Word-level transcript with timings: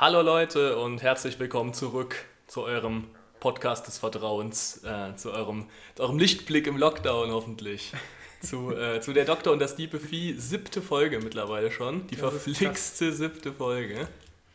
Hallo 0.00 0.22
Leute 0.22 0.78
und 0.78 1.02
herzlich 1.02 1.38
willkommen 1.38 1.74
zurück 1.74 2.16
zu 2.46 2.62
eurem 2.62 3.04
Podcast 3.38 3.86
des 3.86 3.98
Vertrauens, 3.98 4.82
äh, 4.82 5.14
zu, 5.16 5.30
eurem, 5.30 5.66
zu 5.94 6.02
eurem 6.04 6.18
Lichtblick 6.18 6.66
im 6.66 6.78
Lockdown 6.78 7.30
hoffentlich. 7.30 7.92
zu, 8.40 8.74
äh, 8.74 9.02
zu 9.02 9.12
der 9.12 9.26
Doktor 9.26 9.52
und 9.52 9.58
das 9.58 9.76
Diebe 9.76 10.00
Vieh, 10.00 10.32
siebte 10.38 10.80
Folge 10.80 11.18
mittlerweile 11.20 11.70
schon. 11.70 12.06
Die 12.06 12.16
Das 12.16 12.30
verflixte 12.30 13.12
siebte 13.12 13.52
Folge. 13.52 14.08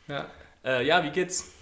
Ja. 0.08 0.26
Äh, 0.64 0.84
ja, 0.84 1.04
wie 1.04 1.12
geht's? 1.12 1.54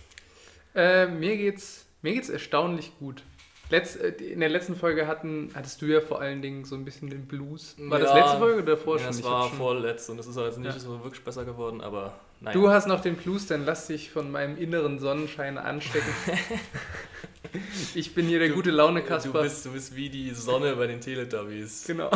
Äh, 0.73 1.07
mir 1.07 1.36
geht's 1.36 1.86
mir 2.02 2.13
geht's 2.13 2.29
erstaunlich 2.29 2.93
gut. 3.00 3.21
Letz, 3.70 3.97
äh, 3.97 4.11
in 4.11 4.39
der 4.39 4.47
letzten 4.47 4.77
Folge 4.77 5.07
hatten, 5.07 5.52
hattest 5.55 5.81
du 5.81 5.88
ja 5.88 6.00
vor 6.00 6.21
allen 6.21 6.41
Dingen 6.41 6.63
so 6.63 6.75
ein 6.75 6.86
bisschen 6.86 7.09
den 7.09 7.25
Blues. 7.25 7.75
War 7.77 8.00
das 8.00 8.11
Ja. 8.11 8.15
letzte 8.18 8.38
Folge 8.38 8.61
oder 8.61 8.75
davor 8.77 8.95
Ja, 8.95 9.04
schon? 9.04 9.07
das 9.11 9.23
war 9.23 9.50
vorletzt 9.50 10.09
und 10.09 10.15
das 10.15 10.27
ist 10.27 10.38
jetzt 10.38 10.57
nicht 10.59 10.71
Ja. 10.73 10.79
so 10.79 11.04
wirklich 11.04 11.23
besser 11.25 11.43
geworden, 11.43 11.81
aber 11.81 12.13
naja. 12.44 12.54
Du 12.54 12.70
hast 12.70 12.88
noch 12.88 13.02
den 13.02 13.16
Blues, 13.16 13.48
dann 13.48 13.66
lass 13.66 13.88
dich 13.88 14.12
von 14.12 14.32
meinem 14.32 14.57
inneren 14.57 15.00
Sonnenschein 15.00 15.57
anstecken. 15.57 16.14
ich 17.96 18.14
bin 18.14 18.28
hier 18.28 18.39
der 18.39 18.50
Du- 18.50 18.56
gute 18.56 18.71
Laune 18.71 19.01
du, 19.01 19.07
Kasper. 19.07 19.42
bist, 19.42 19.65
du 19.65 19.71
bist 19.74 19.96
wie 19.96 20.10
die 20.10 20.32
Sonne 20.32 20.75
bei 20.75 20.87
den 20.87 21.01
Teletubbies. 21.01 21.84
Genau. 21.87 22.10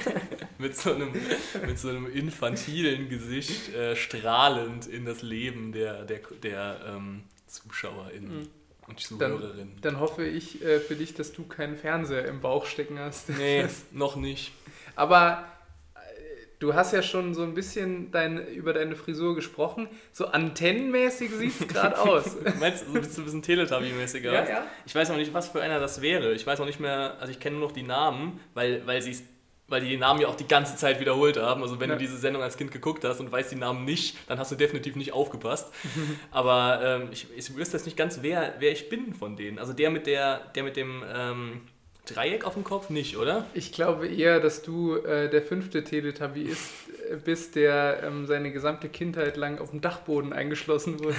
mit, 0.58 0.76
so 0.76 0.92
einem, 0.94 1.10
mit 1.66 1.78
so 1.78 1.88
einem 1.88 2.10
infantilen 2.10 3.08
Gesicht 3.08 3.74
äh, 3.74 3.96
strahlend 3.96 4.86
in 4.86 5.04
das 5.04 5.22
Leben 5.22 5.72
der, 5.72 6.04
der, 6.04 6.20
der 6.42 6.80
ähm, 6.88 7.22
ZuschauerInnen 7.46 8.40
Mhm. 8.40 8.48
und 8.88 9.00
Zuhörerinnen. 9.00 9.76
Dann 9.80 10.00
hoffe 10.00 10.24
ich 10.26 10.62
äh, 10.62 10.80
für 10.80 10.94
dich, 10.96 11.14
dass 11.14 11.32
du 11.32 11.44
keinen 11.44 11.76
Fernseher 11.76 12.26
im 12.26 12.40
Bauch 12.40 12.66
stecken 12.66 12.98
hast. 12.98 13.28
nee, 13.30 13.64
noch 13.92 14.16
nicht. 14.16 14.52
Aber 14.96 15.44
du 16.64 16.74
hast 16.74 16.92
ja 16.92 17.02
schon 17.02 17.34
so 17.34 17.42
ein 17.42 17.54
bisschen 17.54 18.10
dein, 18.10 18.38
über 18.48 18.72
deine 18.72 18.96
Frisur 18.96 19.34
gesprochen. 19.34 19.86
So 20.12 20.26
antennenmäßig 20.26 21.30
sieht 21.30 21.60
es 21.60 21.68
gerade 21.68 21.98
aus. 22.00 22.36
Meinst 22.58 22.86
du, 22.86 22.92
so 22.92 22.98
bist 23.00 23.16
du 23.16 23.20
ein 23.22 23.24
bisschen 23.26 23.42
Teletubby-mäßiger? 23.42 24.32
Ja, 24.32 24.48
ja. 24.48 24.66
Ich 24.86 24.94
weiß 24.94 25.08
noch 25.10 25.16
nicht, 25.16 25.34
was 25.34 25.48
für 25.48 25.60
einer 25.62 25.78
das 25.78 26.00
wäre. 26.00 26.32
Ich 26.32 26.46
weiß 26.46 26.58
noch 26.58 26.66
nicht 26.66 26.80
mehr, 26.80 27.16
also 27.20 27.30
ich 27.30 27.38
kenne 27.38 27.58
nur 27.58 27.68
noch 27.68 27.74
die 27.74 27.82
Namen, 27.82 28.40
weil, 28.54 28.86
weil 28.86 29.02
sie 29.02 29.16
weil 29.66 29.80
die 29.80 29.88
die 29.88 29.96
Namen 29.96 30.20
ja 30.20 30.28
auch 30.28 30.34
die 30.36 30.46
ganze 30.46 30.76
Zeit 30.76 31.00
wiederholt 31.00 31.38
haben. 31.38 31.62
Also 31.62 31.80
wenn 31.80 31.88
Ja. 31.88 31.96
du 31.96 32.00
diese 32.00 32.18
Sendung 32.18 32.42
als 32.42 32.58
Kind 32.58 32.70
geguckt 32.70 33.02
hast 33.04 33.20
und 33.20 33.32
weißt 33.32 33.50
die 33.50 33.56
Namen 33.56 33.86
nicht, 33.86 34.16
dann 34.28 34.38
hast 34.38 34.52
du 34.52 34.56
definitiv 34.56 34.94
nicht 34.94 35.12
aufgepasst. 35.14 35.72
Aber 36.30 36.80
ähm, 36.84 37.08
ich, 37.12 37.26
ich 37.34 37.56
wüsste 37.56 37.78
jetzt 37.78 37.86
nicht 37.86 37.96
ganz, 37.96 38.18
wer, 38.20 38.54
wer 38.58 38.72
ich 38.72 38.90
bin 38.90 39.14
von 39.14 39.36
denen. 39.36 39.58
Also 39.58 39.72
der 39.72 39.90
mit 39.90 40.06
der, 40.06 40.40
der 40.54 40.64
mit 40.64 40.76
dem 40.76 41.02
ähm, 41.14 41.60
Dreieck 42.06 42.44
auf 42.44 42.54
dem 42.54 42.64
Kopf 42.64 42.90
nicht, 42.90 43.16
oder? 43.16 43.46
Ich 43.54 43.72
glaube 43.72 44.06
eher, 44.06 44.40
dass 44.40 44.62
du 44.62 44.96
äh, 44.96 45.30
der 45.30 45.42
fünfte 45.42 45.84
Teletubby 45.84 46.42
ist, 46.42 46.70
äh, 47.10 47.16
bist, 47.16 47.56
der 47.56 48.02
ähm, 48.02 48.26
seine 48.26 48.52
gesamte 48.52 48.88
Kindheit 48.88 49.36
lang 49.36 49.58
auf 49.58 49.70
dem 49.70 49.80
Dachboden 49.80 50.32
eingeschlossen 50.32 51.02
wurde. 51.02 51.16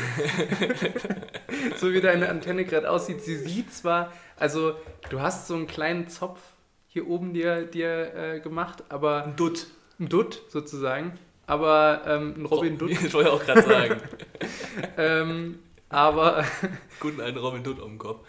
so 1.78 1.91
wie 1.91 2.02
deine 2.02 2.30
Antenne 2.30 2.66
gerade 2.66 2.89
aussieht. 2.89 3.22
Sie 3.23 3.36
sieht 3.36 3.73
zwar, 3.73 4.13
also 4.38 4.75
du 5.09 5.22
hast 5.22 5.47
so 5.47 5.56
einen 5.56 5.67
kleinen 5.67 6.08
Zopf 6.08 6.39
hier 6.88 7.08
oben 7.08 7.33
dir, 7.33 7.63
dir 7.63 8.13
äh, 8.16 8.39
gemacht, 8.39 8.83
aber 8.89 9.25
Ein 9.25 9.36
Dutt. 9.36 9.67
ein 10.00 10.08
Dutt 10.08 10.44
sozusagen. 10.50 11.17
Aber 11.47 12.02
ähm, 12.08 12.36
ein 12.38 12.45
Robin 12.45 12.78
So, 12.80 12.88
Dutt. 12.88 12.97
Ich 13.06 13.13
wollte 13.13 13.31
auch 13.33 13.44
gerade 13.44 13.61
sagen. 13.63 14.02
ähm, 14.97 15.59
aber, 15.89 16.45
Guten 17.00 17.22
alten 17.22 17.38
Robin 17.38 17.63
Dutt 17.63 17.81
am 17.81 17.97
Kopf. 17.97 18.25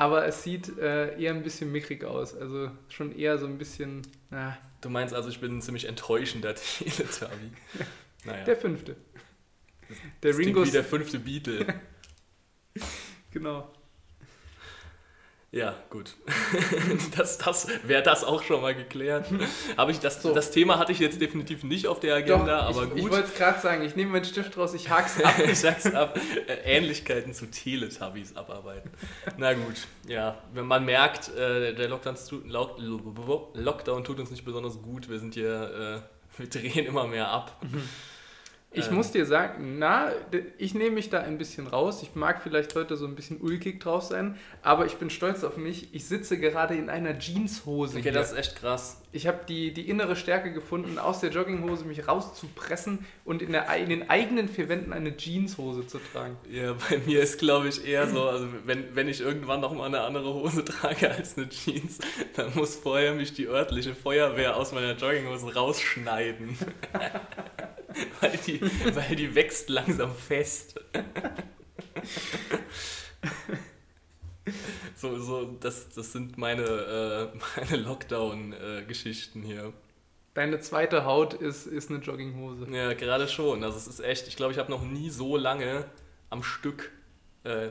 Aber 0.00 0.26
es 0.26 0.42
sieht 0.42 0.78
äh, 0.78 1.20
eher 1.20 1.34
ein 1.34 1.42
bisschen 1.42 1.70
mickrig 1.70 2.04
aus. 2.04 2.34
Also 2.34 2.70
schon 2.88 3.14
eher 3.14 3.36
so 3.36 3.44
ein 3.44 3.58
bisschen, 3.58 4.00
na, 4.30 4.56
Du 4.80 4.88
meinst 4.88 5.12
also, 5.12 5.28
ich 5.28 5.40
bin 5.40 5.58
ein 5.58 5.60
ziemlich 5.60 5.84
enttäuschender 5.84 6.54
Teletubby. 6.54 7.52
Naja. 8.24 8.44
der 8.44 8.56
fünfte. 8.56 8.96
Der 10.22 10.32
das 10.32 10.38
Ringo 10.38 10.62
wie 10.66 10.70
der 10.70 10.84
fünfte 10.84 11.18
Beatle. 11.18 11.66
Genau. 13.30 13.72
Ja, 15.52 15.74
gut. 15.90 16.14
das, 17.16 17.38
das 17.38 17.66
wäre 17.82 18.04
das 18.04 18.22
auch 18.22 18.44
schon 18.44 18.60
mal 18.62 18.72
geklärt. 18.72 19.26
Habe 19.76 19.90
ich 19.90 19.98
das, 19.98 20.22
So. 20.22 20.32
das 20.32 20.52
Thema 20.52 20.78
hatte 20.78 20.92
ich 20.92 21.00
jetzt 21.00 21.20
definitiv 21.20 21.64
nicht 21.64 21.88
auf 21.88 21.98
der 21.98 22.14
Agenda, 22.14 22.68
Doch, 22.68 22.76
aber 22.76 22.84
ich, 22.84 22.94
Ich 22.98 23.02
gut. 23.02 23.10
wollte 23.10 23.28
es 23.28 23.34
gerade 23.34 23.60
sagen, 23.60 23.82
ich 23.82 23.96
nehme 23.96 24.12
meinen 24.12 24.24
Stift 24.24 24.56
raus, 24.56 24.74
ich 24.74 24.88
hak's 24.90 25.20
ab. 25.24 25.34
ich 25.44 25.58
sag's 25.58 25.86
ab. 25.92 26.16
Äh, 26.46 26.76
Ähnlichkeiten 26.76 27.34
zu 27.34 27.46
Teletubbies 27.50 28.36
abarbeiten. 28.36 28.92
Na 29.38 29.54
gut, 29.54 29.88
ja. 30.06 30.38
Wenn 30.52 30.66
man 30.66 30.84
merkt, 30.84 31.34
äh, 31.36 31.74
der 31.74 31.88
Lockdown, 31.88 32.14
Lockdown 33.54 34.04
tut 34.04 34.20
uns 34.20 34.30
nicht 34.30 34.44
besonders 34.44 34.80
gut. 34.80 35.08
Wir 35.08 35.18
sind 35.18 35.34
hier, 35.34 36.02
äh, 36.36 36.38
wir 36.38 36.48
drehen 36.48 36.86
immer 36.86 37.08
mehr 37.08 37.28
ab. 37.28 37.60
Ich 38.72 38.86
Ähm. 38.86 38.94
muss 38.94 39.10
dir 39.10 39.26
sagen, 39.26 39.78
na, 39.78 40.12
ich 40.56 40.74
nehme 40.74 40.92
mich 40.92 41.10
da 41.10 41.20
ein 41.20 41.38
bisschen 41.38 41.66
raus. 41.66 42.02
Ich 42.04 42.14
mag 42.14 42.40
vielleicht 42.40 42.76
heute 42.76 42.96
so 42.96 43.04
ein 43.04 43.16
bisschen 43.16 43.40
ulkig 43.40 43.80
drauf 43.80 44.04
sein, 44.04 44.36
aber 44.62 44.86
ich 44.86 44.94
bin 44.94 45.10
stolz 45.10 45.42
auf 45.42 45.56
mich. 45.56 45.92
Ich 45.92 46.06
sitze 46.06 46.38
gerade 46.38 46.76
in 46.76 46.88
einer 46.88 47.18
Jeanshose. 47.18 47.94
Okay, 47.94 48.02
hier. 48.04 48.12
das 48.12 48.30
ist 48.30 48.38
echt 48.38 48.56
krass. 48.56 49.02
Ich 49.10 49.26
habe 49.26 49.40
die, 49.48 49.74
die 49.74 49.88
innere 49.88 50.14
Stärke 50.14 50.52
gefunden, 50.52 51.00
aus 51.00 51.18
der 51.18 51.30
Jogginghose 51.30 51.84
mich 51.84 52.06
rauszupressen 52.06 53.04
und 53.24 53.42
in, 53.42 53.50
der, 53.50 53.74
in 53.74 53.88
den 53.88 54.08
eigenen 54.08 54.48
vier 54.48 54.68
Wänden 54.68 54.92
eine 54.92 55.16
Jeanshose 55.16 55.88
zu 55.88 55.98
tragen. 55.98 56.36
Ja, 56.48 56.74
bei 56.88 56.98
mir 57.04 57.20
ist, 57.22 57.40
glaube 57.40 57.66
ich, 57.66 57.84
eher 57.84 58.06
so, 58.06 58.22
also 58.22 58.46
wenn, 58.66 58.94
wenn 58.94 59.08
ich 59.08 59.20
irgendwann 59.20 59.60
noch 59.60 59.74
mal 59.74 59.86
eine 59.86 60.02
andere 60.02 60.32
Hose 60.32 60.64
trage 60.64 61.10
als 61.10 61.36
eine 61.36 61.48
Jeans, 61.48 61.98
dann 62.36 62.54
muss 62.54 62.76
vorher 62.76 63.14
mich 63.14 63.32
die 63.34 63.48
örtliche 63.48 63.96
Feuerwehr 63.96 64.56
aus 64.56 64.70
meiner 64.70 64.92
Jogginghose 64.94 65.54
rausschneiden. 65.54 66.56
weil, 68.20 68.36
die, 68.46 68.60
weil 68.94 69.16
die 69.16 69.34
wächst 69.34 69.68
langsam 69.68 70.14
fest. 70.14 70.80
so, 74.96 75.18
so, 75.18 75.56
das, 75.60 75.90
das 75.90 76.12
sind 76.12 76.38
meine, 76.38 76.62
äh, 76.62 77.28
meine 77.56 77.76
Lockdown-Geschichten 77.82 79.42
hier. 79.42 79.72
Deine 80.34 80.60
zweite 80.60 81.04
Haut 81.04 81.34
ist, 81.34 81.66
ist 81.66 81.90
eine 81.90 81.98
Jogginghose. 81.98 82.66
Ja, 82.70 82.94
gerade 82.94 83.26
schon. 83.26 83.64
Also 83.64 83.76
es 83.76 83.88
ist 83.88 84.00
echt, 84.00 84.28
ich 84.28 84.36
glaube, 84.36 84.52
ich 84.52 84.58
habe 84.58 84.70
noch 84.70 84.82
nie 84.82 85.10
so 85.10 85.36
lange 85.36 85.84
am 86.30 86.42
Stück 86.42 86.90
äh, 87.44 87.70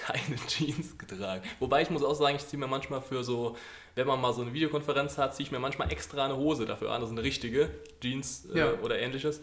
keine 0.00 0.36
Jeans 0.48 0.96
getragen. 0.98 1.42
Wobei 1.58 1.82
ich 1.82 1.90
muss 1.90 2.02
auch 2.02 2.14
sagen, 2.14 2.36
ich 2.36 2.46
ziehe 2.46 2.58
mir 2.58 2.66
manchmal 2.66 3.00
für 3.02 3.22
so, 3.24 3.56
wenn 3.94 4.06
man 4.06 4.20
mal 4.20 4.32
so 4.32 4.42
eine 4.42 4.52
Videokonferenz 4.52 5.18
hat, 5.18 5.34
ziehe 5.34 5.46
ich 5.46 5.52
mir 5.52 5.58
manchmal 5.58 5.90
extra 5.92 6.24
eine 6.24 6.36
Hose 6.36 6.66
dafür 6.66 6.92
an, 6.92 7.00
also 7.02 7.12
eine 7.12 7.22
richtige 7.22 7.70
Jeans 8.00 8.46
äh, 8.54 8.58
Ja. 8.58 8.72
oder 8.82 8.98
ähnliches. 8.98 9.40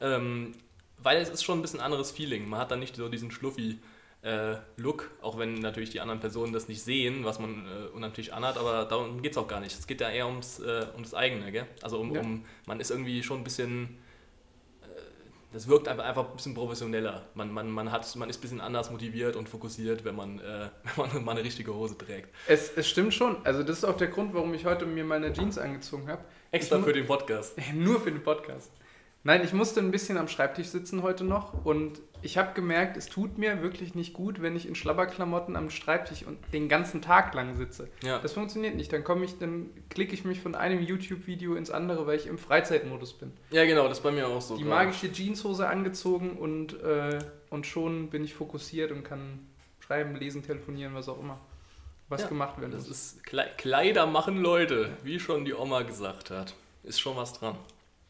Ähm, 0.00 0.52
weil 0.98 1.18
es 1.18 1.28
ist 1.28 1.42
schon 1.44 1.58
ein 1.58 1.62
bisschen 1.62 1.80
anderes 1.80 2.10
Feeling. 2.10 2.48
Man 2.48 2.60
hat 2.60 2.70
dann 2.70 2.80
nicht 2.80 2.96
so 2.96 3.08
diesen 3.08 3.30
schluffi 3.30 3.78
äh, 4.22 4.56
Look, 4.76 5.10
auch 5.22 5.38
wenn 5.38 5.54
natürlich 5.54 5.88
die 5.90 6.00
anderen 6.00 6.20
Personen 6.20 6.52
das 6.52 6.68
nicht 6.68 6.82
sehen, 6.82 7.24
was 7.24 7.38
man 7.38 7.66
äh, 7.66 7.98
natürlich 7.98 8.34
anhat, 8.34 8.58
aber 8.58 8.84
darum 8.84 9.22
geht 9.22 9.32
es 9.32 9.38
auch 9.38 9.48
gar 9.48 9.60
nicht. 9.60 9.78
Es 9.78 9.86
geht 9.86 10.00
ja 10.02 10.10
eher 10.10 10.26
ums, 10.26 10.58
äh, 10.60 10.86
ums 10.92 11.14
eigene, 11.14 11.50
gell? 11.52 11.66
Also 11.80 11.98
um, 11.98 12.14
Ja. 12.14 12.20
um, 12.20 12.44
man 12.66 12.80
ist 12.80 12.90
irgendwie 12.90 13.22
schon 13.22 13.38
ein 13.38 13.44
bisschen 13.44 13.96
das 15.52 15.66
wirkt 15.66 15.88
einfach, 15.88 16.04
einfach 16.04 16.28
ein 16.30 16.36
bisschen 16.36 16.54
professioneller. 16.54 17.26
Man, 17.34 17.52
man, 17.52 17.70
man, 17.70 17.90
hat, 17.90 18.14
man 18.16 18.30
ist 18.30 18.38
ein 18.38 18.40
bisschen 18.42 18.60
anders 18.60 18.90
motiviert 18.90 19.36
und 19.36 19.48
fokussiert, 19.48 20.04
wenn 20.04 20.14
man, 20.14 20.38
äh, 20.38 20.68
wenn 20.96 21.08
man 21.14 21.24
mal 21.24 21.32
eine 21.32 21.44
richtige 21.44 21.74
Hose 21.74 21.98
trägt. 21.98 22.28
Es, 22.46 22.70
es 22.76 22.88
stimmt 22.88 23.14
schon. 23.14 23.36
Also 23.44 23.62
das 23.62 23.78
ist 23.78 23.84
auch 23.84 23.96
der 23.96 24.08
Grund, 24.08 24.32
warum 24.34 24.54
ich 24.54 24.64
heute 24.64 24.86
mir 24.86 25.04
meine 25.04 25.32
Jeans 25.32 25.58
angezogen 25.58 26.08
habe. 26.08 26.24
Extra 26.52 26.78
Ich 26.78 26.84
für 26.84 26.92
den 26.92 27.06
Podcast. 27.06 27.56
Nur 27.74 28.00
für 28.00 28.12
den 28.12 28.22
Podcast. 28.22 28.70
Nein, 29.22 29.42
ich 29.44 29.52
musste 29.52 29.80
ein 29.80 29.90
bisschen 29.90 30.16
am 30.16 30.28
Schreibtisch 30.28 30.68
sitzen 30.68 31.02
heute 31.02 31.24
noch 31.24 31.64
und 31.64 32.00
ich 32.22 32.38
habe 32.38 32.52
gemerkt, 32.54 32.96
es 32.96 33.06
tut 33.08 33.38
mir 33.38 33.62
wirklich 33.62 33.94
nicht 33.94 34.12
gut, 34.12 34.42
wenn 34.42 34.56
ich 34.56 34.66
in 34.68 34.74
Schlabberklamotten 34.74 35.56
am 35.56 35.70
Schreibtisch 35.70 36.24
und 36.26 36.38
den 36.52 36.68
ganzen 36.68 37.02
Tag 37.02 37.34
lang 37.34 37.54
sitze. 37.54 37.88
Ja. 38.02 38.18
Das 38.18 38.32
funktioniert 38.32 38.74
nicht. 38.76 38.92
Dann 38.92 39.04
komme 39.04 39.24
ich, 39.24 39.38
dann 39.38 39.70
klicke 39.88 40.14
ich 40.14 40.24
mich 40.24 40.40
von 40.40 40.54
einem 40.54 40.82
YouTube-Video 40.82 41.54
ins 41.54 41.70
andere, 41.70 42.06
weil 42.06 42.16
ich 42.18 42.26
im 42.26 42.38
Freizeitmodus 42.38 43.14
bin. 43.14 43.32
ja, 43.50 43.64
genau, 43.64 43.88
das 43.88 43.98
ist 43.98 44.02
bei 44.04 44.10
mir 44.12 44.26
auch 44.28 44.40
so. 44.40 44.56
Die 44.56 44.64
gerade. 44.64 44.84
magische 44.86 45.10
Jeanshose 45.12 45.68
angezogen 45.68 46.32
und, 46.38 46.80
äh, 46.82 47.18
und 47.50 47.66
schon 47.66 48.10
bin 48.10 48.24
ich 48.24 48.34
fokussiert 48.34 48.92
und 48.92 49.02
kann 49.04 49.46
schreiben, 49.80 50.14
lesen, 50.16 50.42
telefonieren, 50.42 50.94
was 50.94 51.08
auch 51.08 51.18
immer. 51.18 51.40
Was 52.08 52.22
Ja, 52.22 52.28
gemacht 52.28 52.60
werden 52.60 52.72
Das 52.72 52.88
muss. 52.88 53.14
ist 53.14 53.24
Kle 53.24 53.46
Kleider 53.56 54.06
machen 54.06 54.36
Leute, 54.42 54.90
wie 55.04 55.20
schon 55.20 55.44
die 55.44 55.54
Oma 55.54 55.82
gesagt 55.82 56.30
hat. 56.30 56.54
Ist 56.82 57.00
schon 57.00 57.16
was 57.16 57.34
dran. 57.34 57.54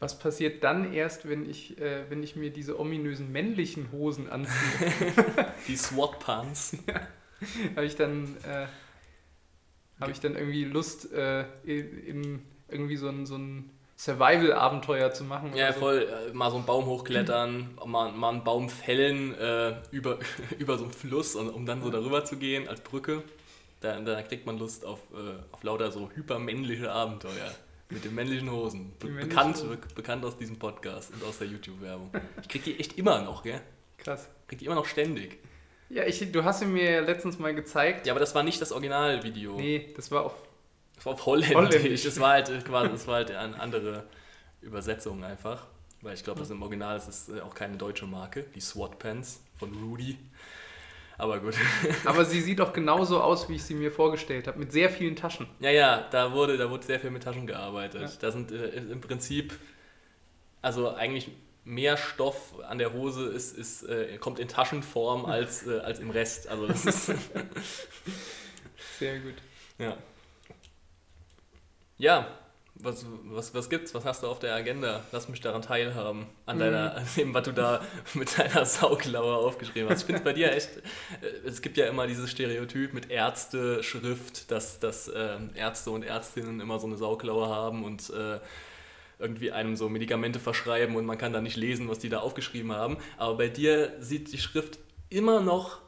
Was 0.01 0.19
passiert 0.19 0.63
dann 0.63 0.93
erst, 0.93 1.29
wenn 1.29 1.49
ich, 1.49 1.77
äh, 1.79 2.09
wenn 2.09 2.23
ich 2.23 2.35
mir 2.35 2.49
diese 2.49 2.79
ominösen 2.79 3.31
männlichen 3.31 3.91
Hosen 3.91 4.29
anziehe? 4.29 4.91
Die 5.67 5.77
SWAT-Pants. 5.77 6.77
habe 7.75 7.85
ich 7.85 7.95
dann 7.95 8.35
äh, 8.43 8.65
habe 10.01 10.11
ich 10.11 10.19
dann 10.19 10.35
irgendwie 10.35 10.65
Lust 10.65 11.13
äh, 11.13 11.45
in, 11.63 12.41
irgendwie 12.67 12.97
so 12.97 13.07
ein, 13.07 13.25
so 13.25 13.35
ein 13.37 13.69
Survival-Abenteuer 13.97 15.13
zu 15.13 15.23
machen. 15.23 15.55
Ja, 15.55 15.71
so. 15.73 15.79
voll. 15.79 16.09
Äh, 16.29 16.33
mal 16.33 16.49
so 16.49 16.57
einen 16.57 16.65
Baum 16.65 16.87
hochklettern, 16.87 17.77
mal, 17.85 18.11
mal 18.11 18.29
einen 18.29 18.43
Baum 18.43 18.69
fällen 18.69 19.37
äh, 19.37 19.75
über, 19.91 20.17
über 20.57 20.77
so 20.77 20.85
einen 20.85 20.93
Fluss, 20.93 21.35
um 21.35 21.65
dann 21.67 21.83
so 21.83 21.91
darüber 21.91 22.25
zu 22.25 22.37
gehen 22.37 22.67
als 22.67 22.81
Brücke. 22.81 23.21
Da, 23.81 23.99
da 23.99 24.21
kriegt 24.23 24.47
man 24.47 24.57
Lust 24.57 24.85
auf, 24.85 24.99
äh, 25.13 25.39
auf 25.51 25.63
lauter 25.63 25.91
so 25.91 26.09
hypermännliche 26.13 26.91
Abenteuer. 26.91 27.51
Mit 27.91 28.05
den 28.05 28.15
männlichen 28.15 28.49
Hosen. 28.49 28.93
Be 28.99 29.07
männlichen 29.07 29.29
bekannt, 29.29 29.57
Hosen. 29.57 29.69
be 29.69 29.77
bekannt 29.95 30.25
aus 30.25 30.37
diesem 30.37 30.57
Podcast 30.57 31.11
und 31.13 31.23
aus 31.23 31.39
der 31.39 31.47
YouTube-Werbung. 31.47 32.11
Ich 32.41 32.47
krieg 32.47 32.63
die 32.63 32.79
echt 32.79 32.97
immer 32.97 33.21
noch, 33.21 33.43
gell? 33.43 33.61
Krass. 33.97 34.29
Kriegt 34.47 34.61
die 34.61 34.65
immer 34.65 34.75
noch 34.75 34.85
ständig. 34.85 35.39
Ja, 35.89 36.05
ich, 36.05 36.31
du 36.31 36.43
hast 36.45 36.61
ihn 36.61 36.71
mir 36.71 37.01
letztens 37.01 37.37
mal 37.37 37.53
gezeigt. 37.53 38.07
Ja, 38.07 38.13
aber 38.13 38.21
das 38.21 38.33
war 38.33 38.43
nicht 38.43 38.61
das 38.61 38.71
Originalvideo. 38.71 39.57
Nee, 39.57 39.93
das 39.95 40.09
war 40.09 40.25
auf. 40.25 40.33
Das 40.95 41.05
war 41.05 41.13
auf 41.13 41.25
Holländisch. 41.25 41.55
Holländisch. 41.55 42.03
Das 42.03 42.19
war 42.19 42.29
halt 42.31 42.49
äh, 42.49 42.59
quasi, 42.59 42.89
das 42.89 43.07
war 43.07 43.15
halt 43.15 43.31
eine 43.31 43.59
andere 43.59 44.05
Übersetzung 44.61 45.23
einfach. 45.23 45.67
Weil 46.01 46.13
ich 46.13 46.23
glaube, 46.23 46.39
das 46.39 46.49
im 46.49 46.61
Original 46.61 46.97
ist 46.97 47.09
es 47.09 47.29
äh, 47.29 47.41
auch 47.41 47.53
keine 47.53 47.75
deutsche 47.75 48.07
Marke, 48.07 48.45
die 48.55 48.61
SWAT 48.61 48.99
Pants 48.99 49.43
von 49.59 49.73
Rudy. 49.83 50.17
Aber 51.21 51.39
gut. 51.39 51.53
Aber 52.05 52.25
sie 52.25 52.41
sieht 52.41 52.57
doch 52.57 52.73
genauso 52.73 53.21
aus, 53.21 53.47
wie 53.47 53.53
ich 53.53 53.63
sie 53.63 53.75
mir 53.75 53.91
vorgestellt 53.91 54.47
habe, 54.47 54.57
mit 54.57 54.71
sehr 54.71 54.89
vielen 54.89 55.15
Taschen. 55.15 55.45
Ja, 55.59 55.69
ja, 55.69 56.07
da 56.09 56.33
wurde, 56.33 56.57
da 56.57 56.71
wurde 56.71 56.83
sehr 56.83 56.99
viel 56.99 57.11
mit 57.11 57.21
Taschen 57.21 57.45
gearbeitet. 57.45 58.01
Ja. 58.01 58.09
Da 58.21 58.31
sind 58.31 58.51
äh, 58.51 58.69
im 58.69 59.01
Prinzip, 59.01 59.53
also 60.63 60.95
eigentlich 60.95 61.29
mehr 61.63 61.95
Stoff 61.95 62.55
an 62.67 62.79
der 62.79 62.93
Hose 62.93 63.27
ist, 63.27 63.55
ist, 63.55 63.83
äh, 63.83 64.17
kommt 64.17 64.39
in 64.39 64.47
Taschenform 64.47 65.25
als, 65.27 65.67
äh, 65.67 65.77
als 65.81 65.99
im 65.99 66.09
Rest. 66.09 66.47
Also 66.47 66.65
das 66.65 66.87
ist, 66.87 67.05
Sehr 68.97 69.19
gut. 69.19 69.35
ja. 69.77 69.97
Ja, 71.99 72.27
was, 72.83 73.05
was, 73.25 73.53
was 73.53 73.69
gibt's? 73.69 73.93
Was 73.93 74.05
hast 74.05 74.23
du 74.23 74.27
auf 74.27 74.39
der 74.39 74.53
Agenda? 74.53 75.03
Lass 75.11 75.29
mich 75.29 75.41
daran 75.41 75.61
teilhaben. 75.61 76.25
An 76.45 76.59
deiner, 76.59 76.95
an 76.95 77.05
dem, 77.17 77.33
was 77.33 77.43
du 77.43 77.51
da 77.51 77.81
mit 78.13 78.37
deiner 78.37 78.65
Sauklaue 78.65 79.35
aufgeschrieben 79.35 79.89
hast. 79.89 80.01
Ich 80.01 80.05
finde 80.05 80.19
es 80.19 80.23
bei 80.23 80.33
dir 80.33 80.53
echt, 80.53 80.77
äh, 81.21 81.47
es 81.47 81.61
gibt 81.61 81.77
ja 81.77 81.87
immer 81.87 82.07
dieses 82.07 82.29
Stereotyp 82.29 82.93
mit 82.93 83.09
Ärzte-Schrift, 83.09 84.51
dass, 84.51 84.79
dass 84.79 85.11
ähm, 85.13 85.51
Ärzte 85.55 85.91
und 85.91 86.03
Ärztinnen 86.03 86.59
immer 86.59 86.79
so 86.79 86.87
eine 86.87 86.97
Sauklaue 86.97 87.47
haben 87.49 87.83
und 87.83 88.09
äh, 88.09 88.39
irgendwie 89.19 89.51
einem 89.51 89.75
so 89.75 89.87
Medikamente 89.87 90.39
verschreiben 90.39 90.95
und 90.95 91.05
man 91.05 91.17
kann 91.17 91.31
da 91.31 91.41
nicht 91.41 91.55
lesen, 91.55 91.87
was 91.89 91.99
die 91.99 92.09
da 92.09 92.19
aufgeschrieben 92.19 92.71
haben. 92.71 92.97
Aber 93.17 93.37
bei 93.37 93.49
dir 93.49 93.93
sieht 93.99 94.31
die 94.33 94.39
Schrift 94.39 94.79
immer 95.09 95.41
noch 95.41 95.79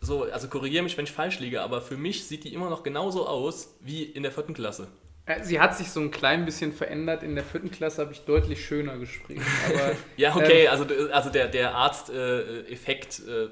so, 0.00 0.24
also 0.24 0.48
korrigiere 0.48 0.84
mich, 0.84 0.96
wenn 0.96 1.04
ich 1.06 1.12
falsch 1.12 1.40
liege, 1.40 1.62
aber 1.62 1.80
für 1.80 1.96
mich 1.96 2.26
sieht 2.26 2.44
die 2.44 2.52
immer 2.52 2.70
noch 2.70 2.82
genauso 2.82 3.26
aus 3.26 3.76
wie 3.80 4.04
in 4.04 4.22
der 4.22 4.30
vierten 4.30 4.54
Klasse. 4.54 4.88
Äh, 5.26 5.42
Sie 5.42 5.60
hat 5.60 5.76
sich 5.76 5.90
so 5.90 6.00
ein 6.00 6.10
klein 6.10 6.44
bisschen 6.44 6.72
verändert. 6.72 7.22
In 7.22 7.34
der 7.34 7.44
vierten 7.44 7.70
Klasse 7.70 8.02
habe 8.02 8.12
ich 8.12 8.20
deutlich 8.20 8.64
schöner 8.64 8.96
geschrieben. 8.98 9.44
Aber 9.68 9.92
Ja, 10.16 10.34
okay, 10.34 10.68
also, 10.68 10.86
also 11.12 11.30
der, 11.30 11.48
der 11.48 11.74
Arzt-Effekt 11.74 13.20
äh, 13.28 13.48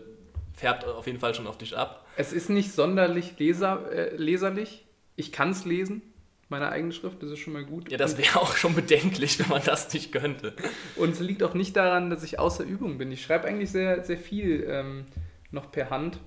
färbt 0.54 0.84
auf 0.86 1.06
jeden 1.06 1.18
Fall 1.18 1.34
schon 1.34 1.46
auf 1.46 1.58
dich 1.58 1.76
ab. 1.76 2.06
es 2.16 2.32
ist 2.32 2.48
nicht 2.48 2.72
sonderlich 2.72 3.38
leser, 3.38 3.90
äh, 3.92 4.16
leserlich. 4.16 4.84
Ich 5.16 5.32
kann 5.32 5.50
es 5.50 5.64
lesen, 5.64 6.02
meine 6.48 6.70
eigene 6.70 6.92
Schrift, 6.92 7.22
das 7.22 7.30
ist 7.30 7.38
schon 7.40 7.52
mal 7.52 7.64
gut. 7.64 7.90
Ja, 7.90 7.98
das 7.98 8.18
wäre 8.18 8.40
auch 8.40 8.56
schon 8.56 8.74
bedenklich, 8.74 9.38
wenn 9.38 9.48
man 9.48 9.62
das 9.64 9.92
nicht 9.92 10.12
könnte. 10.12 10.54
Und 10.96 11.10
es 11.10 11.20
liegt 11.20 11.42
auch 11.42 11.54
nicht 11.54 11.76
daran, 11.76 12.10
dass 12.10 12.22
ich 12.22 12.38
außer 12.38 12.64
Übung 12.64 12.98
bin. 12.98 13.10
Ich 13.12 13.22
schreibe 13.22 13.46
eigentlich 13.46 13.70
sehr, 13.70 14.04
sehr 14.04 14.18
viel 14.18 14.64
ähm, 14.68 15.06
noch 15.50 15.70
per 15.70 15.90
Hand. 15.90 16.18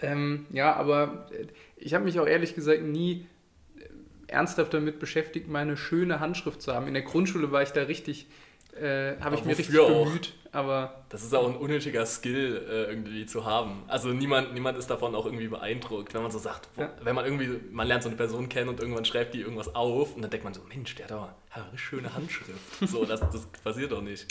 Ähm, 0.00 0.46
ja, 0.50 0.74
aber 0.74 1.28
äh, 1.32 1.46
ich 1.76 1.94
habe 1.94 2.04
mich 2.04 2.18
auch 2.18 2.26
ehrlich 2.26 2.54
gesagt 2.54 2.82
nie 2.82 3.12
äh, 3.22 3.37
ernsthaft 4.28 4.72
damit 4.74 4.98
beschäftigt, 5.00 5.48
meine 5.48 5.76
schöne 5.76 6.20
Handschrift 6.20 6.62
zu 6.62 6.72
haben. 6.74 6.86
In 6.86 6.94
der 6.94 7.02
Grundschule 7.02 7.50
war 7.52 7.62
ich 7.62 7.70
da 7.70 7.82
richtig, 7.82 8.26
äh, 8.80 9.16
habe 9.20 9.34
ich 9.34 9.44
mir 9.44 9.56
richtig 9.58 9.78
auch? 9.78 10.04
bemüht. 10.04 10.34
Aber 10.50 11.04
Das 11.10 11.22
ist 11.22 11.34
auch 11.34 11.46
ein 11.46 11.56
unnötiger 11.56 12.06
Skill 12.06 12.66
äh, 12.70 12.84
irgendwie 12.90 13.26
zu 13.26 13.44
haben. 13.44 13.82
Also 13.86 14.08
niemand, 14.08 14.54
niemand 14.54 14.78
ist 14.78 14.88
davon 14.88 15.14
auch 15.14 15.26
irgendwie 15.26 15.48
beeindruckt, 15.48 16.14
wenn 16.14 16.22
man 16.22 16.30
so 16.30 16.38
sagt, 16.38 16.68
Ja. 16.78 16.90
wenn 17.02 17.14
man 17.14 17.26
irgendwie, 17.26 17.60
man 17.70 17.86
lernt 17.86 18.02
so 18.02 18.08
eine 18.08 18.16
Person 18.16 18.48
kennen 18.48 18.68
und 18.70 18.80
irgendwann 18.80 19.04
schreibt 19.04 19.34
die 19.34 19.40
irgendwas 19.42 19.74
auf 19.74 20.14
und 20.14 20.22
dann 20.22 20.30
denkt 20.30 20.44
man 20.44 20.54
so, 20.54 20.62
Mensch, 20.68 20.94
der 20.94 21.04
hat 21.06 21.12
aber 21.12 21.34
eine 21.50 21.76
schöne 21.78 22.14
Handschrift. 22.14 22.58
So, 22.88 23.04
das, 23.04 23.20
das 23.20 23.46
passiert 23.62 23.92
doch 23.92 24.00
nicht. 24.00 24.26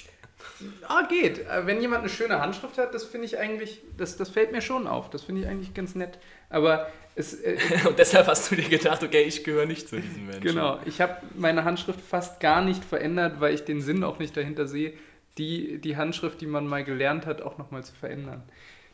Ah, 0.88 1.08
geht. 1.08 1.40
Äh, 1.40 1.66
Wenn 1.66 1.82
jemand 1.82 2.02
eine 2.02 2.10
schöne 2.10 2.40
Handschrift 2.40 2.78
hat, 2.78 2.94
das 2.94 3.04
finde 3.04 3.26
ich 3.28 3.38
eigentlich, 3.38 3.82
das, 3.98 4.18
das 4.18 4.30
fällt 4.30 4.52
mir 4.52 4.62
schon 4.62 4.88
auf. 4.88 5.10
Das 5.10 5.24
finde 5.24 5.42
ich 5.42 5.48
eigentlich 5.48 5.74
ganz 5.74 5.96
nett. 5.96 6.20
Aber 6.50 6.88
es, 7.16 7.34
äh, 7.42 7.58
Und 7.88 7.98
deshalb 8.00 8.28
hast 8.28 8.52
du 8.52 8.56
dir 8.56 8.70
gedacht, 8.70 9.04
okay, 9.04 9.24
ich 9.24 9.44
gehöre 9.44 9.66
nicht 9.66 9.88
zu 9.90 10.00
diesen 10.00 10.26
Menschen. 10.26 10.42
Genau, 10.42 10.80
ich 10.86 11.02
habe 11.02 11.18
meine 11.36 11.64
Handschrift 11.64 12.02
fast 12.02 12.40
gar 12.40 12.62
nicht 12.62 12.84
verändert, 12.84 13.40
weil 13.40 13.54
ich 13.54 13.66
den 13.66 13.82
Sinn 13.82 14.04
auch 14.04 14.20
nicht 14.20 14.36
dahinter 14.38 14.68
sehe, 14.68 14.94
die, 15.38 15.80
die 15.80 15.98
Handschrift, 15.98 16.42
die 16.42 16.48
man 16.48 16.68
mal 16.68 16.84
gelernt 16.84 17.26
hat, 17.26 17.42
auch 17.42 17.58
nochmal 17.58 17.84
zu 17.84 17.94
verändern. 17.94 18.44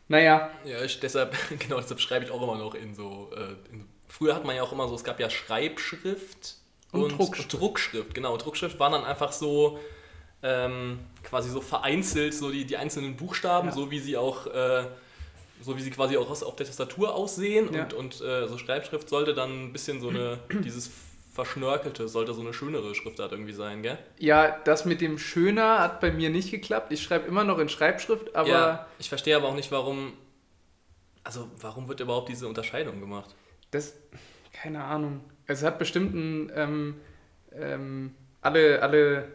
Naja, 0.08 0.50
Ja, 0.64 0.82
ich, 0.82 1.00
deshalb, 1.00 1.34
genau, 1.58 1.80
deshalb 1.80 2.00
schreibe 2.00 2.24
ich 2.24 2.30
auch 2.30 2.42
immer 2.42 2.56
noch 2.56 2.74
in 2.74 2.94
so, 2.94 3.30
äh, 3.34 3.72
in, 3.72 3.86
früher 4.06 4.34
hat 4.34 4.44
man 4.44 4.54
ja 4.54 4.62
auch 4.62 4.72
immer 4.72 4.88
so, 4.88 4.94
es 4.94 5.04
gab 5.04 5.18
ja 5.20 5.30
Schreibschrift 5.30 6.56
Und 6.92 7.18
Druckschrift. 7.18 7.52
Druckschrift, 7.52 8.14
genau. 8.14 8.36
Druckschrift 8.36 8.78
waren 8.78 8.92
dann 8.92 9.04
einfach 9.04 9.32
so, 9.32 9.78
ähm, 10.46 10.98
quasi 11.22 11.48
so 11.48 11.60
vereinzelt, 11.62 12.34
so 12.34 12.50
die, 12.50 12.66
die 12.66 12.76
einzelnen 12.76 13.16
Buchstaben, 13.16 13.68
Ja. 13.68 13.74
so 13.74 13.90
wie 13.90 13.98
sie 13.98 14.16
auch, 14.18 14.46
äh, 14.46 14.84
so 15.62 15.74
wie 15.76 15.80
sie 15.82 15.90
quasi 15.90 16.18
auch 16.18 16.28
auf 16.30 16.56
der 16.56 16.66
Tastatur 16.66 17.14
aussehen 17.14 17.72
Ja. 17.72 17.84
und, 17.84 17.94
und 17.94 18.20
äh, 18.20 18.46
so 18.46 18.58
Schreibschrift 18.58 19.08
sollte 19.08 19.32
dann 19.34 19.64
ein 19.64 19.72
bisschen 19.72 20.00
so 20.02 20.10
eine, 20.10 20.38
dieses 20.62 20.90
Verschnörkelte, 21.32 22.06
sollte 22.08 22.34
so 22.34 22.42
eine 22.42 22.52
schönere 22.52 22.94
Schriftart 22.94 23.32
irgendwie 23.32 23.54
sein, 23.54 23.82
gell? 23.82 23.98
ja, 24.18 24.56
das 24.64 24.84
mit 24.84 25.00
dem 25.00 25.18
Schöner 25.18 25.80
hat 25.80 26.00
bei 26.00 26.12
mir 26.12 26.28
nicht 26.30 26.50
geklappt. 26.50 26.92
Ich 26.92 27.02
schreibe 27.02 27.26
immer 27.26 27.42
noch 27.42 27.58
in 27.58 27.68
Schreibschrift, 27.70 28.36
aber 28.36 28.48
ja, 28.48 28.86
ich 28.98 29.08
verstehe 29.08 29.34
aber 29.34 29.48
auch 29.48 29.54
nicht, 29.56 29.72
warum, 29.72 30.12
also 31.24 31.48
warum 31.60 31.88
wird 31.88 32.00
überhaupt 32.00 32.28
diese 32.28 32.46
Unterscheidung 32.46 33.00
gemacht? 33.00 33.34
das, 33.70 33.94
keine 34.52 34.84
Ahnung. 34.84 35.24
Es 35.46 35.64
hat 35.64 35.78
bestimmt 35.80 36.14
ein, 36.14 36.52
ähm, 36.54 36.94
ähm, 37.52 38.14
alle, 38.40 38.80
alle 38.82 39.28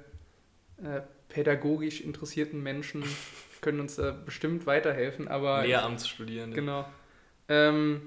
äh, 0.84 1.02
pädagogisch 1.30 2.02
interessierten 2.02 2.62
Menschen 2.62 3.04
können 3.62 3.80
uns 3.80 3.96
da 3.96 4.12
bestimmt 4.12 4.66
weiterhelfen, 4.66 5.28
aber 5.28 5.64
Lehramtsstudierende. 5.66 6.56
Genau. 6.56 6.86
Ähm, 7.48 8.02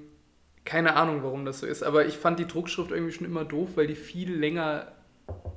keine 0.65 0.95
Ahnung, 0.95 1.23
warum 1.23 1.45
das 1.45 1.61
so 1.61 1.67
ist, 1.67 1.83
aber 1.83 2.07
ich 2.07 2.17
fand 2.17 2.39
die 2.39 2.47
Druckschrift 2.47 2.91
irgendwie 2.93 3.13
schon 3.13 3.27
immer 3.27 3.45
doof, 3.45 3.71
weil 3.75 3.87
die 3.89 3.97
viel 3.97 4.33
länger, 4.33 4.93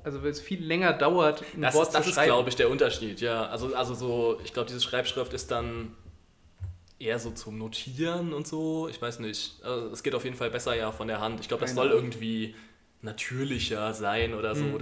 also 0.04 0.24
weil 0.24 0.32
es 0.32 0.42
viel 0.42 0.64
länger 0.64 0.94
dauert, 0.94 1.44
ein 1.56 1.62
Das 1.62 1.76
Wort 1.76 1.88
ist, 1.88 1.94
das 1.96 2.04
zu 2.04 2.10
ist 2.10 2.16
schreiben. 2.16 2.28
glaube 2.28 2.50
ich, 2.50 2.56
der 2.56 2.70
Unterschied, 2.70 3.22
ja. 3.22 3.46
Also, 3.48 3.76
also 3.76 3.94
so, 3.94 4.40
ich 4.44 4.54
glaube, 4.54 4.68
diese 4.68 4.82
Schreibschrift 4.82 5.34
ist 5.34 5.52
dann 5.52 5.94
eher 6.98 7.20
so 7.20 7.32
zum 7.32 7.58
Notieren 7.58 8.34
und 8.34 8.48
so. 8.48 8.88
Ich 8.90 9.02
weiß 9.02 9.20
nicht. 9.20 9.62
Also, 9.64 9.90
es 9.90 10.02
geht 10.02 10.16
auf 10.16 10.24
jeden 10.24 10.36
Fall 10.36 10.50
besser 10.50 10.76
ja 10.76 10.92
von 10.92 11.08
der 11.08 11.20
Hand. 11.22 11.40
Ich 11.40 11.48
glaube, 11.48 11.62
das 11.62 11.76
soll 11.76 11.90
irgendwie 11.92 12.56
natürlicher 13.02 13.94
sein 13.94 14.34
oder 14.34 14.56
so. 14.56 14.64
Mhm. 14.64 14.74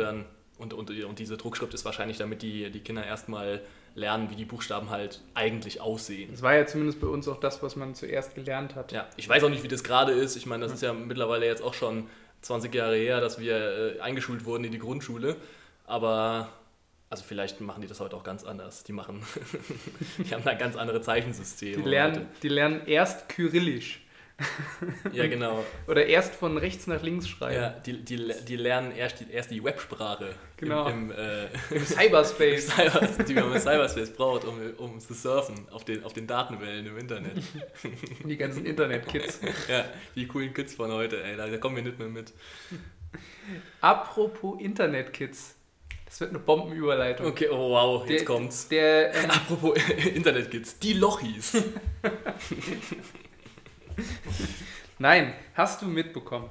Und, 0.57 0.73
und, 0.73 0.89
und 0.91 1.19
diese 1.19 1.37
Druckschrift 1.37 1.73
ist 1.73 1.83
wahrscheinlich, 1.83 2.17
damit 2.17 2.41
die, 2.41 2.69
die 2.69 2.79
Kinder 2.79 3.05
erstmal 3.05 3.61
lernen, 3.95 4.29
wie 4.29 4.35
die 4.35 4.45
Buchstaben 4.45 4.89
halt 4.89 5.21
eigentlich 5.33 5.81
aussehen. 5.81 6.31
Das 6.31 6.41
war 6.41 6.55
ja 6.55 6.65
zumindest 6.65 6.99
bei 6.99 7.07
uns 7.07 7.27
auch 7.27 7.39
das, 7.39 7.61
was 7.61 7.75
man 7.75 7.95
zuerst 7.95 8.35
gelernt 8.35 8.75
hat. 8.75 8.91
Ja, 8.91 9.07
ich 9.17 9.27
weiß 9.27 9.43
auch 9.43 9.49
nicht, 9.49 9.63
wie 9.63 9.67
das 9.67 9.83
gerade 9.83 10.13
ist. 10.13 10.35
Ich 10.35 10.45
meine, 10.45 10.63
das 10.63 10.73
ist 10.73 10.81
ja 10.81 10.93
mittlerweile 10.93 11.45
jetzt 11.45 11.61
auch 11.61 11.73
schon 11.73 12.07
20 12.41 12.73
Jahre 12.73 12.95
her, 12.95 13.21
dass 13.21 13.39
wir 13.39 13.97
äh, 13.97 13.99
eingeschult 13.99 14.45
wurden 14.45 14.63
in 14.63 14.71
die 14.71 14.79
Grundschule. 14.79 15.35
Aber, 15.85 16.49
also 17.09 17.23
vielleicht 17.23 17.61
machen 17.61 17.81
die 17.81 17.87
das 17.87 17.99
heute 17.99 18.15
auch 18.15 18.23
ganz 18.23 18.43
anders. 18.43 18.83
Die 18.83 18.93
machen, 18.93 19.23
die 20.17 20.33
haben 20.33 20.43
da 20.43 20.53
ganz 20.53 20.75
andere 20.75 21.01
Zeichensysteme. 21.01 21.83
Die 21.83 21.89
lernen, 21.89 22.27
die 22.41 22.49
lernen 22.49 22.85
erst 22.85 23.29
Kyrillisch 23.29 24.02
Ja, 25.13 25.27
genau. 25.27 25.63
oder 25.87 26.05
erst 26.05 26.35
von 26.35 26.57
rechts 26.57 26.87
nach 26.87 27.01
links 27.03 27.27
schreiben. 27.27 27.55
Ja, 27.55 27.69
die, 27.69 28.03
die, 28.03 28.33
die 28.47 28.55
lernen 28.55 28.91
erst 28.91 29.19
die, 29.19 29.31
erst 29.31 29.51
die 29.51 29.63
Websprache. 29.63 30.33
Genau. 30.57 30.87
Im, 30.87 31.11
im, 31.11 31.17
äh, 31.17 31.45
Im 31.69 31.85
Cyberspace. 31.85 32.67
Cyber, 32.75 33.07
die 33.23 33.33
man 33.35 33.53
im 33.53 33.59
Cyberspace 33.59 34.11
braucht, 34.13 34.45
um, 34.45 34.59
um 34.77 34.99
zu 34.99 35.13
surfen 35.13 35.67
auf 35.71 35.85
den, 35.85 36.03
auf 36.03 36.13
den 36.13 36.25
Datenwellen 36.27 36.85
im 36.85 36.97
Internet. 36.97 37.33
Die 38.25 38.37
ganzen 38.37 38.65
Internet-Kids. 38.65 39.39
Ja, 39.69 39.85
die 40.15 40.27
coolen 40.27 40.53
Kids 40.53 40.73
von 40.73 40.91
heute, 40.91 41.23
ey, 41.23 41.35
da, 41.37 41.47
da 41.47 41.57
kommen 41.57 41.75
wir 41.75 41.83
nicht 41.83 41.99
mehr 41.99 42.07
mit. 42.09 42.33
Apropos 43.81 44.59
Internet-Kids. 44.59 45.55
Das 46.05 46.19
wird 46.21 46.29
eine 46.29 46.39
Bombenüberleitung. 46.39 47.25
Okay, 47.25 47.49
oh 47.49 47.71
wow, 47.71 48.07
jetzt 48.07 48.19
Der- 48.19 48.25
kommt's. 48.25 48.67
Der, 48.67 49.15
ähm, 49.15 49.31
Apropos 49.31 49.77
Internetkids, 50.13 50.77
die 50.77 50.93
Lochis. 50.93 51.57
Nein, 54.99 55.33
hast 55.53 55.81
du 55.81 55.85
mitbekommen, 55.85 56.49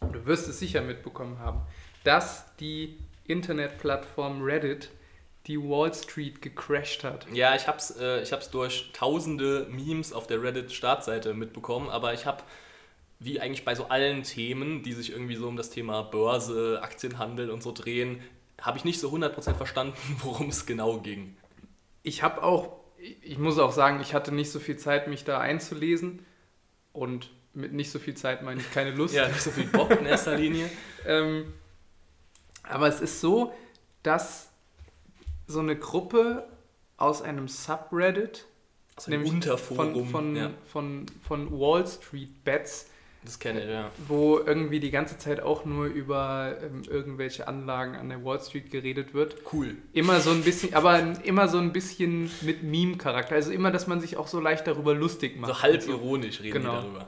du 0.00 0.24
wirst 0.26 0.48
es 0.48 0.58
sicher 0.58 0.80
mitbekommen 0.80 1.38
haben, 1.38 1.60
dass 2.04 2.56
die 2.56 2.98
Internetplattform 3.26 4.42
Reddit 4.42 4.90
die 5.46 5.58
Wall 5.58 5.92
Street 5.94 6.42
gecrashed 6.42 7.04
hat. 7.04 7.26
Ja, 7.32 7.54
ich 7.54 7.66
hab's, 7.66 7.90
äh, 7.98 8.22
ich 8.22 8.32
hab's 8.32 8.50
durch 8.50 8.90
tausende 8.92 9.66
Memes 9.70 10.12
auf 10.12 10.26
der 10.26 10.42
Reddit-Startseite 10.42 11.34
mitbekommen, 11.34 11.88
aber 11.88 12.12
ich 12.12 12.26
hab, 12.26 12.44
wie 13.18 13.40
eigentlich 13.40 13.64
bei 13.64 13.74
so 13.74 13.86
allen 13.86 14.22
Themen, 14.22 14.82
die 14.82 14.92
sich 14.92 15.12
irgendwie 15.12 15.36
so 15.36 15.48
um 15.48 15.56
das 15.56 15.70
Thema 15.70 16.02
Börse, 16.02 16.80
Aktienhandel 16.82 17.50
und 17.50 17.62
so 17.62 17.72
drehen, 17.72 18.20
habe 18.60 18.76
ich 18.76 18.84
nicht 18.84 19.00
so 19.00 19.10
100% 19.10 19.54
verstanden, 19.54 19.94
worum 20.22 20.48
es 20.48 20.66
genau 20.66 20.98
ging. 20.98 21.36
Ich 22.02 22.22
habe 22.22 22.42
auch, 22.42 22.76
ich 23.22 23.38
muss 23.38 23.58
auch 23.58 23.72
sagen, 23.72 24.00
ich 24.00 24.14
hatte 24.14 24.32
nicht 24.32 24.50
so 24.50 24.58
viel 24.58 24.76
Zeit, 24.76 25.08
mich 25.08 25.24
da 25.24 25.40
einzulesen 25.40 26.24
und 26.92 27.30
mit 27.52 27.72
nicht 27.72 27.90
so 27.90 27.98
viel 27.98 28.14
Zeit 28.14 28.42
meine 28.42 28.60
ich 28.60 28.70
keine 28.70 28.92
Lust. 28.92 29.14
Ja, 29.20 29.28
nicht 29.28 29.40
so 29.42 29.50
viel 29.50 29.66
Bock 29.66 29.90
in 29.90 30.06
erster 30.06 30.36
Linie. 30.36 30.70
Ähm, 31.06 31.54
aber 32.62 32.86
es 32.86 33.00
ist 33.00 33.22
so, 33.22 33.54
dass 34.02 34.50
so 35.46 35.60
eine 35.60 35.76
Gruppe 35.76 36.46
aus 36.98 37.22
einem 37.22 37.48
Subreddit, 37.48 38.44
Also 38.96 39.10
nämlich 39.10 39.30
ein 39.30 39.36
Unterforum. 39.36 39.94
von, 39.94 40.06
von, 40.06 40.36
ja, 40.36 40.50
von, 40.70 41.06
von 41.26 41.50
Wall 41.58 41.86
Street 41.86 42.44
Bets, 42.44 42.90
das 43.22 43.38
kenne 43.38 43.60
ich, 43.62 43.68
ja. 43.68 43.90
wo 44.08 44.38
irgendwie 44.38 44.80
die 44.80 44.90
ganze 44.90 45.18
Zeit 45.18 45.40
auch 45.40 45.64
nur 45.66 45.86
über 45.86 46.56
ähm, 46.62 46.82
irgendwelche 46.88 47.46
Anlagen 47.48 47.94
an 47.96 48.08
der 48.08 48.24
Wall 48.24 48.40
Street 48.40 48.70
geredet 48.70 49.12
wird. 49.12 49.36
Cool. 49.52 49.76
Immer 49.92 50.20
so 50.20 50.30
ein 50.30 50.42
bisschen, 50.42 50.72
aber 50.74 51.00
immer 51.24 51.46
so 51.48 51.58
ein 51.58 51.72
bisschen 51.72 52.30
mit 52.40 52.62
Meme-Charakter. 52.62 53.34
Also 53.34 53.52
immer, 53.52 53.70
dass 53.70 53.86
man 53.86 54.00
sich 54.00 54.16
auch 54.16 54.26
so 54.26 54.40
leicht 54.40 54.66
darüber 54.66 54.94
lustig 54.94 55.38
macht. 55.38 55.54
So 55.54 55.62
halb 55.62 55.74
Und 55.74 55.82
so. 55.82 55.90
ironisch 55.92 56.40
reden 56.40 56.62
Genau. 56.62 56.80
die 56.80 56.86
darüber. 56.86 57.06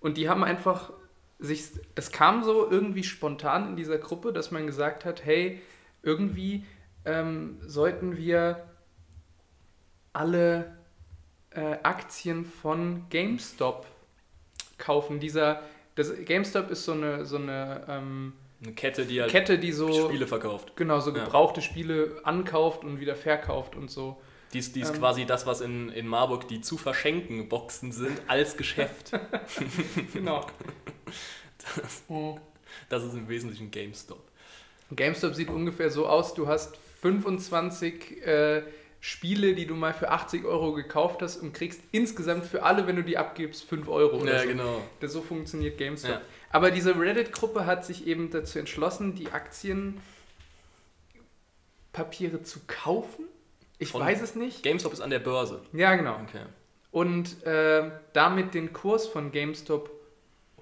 Und 0.00 0.16
die 0.16 0.28
haben 0.30 0.44
einfach 0.44 0.92
sich, 1.38 1.64
das 1.94 2.10
kam 2.10 2.42
so 2.42 2.70
irgendwie 2.70 3.04
spontan 3.04 3.68
in 3.68 3.76
dieser 3.76 3.98
Gruppe, 3.98 4.32
dass 4.32 4.50
man 4.50 4.66
gesagt 4.66 5.04
hat, 5.04 5.24
hey, 5.24 5.60
irgendwie 6.02 6.64
ähm, 7.04 7.58
sollten 7.66 8.16
wir 8.16 8.64
alle 10.12 10.76
äh, 11.50 11.76
Aktien 11.82 12.44
von 12.44 13.04
GameStop 13.10 13.86
kaufen. 14.80 15.20
Dieser, 15.20 15.62
das, 15.94 16.12
GameStop 16.24 16.70
ist 16.70 16.84
so 16.84 16.92
eine, 16.92 17.24
so 17.24 17.36
eine 17.36 17.84
ähm, 17.88 18.32
Eine 18.64 18.72
Kette, 18.74 19.06
die 19.06 19.20
halt 19.20 19.30
Kette, 19.30 19.58
die 19.58 19.70
so, 19.72 20.08
Spiele 20.08 20.26
verkauft. 20.26 20.72
genau, 20.76 20.98
so 20.98 21.14
Ja. 21.14 21.24
gebrauchte 21.24 21.62
Spiele 21.62 22.20
ankauft 22.24 22.82
und 22.82 22.98
wieder 22.98 23.14
verkauft 23.14 23.76
und 23.76 23.90
so. 23.90 24.20
Die 24.52 24.58
ist, 24.58 24.74
die 24.74 24.80
ist 24.80 24.90
Ähm. 24.90 24.98
quasi 24.98 25.24
das, 25.26 25.46
was 25.46 25.60
in, 25.60 25.90
in 25.90 26.08
Marburg 26.08 26.48
die 26.48 26.60
zu 26.60 26.76
verschenken 26.76 27.48
Boxen 27.48 27.92
sind, 27.92 28.20
als 28.26 28.56
Geschäft. 28.56 29.12
Genau. 30.12 30.44
Das 32.88 33.04
ist 33.04 33.14
im 33.14 33.28
Wesentlichen 33.28 33.70
GameStop. 33.70 34.22
GameStop 34.90 35.34
sieht 35.34 35.48
ungefähr 35.50 35.90
so 35.90 36.06
aus, 36.08 36.34
du 36.34 36.48
hast 36.48 36.76
25 37.02 38.26
äh, 38.26 38.62
Spiele, 39.02 39.54
die 39.54 39.66
du 39.66 39.74
mal 39.74 39.94
für 39.94 40.10
80 40.10 40.44
Euro 40.44 40.74
gekauft 40.74 41.22
hast 41.22 41.38
und 41.38 41.54
kriegst 41.54 41.80
insgesamt 41.90 42.44
für 42.44 42.62
alle, 42.64 42.86
wenn 42.86 42.96
du 42.96 43.02
die 43.02 43.16
abgibst, 43.16 43.64
5 43.64 43.88
Euro 43.88 44.18
oder 44.18 44.34
Ja, 44.34 44.42
so. 44.42 44.48
genau. 44.48 44.82
Das, 45.00 45.12
so 45.14 45.22
funktioniert 45.22 45.78
GameStop. 45.78 46.10
Ja. 46.10 46.20
Aber 46.50 46.70
diese 46.70 46.98
Reddit-Gruppe 46.98 47.64
hat 47.64 47.84
sich 47.86 48.06
eben 48.06 48.30
dazu 48.30 48.58
entschlossen, 48.58 49.14
die 49.14 49.28
Aktienpapiere 51.92 52.42
zu 52.42 52.60
kaufen. 52.66 53.24
Ich 53.78 53.92
Von- 53.92 54.02
weiß 54.02 54.20
es 54.20 54.34
nicht. 54.34 54.62
GameStop 54.62 54.92
ist 54.92 55.00
an 55.00 55.10
der 55.10 55.20
Börse. 55.20 55.60
Ja, 55.72 55.94
genau. 55.96 56.20
Okay. 56.28 56.42
Und 56.90 57.42
äh, 57.46 57.90
damit 58.12 58.52
den 58.52 58.72
Kurs 58.72 59.06
von 59.06 59.32
GameStop 59.32 59.90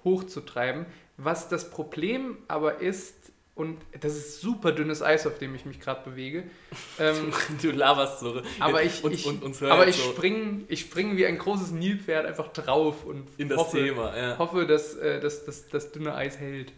hochzutreiben. 0.05 0.87
Was 1.17 1.49
das 1.49 1.71
Problem 1.71 2.39
aber 2.47 2.81
ist, 2.81 3.18
und 3.59 3.79
das 4.01 4.17
ist 4.17 4.41
super 4.41 4.73
dünnes 4.73 5.03
Eis, 5.03 5.27
auf 5.27 5.39
dem 5.39 5.55
ich 5.55 5.67
mich 5.67 5.81
gerade 5.81 6.09
bewege, 6.09 6.45
ähm, 6.99 7.33
Du 7.61 7.71
laberst 7.71 8.21
so. 8.21 8.41
aber 8.61 8.83
ich, 8.83 9.05
und, 9.05 9.13
ich, 9.13 9.27
und, 9.27 9.61
hört 9.61 9.73
aber 9.73 9.87
ich 9.89 9.97
so 9.97 10.13
springe 10.13 10.63
ich 10.69 10.81
spring 10.81 11.17
wie 11.17 11.27
ein 11.27 11.37
großes 11.39 11.73
Nilpferd 11.73 12.25
einfach 12.25 12.49
drauf 12.53 13.05
und 13.05 13.29
in 13.37 13.49
das 13.49 13.59
hoffe, 13.59 13.79
Thema. 13.79 14.17
Ja. 14.17 14.39
hoffe, 14.39 14.67
dass 14.67 14.95
äh, 14.95 15.21
dass 15.21 15.45
das 15.45 15.69
das 15.69 15.93
dünne 15.93 16.15
Eis 16.15 16.39
hält. 16.39 16.73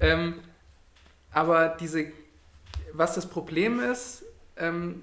Ähm, 0.00 0.40
aber 1.32 1.76
diese, 1.80 2.06
was 2.92 3.14
das 3.14 3.28
Problem 3.28 3.80
ist, 3.80 4.24
ähm, 4.56 5.02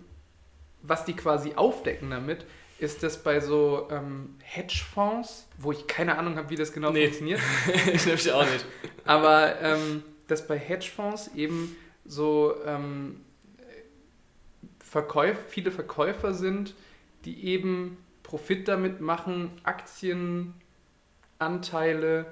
was 0.81 1.05
die 1.05 1.13
quasi 1.15 1.53
aufdecken 1.55 2.09
damit, 2.11 2.45
ist, 2.77 3.03
dass 3.03 3.21
bei 3.21 3.41
so 3.41 3.89
ähm, 3.91 4.35
Hedgefonds, 4.41 5.47
wo 5.57 5.71
ich 5.73 5.85
keine 5.87 6.17
Ahnung 6.17 6.37
habe, 6.37 6.49
wie 6.49 6.55
das 6.55 6.71
genau 6.71 6.91
Nee. 6.91 7.05
funktioniert, 7.07 7.41
ich 7.93 8.05
nämlich 8.05 8.31
auch 8.31 8.45
nicht. 8.45 8.65
aber 9.03 9.59
ähm, 9.61 10.03
dass 10.31 10.47
bei 10.47 10.57
Hedgefonds 10.57 11.31
eben 11.35 11.75
so 12.05 12.55
ähm, 12.65 13.21
Verkäuf, 14.79 15.37
viele 15.49 15.71
Verkäufer 15.71 16.33
sind, 16.33 16.73
die 17.25 17.45
eben 17.45 17.97
Profit 18.23 18.67
damit 18.67 19.01
machen, 19.01 19.51
Aktienanteile 19.63 22.25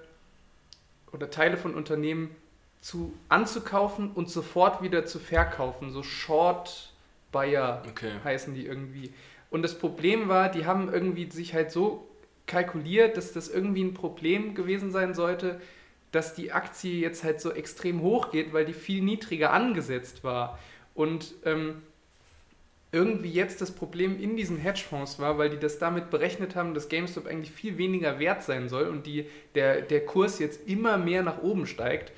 oder 1.12 1.30
Teile 1.30 1.58
von 1.58 1.76
Unternehmen 1.76 2.36
zu, 2.82 3.14
anzukaufen 3.30 4.12
und 4.12 4.30
sofort 4.30 4.82
wieder 4.82 5.06
zu 5.06 5.20
verkaufen. 5.20 5.92
So 5.92 6.04
Short 6.04 6.94
Buyer 7.32 7.84
Okay. 7.90 8.14
heißen 8.24 8.54
die 8.54 8.66
irgendwie. 8.66 9.14
Und 9.50 9.62
das 9.62 9.78
Problem 9.78 10.28
war, 10.28 10.50
die 10.50 10.66
haben 10.66 10.92
irgendwie 10.92 11.30
sich 11.30 11.54
halt 11.54 11.72
so 11.72 12.08
kalkuliert, 12.46 13.18
dass 13.18 13.34
das 13.34 13.50
irgendwie 13.50 13.84
ein 13.84 13.94
Problem 13.94 14.56
gewesen 14.56 14.92
sein 14.92 15.14
sollte, 15.14 15.60
dass 16.18 16.34
die 16.34 16.52
Aktie 16.52 17.00
jetzt 17.00 17.24
halt 17.24 17.40
so 17.40 17.52
extrem 17.52 18.02
hoch 18.02 18.32
geht, 18.32 18.52
weil 18.52 18.66
die 18.66 18.74
viel 18.74 19.04
niedriger 19.04 19.54
angesetzt 19.54 20.24
war. 20.24 20.58
Und 20.96 21.36
ähm, 21.46 21.84
irgendwie 22.92 23.32
jetzt 23.32 23.62
das 23.62 23.70
Problem 23.70 24.20
in 24.20 24.36
diesen 24.36 24.58
Hedgefonds 24.58 25.20
war, 25.20 25.38
weil 25.38 25.52
die 25.52 25.60
das 25.60 25.78
damit 25.78 26.10
berechnet 26.10 26.56
haben, 26.56 26.74
dass 26.74 26.90
GameStop 26.90 27.28
eigentlich 27.28 27.52
viel 27.52 27.78
weniger 27.78 28.18
wert 28.18 28.42
sein 28.42 28.68
soll 28.68 28.88
und 28.88 29.06
die, 29.06 29.30
der, 29.54 29.84
der 29.84 30.08
Kurs 30.08 30.40
jetzt 30.40 30.68
immer 30.68 30.98
mehr 30.98 31.22
nach 31.22 31.44
oben 31.44 31.68
steigt. 31.68 32.12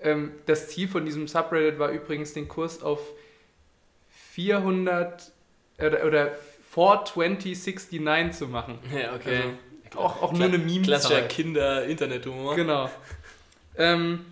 Ähm, 0.00 0.30
das 0.46 0.68
Ziel 0.68 0.86
von 0.86 1.04
diesem 1.04 1.26
Subreddit 1.26 1.80
war 1.80 1.90
übrigens, 1.90 2.34
den 2.34 2.46
Kurs 2.46 2.84
auf 2.84 3.00
400 4.10 5.32
oder, 5.80 6.06
oder 6.06 6.36
42069 6.72 8.30
zu 8.30 8.46
machen. 8.46 8.78
Ja, 8.94 9.12
okay. 9.16 9.38
Also, 9.38 9.48
auch, 9.96 10.22
auch 10.22 10.32
nur 10.32 10.44
eine 10.44 10.58
meme 10.58 10.84
Klassischer 10.84 11.22
Kinder-Internet-Humor. 11.22 12.56
Genau. 12.56 12.90
Ähm, 13.76 14.24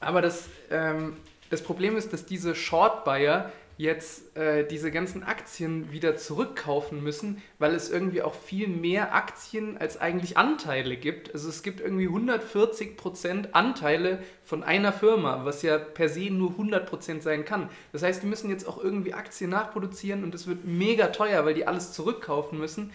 aber 0.00 0.22
das, 0.22 0.48
ähm, 0.70 1.16
das 1.50 1.62
Problem 1.62 1.96
ist, 1.96 2.12
dass 2.12 2.26
diese 2.26 2.54
Short-Buyer 2.54 3.52
jetzt 3.80 4.36
äh, 4.36 4.66
diese 4.66 4.90
ganzen 4.90 5.22
Aktien 5.22 5.90
wieder 5.90 6.14
zurückkaufen 6.14 7.02
müssen, 7.02 7.42
weil 7.58 7.74
es 7.74 7.88
irgendwie 7.88 8.20
auch 8.20 8.34
viel 8.34 8.68
mehr 8.68 9.14
Aktien 9.14 9.78
als 9.78 9.98
eigentlich 9.98 10.36
Anteile 10.36 10.98
gibt. 10.98 11.32
Also 11.32 11.48
es 11.48 11.62
gibt 11.62 11.80
irgendwie 11.80 12.06
140% 12.06 13.52
Anteile 13.52 14.18
von 14.44 14.62
einer 14.62 14.92
Firma, 14.92 15.46
was 15.46 15.62
ja 15.62 15.78
per 15.78 16.10
se 16.10 16.28
nur 16.30 16.50
100% 16.58 17.22
sein 17.22 17.46
kann. 17.46 17.70
Das 17.92 18.02
heißt, 18.02 18.22
die 18.22 18.26
müssen 18.26 18.50
jetzt 18.50 18.68
auch 18.68 18.76
irgendwie 18.76 19.14
Aktien 19.14 19.48
nachproduzieren 19.48 20.24
und 20.24 20.34
es 20.34 20.46
wird 20.46 20.66
mega 20.66 21.06
teuer, 21.06 21.46
weil 21.46 21.54
die 21.54 21.66
alles 21.66 21.94
zurückkaufen 21.94 22.58
müssen. 22.58 22.92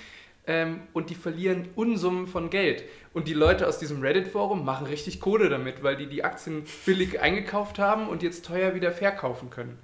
Ähm, 0.48 0.82
und 0.94 1.10
die 1.10 1.16
verlieren 1.16 1.70
Unsummen 1.76 2.28
von 2.28 2.50
Geld. 2.50 2.84
Und 3.14 3.28
die 3.28 3.34
Leute 3.34 3.68
aus 3.68 3.80
diesem 3.80 4.02
Reddit-Forum 4.02 4.64
machen 4.64 4.86
richtig 4.86 5.20
Kohle 5.20 5.50
damit, 5.50 5.82
weil 5.82 5.96
die 5.96 6.08
die 6.08 6.24
Aktien 6.24 6.66
billig 6.86 7.20
eingekauft 7.20 7.80
haben 7.80 8.08
und 8.08 8.22
jetzt 8.22 8.46
teuer 8.46 8.76
wieder 8.76 8.92
verkaufen 8.92 9.50
können. 9.50 9.80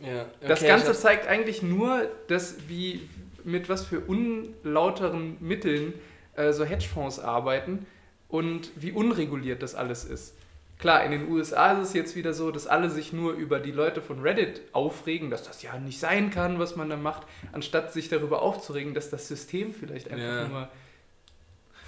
Ja, 0.00 0.26
Das 0.40 0.60
okay, 0.60 0.68
Ganze 0.68 0.92
ich 0.92 0.98
zeigt 0.98 1.26
eigentlich 1.26 1.62
nur, 1.62 2.08
dass 2.28 2.68
wie 2.68 3.08
mit 3.44 3.68
was 3.68 3.84
für 3.84 4.00
unlauteren 4.00 5.36
Mitteln 5.40 5.94
äh, 6.36 6.52
so 6.52 6.64
Hedgefonds 6.64 7.18
arbeiten 7.18 7.86
und 8.28 8.70
wie 8.76 8.92
unreguliert 8.92 9.62
das 9.62 9.74
alles 9.74 10.04
ist. 10.04 10.34
Klar, 10.78 11.04
in 11.04 11.12
den 11.12 11.30
USA 11.30 11.72
ist 11.72 11.88
es 11.88 11.94
jetzt 11.94 12.16
wieder 12.16 12.34
so, 12.34 12.50
dass 12.50 12.66
alle 12.66 12.90
sich 12.90 13.12
nur 13.12 13.32
über 13.32 13.58
die 13.60 13.70
Leute 13.70 14.02
von 14.02 14.20
Reddit 14.20 14.60
aufregen, 14.72 15.30
dass 15.30 15.42
das 15.44 15.62
ja 15.62 15.78
nicht 15.78 15.98
sein 16.00 16.30
kann, 16.30 16.58
was 16.58 16.76
man 16.76 16.90
da 16.90 16.96
macht, 16.96 17.22
anstatt 17.52 17.92
sich 17.92 18.08
darüber 18.08 18.42
aufzuregen, 18.42 18.92
dass 18.92 19.08
das 19.08 19.28
System 19.28 19.72
vielleicht 19.72 20.10
einfach 20.10 20.24
Ja. 20.24 20.48
nur 20.48 20.68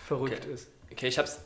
verrückt 0.07 0.43
Okay. 0.45 0.53
ist. 0.55 0.69
okay, 0.93 1.09
ich 1.09 1.19
hab's 1.19 1.41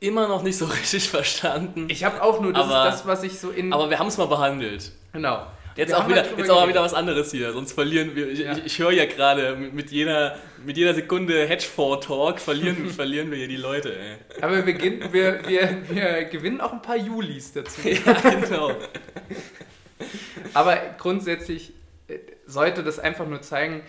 immer 0.00 0.26
noch 0.28 0.42
nicht 0.42 0.56
so 0.56 0.64
richtig 0.82 1.08
verstanden. 1.08 1.86
Ich 1.90 2.02
habe 2.04 2.22
auch 2.22 2.40
nur, 2.40 2.52
das 2.52 2.64
Aber- 2.64 2.88
ist 2.88 2.94
das, 3.00 3.06
was 3.06 3.22
ich 3.22 3.38
so 3.38 3.50
in... 3.50 3.72
aber 3.72 3.90
wir 3.90 3.98
haben 3.98 4.08
es 4.08 4.16
mal 4.18 4.26
behandelt. 4.26 4.92
genau. 5.12 5.46
Jetzt 5.76 5.90
Wir 5.90 5.98
auch 5.98 6.08
wieder, 6.08 6.22
halt 6.22 6.38
jetzt 6.38 6.50
auch 6.50 6.66
wieder 6.68 6.82
was 6.82 6.94
anderes 6.94 7.30
hier, 7.30 7.52
sonst 7.52 7.72
verlieren 7.72 8.14
wir. 8.16 8.28
Ich, 8.30 8.38
Ja. 8.38 8.52
ich, 8.56 8.64
ich 8.64 8.78
höre 8.78 8.92
ja 8.92 9.04
gerade 9.04 9.56
mit, 9.56 9.90
jeder, 9.90 10.38
mit 10.64 10.76
jeder 10.76 10.94
Sekunde 10.94 11.46
Hedgefonds-Talk 11.46 12.40
verlieren, 12.40 12.88
verlieren 12.90 13.30
wir 13.30 13.38
hier 13.38 13.48
die 13.48 13.56
Leute, 13.56 13.94
ey. 13.98 14.16
Aber 14.40 14.64
wir, 14.64 14.72
gehen, 14.72 15.12
wir, 15.12 15.46
wir, 15.46 15.82
wir 15.88 16.24
gewinnen 16.24 16.60
auch 16.60 16.72
ein 16.72 16.82
paar 16.82 16.96
Julis 16.96 17.52
dazu. 17.52 17.80
Ja, 17.88 18.12
genau. 18.30 18.72
Aber 20.54 20.76
grundsätzlich 20.98 21.72
äh, 22.08 22.18
sollte 22.46 22.82
das 22.82 22.98
einfach 22.98 23.26
nur 23.26 23.42
zeigen, 23.42 23.82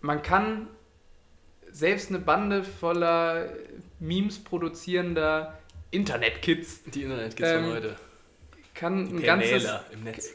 man 0.00 0.22
kann 0.22 0.68
selbst 1.70 2.08
eine 2.08 2.18
Bande 2.18 2.64
voller 2.64 3.50
Memes 4.00 4.42
produzierender 4.42 5.58
Internet-Kids 5.90 6.84
Die 6.94 7.02
Internet-Kids 7.02 7.48
Ähm, 7.50 7.64
von 7.64 7.72
heute. 7.74 7.96
Kann, 8.78 9.08
ein 9.08 9.22
ganzes, 9.22 9.68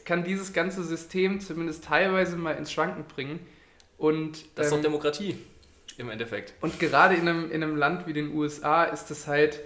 kann 0.04 0.22
dieses 0.22 0.52
ganze 0.52 0.84
System 0.84 1.40
zumindest 1.40 1.84
teilweise 1.84 2.36
mal 2.36 2.52
ins 2.52 2.70
Schwanken 2.70 3.04
bringen. 3.04 3.40
Und, 3.96 4.44
Das 4.54 4.66
ist 4.66 4.72
doch 4.72 4.76
ähm, 4.78 4.82
Demokratie. 4.82 5.38
Im 5.96 6.10
Endeffekt. 6.10 6.54
und 6.60 6.80
gerade 6.80 7.14
in 7.14 7.28
einem, 7.28 7.52
in 7.52 7.62
einem 7.62 7.76
Land 7.76 8.08
wie 8.08 8.12
den 8.12 8.34
USA 8.34 8.82
ist 8.82 9.12
es 9.12 9.28
halt 9.28 9.60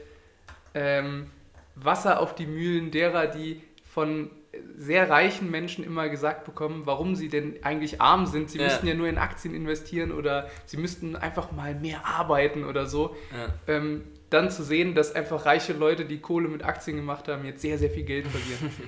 ähm, 0.74 1.30
Wasser 1.74 2.20
auf 2.20 2.34
die 2.34 2.46
Mühlen 2.46 2.90
derer, 2.90 3.26
die 3.26 3.62
von 3.94 4.30
sehr 4.76 5.08
reichen 5.10 5.50
Menschen 5.50 5.84
immer 5.84 6.08
gesagt 6.08 6.44
bekommen, 6.44 6.82
warum 6.84 7.14
sie 7.16 7.28
denn 7.28 7.56
eigentlich 7.62 8.00
arm 8.00 8.26
sind. 8.26 8.50
Sie 8.50 8.58
Ja. 8.58 8.64
müssten 8.64 8.86
ja 8.86 8.94
nur 8.94 9.08
in 9.08 9.18
Aktien 9.18 9.54
investieren 9.54 10.12
oder 10.12 10.48
sie 10.66 10.76
müssten 10.76 11.16
einfach 11.16 11.52
mal 11.52 11.74
mehr 11.74 12.06
arbeiten 12.06 12.64
oder 12.64 12.86
so. 12.86 13.16
Ja. 13.32 13.74
Ähm, 13.74 14.04
dann 14.30 14.50
zu 14.50 14.62
sehen, 14.62 14.94
dass 14.94 15.14
einfach 15.14 15.46
reiche 15.46 15.72
Leute, 15.72 16.04
die 16.04 16.18
Kohle 16.20 16.48
mit 16.48 16.62
Aktien 16.64 16.96
gemacht 16.96 17.28
haben, 17.28 17.44
jetzt 17.46 17.62
sehr, 17.62 17.78
sehr 17.78 17.90
viel 17.90 18.04
Geld 18.04 18.26
verlieren. 18.26 18.70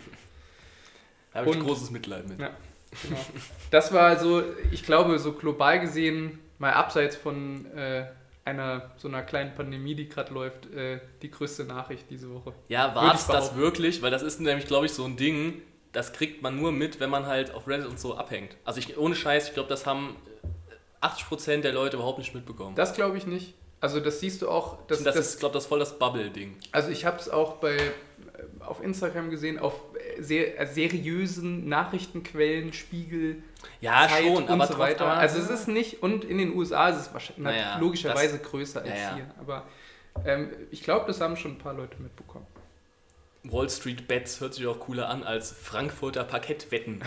Da 1.33 1.41
habe 1.41 1.50
ich 1.50 1.57
Und- 1.57 1.62
großes 1.65 1.91
Mitleid 1.93 2.29
mit. 2.29 2.41
Ja. 2.41 2.50
Genau. 3.05 3.21
Das 3.71 3.93
war 3.93 4.03
also, 4.09 4.43
ich 4.73 4.83
glaube, 4.83 5.17
so 5.21 5.33
global 5.33 5.79
gesehen, 5.79 6.41
mal 6.59 6.73
abseits 6.73 7.15
von 7.15 7.67
äh, 7.73 8.07
einer 8.45 8.91
so 8.97 9.09
einer 9.09 9.23
kleinen 9.23 9.55
Pandemie, 9.55 9.95
die 9.95 10.09
gerade 10.09 10.33
läuft, 10.33 10.73
äh, 10.73 11.01
die 11.23 11.31
größte 11.31 11.65
Nachricht 11.65 12.07
diese 12.11 12.33
Woche. 12.33 12.53
Ja, 12.69 12.95
war 12.95 13.15
es 13.15 13.27
das 13.27 13.55
wirklich? 13.55 14.03
Weil 14.03 14.11
das 14.11 14.23
ist 14.23 14.41
nämlich, 14.41 14.67
glaube 14.67 14.87
ich, 14.87 14.93
so 14.93 15.05
ein 15.05 15.17
Ding, 15.17 15.63
das 15.93 16.13
kriegt 16.13 16.43
man 16.43 16.57
nur 16.57 16.73
mit, 16.73 17.01
wenn 17.01 17.11
man 17.11 17.27
halt 17.27 17.53
auf 17.53 17.69
Reddit 17.69 17.87
und 17.87 17.99
so 17.99 18.17
abhängt. 18.17 18.57
Also 18.65 18.79
ich, 18.79 18.97
ohne 18.97 19.15
Scheiß, 19.15 19.49
ich 19.49 19.55
glaube, 19.55 19.69
das 19.69 19.87
haben 19.87 20.17
80% 21.03 21.61
der 21.61 21.73
Leute 21.73 21.97
überhaupt 21.97 22.19
nicht 22.19 22.35
mitbekommen. 22.35 22.75
Das 22.77 22.95
glaube 22.95 23.19
ich 23.19 23.27
nicht. 23.27 23.55
Also 23.81 24.01
das 24.01 24.21
siehst 24.21 24.43
du 24.43 24.49
auch. 24.49 24.79
Das, 24.87 25.03
das, 25.03 25.15
das 25.15 25.27
ist, 25.27 25.41
glaube 25.41 25.55
das 25.55 25.67
voll 25.67 25.79
das 25.79 25.99
Bubble-Ding. 25.99 26.57
Also 26.71 26.91
ich 26.91 27.05
habe 27.07 27.19
es 27.19 27.29
auch 27.29 27.57
bei 27.57 27.79
auf 28.61 28.83
Instagram 28.83 29.31
gesehen, 29.31 29.59
auf 29.59 29.75
sehr 30.19 30.67
seriösen 30.67 31.69
Nachrichtenquellen, 31.69 32.73
Spiegel, 32.73 33.43
ja, 33.81 34.09
Zeit 34.09 34.25
schon, 34.25 34.49
und 34.49 34.67
so 34.67 34.79
weiter. 34.79 35.07
Also 35.07 35.38
es 35.38 35.50
ist 35.50 35.69
nicht, 35.69 36.02
und 36.02 36.25
in 36.25 36.38
den 36.38 36.55
USA 36.55 36.88
ist 36.88 36.97
es 36.97 37.12
wahrscheinlich 37.12 37.45
naja, 37.45 37.79
logischerweise 37.79 38.38
das, 38.38 38.49
größer 38.49 38.83
als 38.83 38.99
ja, 38.99 39.14
hier. 39.14 39.35
Aber 39.38 39.67
ähm, 40.25 40.50
ich 40.71 40.83
glaube, 40.83 41.07
das 41.07 41.21
haben 41.21 41.37
schon 41.37 41.52
ein 41.52 41.59
paar 41.59 41.75
Leute 41.75 42.00
mitbekommen. 42.00 42.47
Wall 43.45 43.71
Street 43.71 44.07
Bets 44.07 44.40
hört 44.40 44.55
sich 44.55 44.67
auch 44.67 44.81
cooler 44.81 45.09
an 45.09 45.25
als 45.25 45.50
Frankfurter 45.50 46.25
Parkettwetten. 46.25 47.02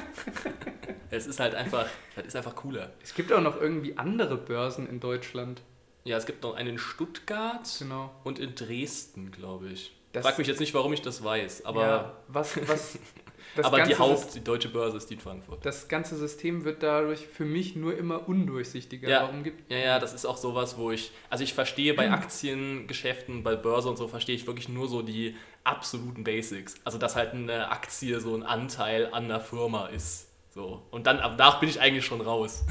es 1.10 1.26
ist 1.26 1.40
halt 1.40 1.54
einfach, 1.54 1.86
das 2.14 2.26
ist 2.26 2.36
einfach 2.36 2.54
cooler. 2.54 2.92
Es 3.02 3.14
gibt 3.14 3.32
auch 3.32 3.40
noch 3.40 3.60
irgendwie 3.60 3.98
andere 3.98 4.36
Börsen 4.36 4.88
in 4.88 5.00
Deutschland. 5.00 5.62
Ja, 6.04 6.16
es 6.16 6.26
gibt 6.26 6.42
noch 6.42 6.54
einen 6.54 6.70
in 6.70 6.78
Stuttgart 6.78 7.68
genau. 7.78 8.10
und 8.24 8.38
in 8.38 8.54
Dresden, 8.54 9.32
glaube 9.32 9.70
ich. 9.70 9.92
Das 10.12 10.26
Frag 10.26 10.38
mich 10.38 10.48
jetzt 10.48 10.60
nicht, 10.60 10.74
warum 10.74 10.92
ich 10.92 11.02
das 11.02 11.22
weiß, 11.22 11.64
aber. 11.64 11.82
Ja, 11.82 12.16
was, 12.26 12.56
was, 12.68 12.98
aber 13.62 13.82
die 13.82 13.96
Haupt, 13.96 14.34
die 14.34 14.42
deutsche 14.42 14.68
Börse 14.68 14.96
ist 14.96 15.08
die 15.08 15.14
in 15.14 15.20
Frankfurt. 15.20 15.64
Das 15.64 15.88
ganze 15.88 16.16
System 16.16 16.64
wird 16.64 16.82
dadurch 16.82 17.26
für 17.26 17.44
mich 17.44 17.76
nur 17.76 17.96
immer 17.96 18.28
undurchsichtiger. 18.28 19.08
Ja, 19.08 19.22
warum 19.22 19.44
gibt 19.44 19.70
ja, 19.70 19.78
ja, 19.78 19.98
das 19.98 20.12
ist 20.12 20.26
auch 20.26 20.36
sowas, 20.36 20.76
wo 20.78 20.90
ich. 20.90 21.12
Also 21.28 21.44
ich 21.44 21.54
verstehe 21.54 21.94
bei 21.94 22.10
Aktiengeschäften, 22.10 23.44
bei 23.44 23.54
Börse 23.54 23.88
und 23.88 23.96
so, 23.96 24.08
verstehe 24.08 24.34
ich 24.34 24.46
wirklich 24.46 24.68
nur 24.68 24.88
so 24.88 25.02
die 25.02 25.36
absoluten 25.62 26.24
Basics. 26.24 26.74
Also 26.84 26.98
dass 26.98 27.14
halt 27.14 27.32
eine 27.32 27.70
Aktie 27.70 28.20
so 28.20 28.34
ein 28.34 28.42
Anteil 28.42 29.06
an 29.12 29.24
einer 29.24 29.40
Firma 29.40 29.86
ist. 29.86 30.26
So. 30.52 30.82
Und 30.90 31.06
dann 31.06 31.20
ab 31.20 31.34
danach 31.38 31.60
bin 31.60 31.68
ich 31.68 31.80
eigentlich 31.80 32.04
schon 32.04 32.20
raus. 32.20 32.64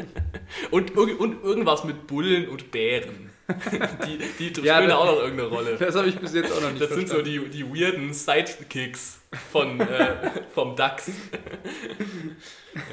und, 0.70 0.94
und 0.96 1.42
irgendwas 1.42 1.84
mit 1.84 2.06
Bullen 2.06 2.48
und 2.48 2.70
Bären. 2.70 3.30
Die, 3.48 4.50
die, 4.52 4.60
ja, 4.62 4.76
spielen 4.76 4.92
auch 4.92 5.04
noch 5.06 5.18
irgendeine 5.18 5.48
Rolle. 5.48 5.76
Das 5.78 5.94
habe 5.94 6.08
ich 6.08 6.18
bis 6.18 6.34
jetzt 6.34 6.52
auch 6.52 6.60
noch 6.60 6.70
nicht 6.70 6.80
Das 6.80 6.88
verstanden. 6.88 7.24
sind 7.24 7.40
so 7.40 7.48
die, 7.48 7.48
die 7.50 7.66
weirden 7.66 8.12
Sidekicks 8.12 9.20
von, 9.52 9.80
äh, 9.80 10.30
vom 10.54 10.76
DAX. 10.76 11.10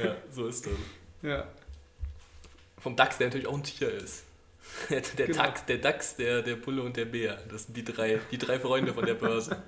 ja, 0.03 0.15
so 0.29 0.47
ist 0.47 0.65
das. 0.65 0.73
Ja. 1.21 1.47
Vom 2.79 2.95
DAX, 2.95 3.17
der 3.17 3.27
natürlich 3.27 3.47
auch 3.47 3.55
ein 3.55 3.63
Tier 3.63 3.91
ist. 3.93 4.23
Der, 4.89 5.01
der, 5.01 5.27
genau. 5.27 5.43
Tax, 5.43 5.65
der 5.65 5.77
DAX, 5.77 6.15
der, 6.15 6.41
der 6.41 6.55
Bulle 6.55 6.81
und 6.81 6.95
der 6.95 7.05
Bär. 7.05 7.37
Das 7.49 7.65
sind 7.65 7.75
die 7.75 7.83
drei, 7.83 8.19
die 8.31 8.37
drei 8.37 8.59
Freunde 8.59 8.93
von 8.93 9.05
der 9.05 9.15
Börse. 9.15 9.61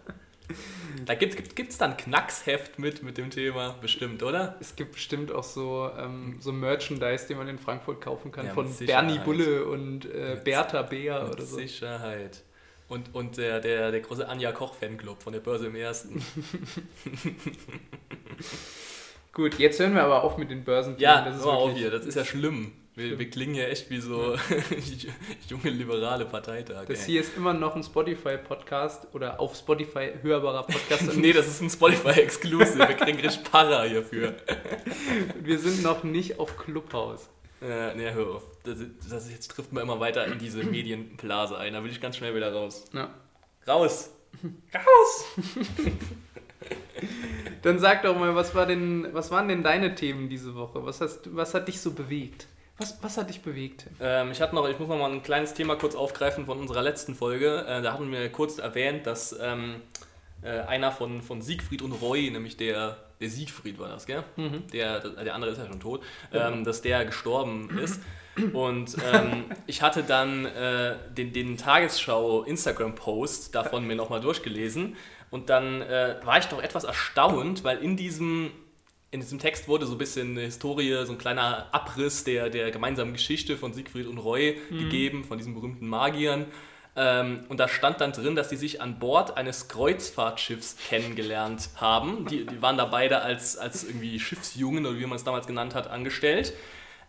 Da 1.05 1.15
gibt 1.15 1.37
es 1.37 1.55
gibt, 1.55 1.81
dann 1.81 1.97
Knacksheft 1.97 2.79
mit, 2.79 3.03
mit 3.03 3.17
dem 3.17 3.29
Thema, 3.29 3.75
bestimmt, 3.81 4.23
oder? 4.23 4.55
Es 4.61 4.75
gibt 4.75 4.93
bestimmt 4.93 5.31
auch 5.31 5.43
so, 5.43 5.89
ähm, 5.97 6.37
so 6.39 6.53
Merchandise, 6.53 7.27
den 7.27 7.37
man 7.37 7.47
in 7.47 7.57
Frankfurt 7.57 7.99
kaufen 7.99 8.31
kann, 8.31 8.45
ja, 8.45 8.53
von 8.53 8.73
Bernie 8.85 9.19
Bulle 9.19 9.65
und 9.65 10.05
äh, 10.05 10.39
Bertha 10.41 10.83
Bär 10.83 11.29
oder 11.29 11.43
so. 11.43 11.57
Sicherheit. 11.57 12.43
Und, 12.87 13.13
und 13.15 13.37
der, 13.37 13.59
der, 13.59 13.91
der 13.91 14.01
große 14.01 14.27
Anja 14.27 14.51
Koch-Fanclub 14.51 15.23
von 15.23 15.33
der 15.33 15.39
Börse 15.39 15.67
im 15.67 15.75
Ersten. 15.75 16.21
Gut, 19.33 19.57
jetzt 19.57 19.79
hören 19.79 19.95
wir 19.95 20.03
aber 20.03 20.23
auf 20.23 20.37
mit 20.37 20.51
den 20.51 20.63
Börsen. 20.63 20.95
Ja, 20.99 21.25
das 21.25 21.37
ist 21.37 21.43
auf 21.43 21.73
hier, 21.73 21.89
das 21.89 22.05
ist 22.05 22.15
ja 22.15 22.23
schlimm. 22.23 22.71
Wir, 22.95 23.17
wir, 23.17 23.27
klingen 23.27 23.55
ja 23.55 23.63
echt 23.63 23.89
wie 23.89 23.99
so 23.99 24.35
junge 25.49 25.71
liberale 25.71 26.25
Parteitage. 26.25 26.93
Das 26.93 27.05
hier 27.05 27.21
ist 27.21 27.35
immer 27.35 27.51
noch 27.51 27.75
ein 27.75 27.83
Spotify-Podcast 27.83 29.07
oder 29.13 29.39
auf 29.39 29.55
Spotify 29.55 30.11
hörbarer 30.21 30.61
Podcast. 30.61 31.11
nee, 31.15 31.33
das 31.33 31.47
ist 31.47 31.61
ein 31.61 31.71
Spotify-Exclusive. 31.71 32.77
Wir 32.77 32.95
kriegen 32.95 33.19
richtig 33.19 33.43
Para 33.49 33.83
hierfür. 33.85 34.35
wir 35.41 35.57
sind 35.57 35.81
noch 35.81 36.03
nicht 36.03 36.37
auf 36.39 36.55
Clubhouse. 36.55 37.29
Äh, 37.63 37.95
nee, 37.95 38.11
hör 38.11 38.27
auf. 38.35 38.43
Das, 38.63 38.77
das, 39.09 39.31
jetzt 39.31 39.49
trifft 39.49 39.73
man 39.73 39.81
immer 39.81 39.99
weiter 39.99 40.27
in 40.27 40.37
diese 40.37 40.63
Medienblase 40.63 41.57
ein. 41.57 41.73
Da 41.73 41.83
will 41.83 41.89
ich 41.89 41.99
ganz 41.99 42.17
schnell 42.17 42.35
wieder 42.35 42.53
raus. 42.53 42.85
Ja. 42.93 43.09
Raus! 43.67 44.11
Raus! 44.71 45.25
Dann 47.63 47.79
sag 47.79 48.03
doch 48.03 48.17
mal, 48.17 48.35
was, 48.35 48.53
war 48.53 48.67
denn, 48.67 49.07
was 49.13 49.31
waren 49.31 49.47
denn 49.47 49.63
deine 49.63 49.95
Themen 49.95 50.29
diese 50.29 50.53
Woche? 50.53 50.85
Was, 50.85 51.01
hast, 51.01 51.35
was 51.35 51.55
hat 51.55 51.67
dich 51.67 51.81
so 51.81 51.91
bewegt? 51.91 52.47
Was, 52.77 52.97
was 53.03 53.17
hat 53.17 53.29
dich 53.29 53.41
bewegt? 53.41 53.85
Ähm, 54.01 54.31
ich 54.31 54.41
hatte 54.41 54.55
noch, 54.55 54.67
ich 54.67 54.79
muss 54.79 54.89
noch 54.89 54.97
mal 54.97 55.11
ein 55.11 55.21
kleines 55.21 55.53
Thema 55.53 55.75
kurz 55.75 55.95
aufgreifen 55.95 56.45
von 56.45 56.59
unserer 56.59 56.81
letzten 56.81 57.13
Folge. 57.13 57.65
Äh, 57.67 57.81
da 57.81 57.93
hatten 57.93 58.11
wir 58.11 58.31
kurz 58.31 58.57
erwähnt, 58.57 59.05
dass 59.05 59.35
ähm, 59.39 59.81
äh, 60.41 60.59
einer 60.61 60.91
von, 60.91 61.21
von 61.21 61.41
Siegfried 61.41 61.81
und 61.83 61.91
Roy, 61.93 62.29
nämlich 62.31 62.57
der, 62.57 62.97
der 63.21 63.29
Siegfried 63.29 63.77
war 63.77 63.89
das, 63.89 64.05
gell? 64.05 64.23
Mhm. 64.37 64.67
Der, 64.73 64.99
der 64.99 65.35
andere 65.35 65.51
ist 65.51 65.59
ja 65.59 65.67
schon 65.67 65.79
tot, 65.79 66.03
ähm, 66.33 66.59
mhm. 66.59 66.63
dass 66.63 66.81
der 66.81 67.05
gestorben 67.05 67.77
ist. 67.77 68.01
Und 68.53 68.97
ähm, 69.13 69.45
ich 69.67 69.83
hatte 69.83 70.01
dann 70.01 70.45
äh, 70.45 70.95
den, 71.15 71.33
den 71.33 71.55
Tagesschau-Instagram-Post 71.57 73.53
davon 73.53 73.85
mir 73.85 73.95
nochmal 73.95 74.21
durchgelesen. 74.21 74.95
Und 75.29 75.49
dann 75.49 75.81
äh, 75.81 76.15
war 76.23 76.39
ich 76.39 76.45
doch 76.45 76.61
etwas 76.61 76.83
erstaunt, 76.83 77.63
weil 77.63 77.77
in 77.77 77.95
diesem 77.95 78.51
in 79.13 79.19
diesem 79.19 79.37
Text 79.37 79.67
wurde 79.67 79.85
so 79.85 79.93
ein 79.93 79.99
bisschen 79.99 80.31
eine 80.31 80.41
Historie, 80.41 81.05
so 81.05 81.11
ein 81.11 81.19
kleiner 81.19 81.67
Abriss 81.71 82.23
der, 82.23 82.49
der 82.49 82.71
gemeinsamen 82.71 83.13
Geschichte 83.13 83.57
von 83.57 83.71
Siegfried 83.71 84.07
und 84.07 84.17
Roy 84.17 84.57
mhm. 84.71 84.79
gegeben, 84.79 85.23
von 85.23 85.37
diesen 85.37 85.53
berühmten 85.53 85.87
Magiern. 85.87 86.47
Ähm, 86.95 87.43
und 87.47 87.59
da 87.59 87.67
stand 87.67 88.01
dann 88.01 88.11
drin, 88.11 88.35
dass 88.35 88.49
sie 88.49 88.55
sich 88.55 88.81
an 88.81 88.97
Bord 88.97 89.37
eines 89.37 89.67
Kreuzfahrtschiffs 89.67 90.77
kennengelernt 90.89 91.69
haben. 91.75 92.25
Die, 92.25 92.43
die 92.43 92.61
waren 92.63 92.75
da 92.75 92.85
beide 92.85 93.21
als, 93.21 93.55
als 93.55 93.83
irgendwie 93.83 94.19
Schiffsjungen 94.19 94.83
oder 94.83 94.97
wie 94.97 95.05
man 95.05 95.15
es 95.15 95.23
damals 95.23 95.45
genannt 95.45 95.75
hat, 95.75 95.91
angestellt. 95.91 96.53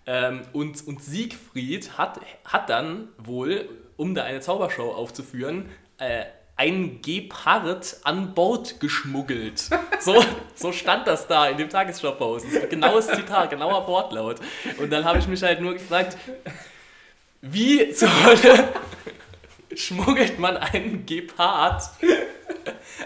Ähm, 0.06 0.42
und, 0.52 0.86
und 0.86 1.02
Siegfried 1.02 1.96
hat, 1.96 2.20
hat 2.44 2.68
dann 2.68 3.08
wohl, 3.16 3.66
um 3.96 4.14
da 4.14 4.24
eine 4.24 4.40
Zaubershow 4.40 4.92
aufzuführen, 4.92 5.70
äh, 5.96 6.24
ein 6.56 7.00
Gepard 7.02 7.96
an 8.04 8.34
Bord 8.34 8.80
geschmuggelt. 8.80 9.68
So, 10.00 10.24
so 10.54 10.72
stand 10.72 11.06
das 11.06 11.26
da 11.26 11.48
in 11.48 11.58
dem 11.58 11.68
Tagesschau-Post. 11.68 12.46
Genaues 12.70 13.08
Zitat, 13.08 13.50
genauer 13.50 13.86
Wortlaut. 13.86 14.40
Und 14.78 14.90
dann 14.90 15.04
habe 15.04 15.18
ich 15.18 15.26
mich 15.26 15.42
halt 15.42 15.60
nur 15.60 15.72
gefragt, 15.74 16.16
wie 17.40 17.90
zur 17.90 18.08
Hölle 18.24 18.68
schmuggelt 19.74 20.38
man 20.38 20.56
einen 20.56 21.04
Gepard 21.06 21.82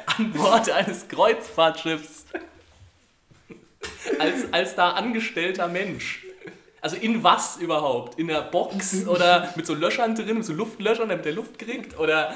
an 0.06 0.32
Bord 0.32 0.70
eines 0.70 1.08
Kreuzfahrtschiffs 1.08 2.26
als, 4.18 4.52
als 4.52 4.74
da 4.74 4.90
angestellter 4.90 5.68
Mensch? 5.68 6.24
Also 6.80 6.96
in 6.96 7.24
was 7.24 7.56
überhaupt? 7.56 8.18
In 8.18 8.28
der 8.28 8.42
Box 8.42 9.06
oder 9.06 9.52
mit 9.56 9.66
so 9.66 9.74
Löchern 9.74 10.14
drin, 10.14 10.36
mit 10.36 10.44
so 10.44 10.52
Luftlöchern, 10.52 11.08
damit 11.08 11.24
der 11.24 11.32
Luft 11.32 11.58
kriegt? 11.58 11.98
Oder 11.98 12.34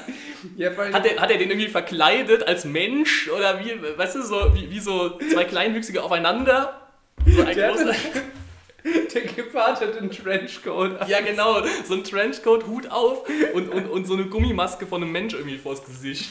ja, 0.57 0.71
hat, 0.71 1.05
er, 1.05 1.21
hat 1.21 1.31
er 1.31 1.37
den 1.37 1.49
irgendwie 1.49 1.69
verkleidet 1.69 2.43
als 2.45 2.65
Mensch? 2.65 3.29
Oder 3.29 3.59
wie, 3.63 3.73
weißt 3.97 4.15
du, 4.15 4.21
so 4.23 4.53
wie, 4.53 4.69
wie 4.69 4.79
so 4.79 5.17
zwei 5.31 5.45
Kleinwüchsige 5.45 6.03
aufeinander? 6.03 6.81
So 7.25 7.41
ein 7.41 7.55
großer. 7.55 7.95
Der 8.83 9.21
Gepard 9.21 9.79
hat 9.81 9.97
einen 9.97 10.11
Trenchcoat. 10.11 11.07
Ja, 11.07 11.21
genau. 11.21 11.61
So 11.85 11.93
ein 11.93 12.03
Trenchcoat, 12.03 12.67
Hut 12.67 12.91
auf 12.91 13.27
und, 13.53 13.69
und, 13.69 13.87
und 13.87 14.05
so 14.05 14.13
eine 14.13 14.25
Gummimaske 14.25 14.85
von 14.87 15.01
einem 15.01 15.11
Mensch 15.11 15.33
irgendwie 15.33 15.57
vors 15.57 15.85
Gesicht. 15.85 16.29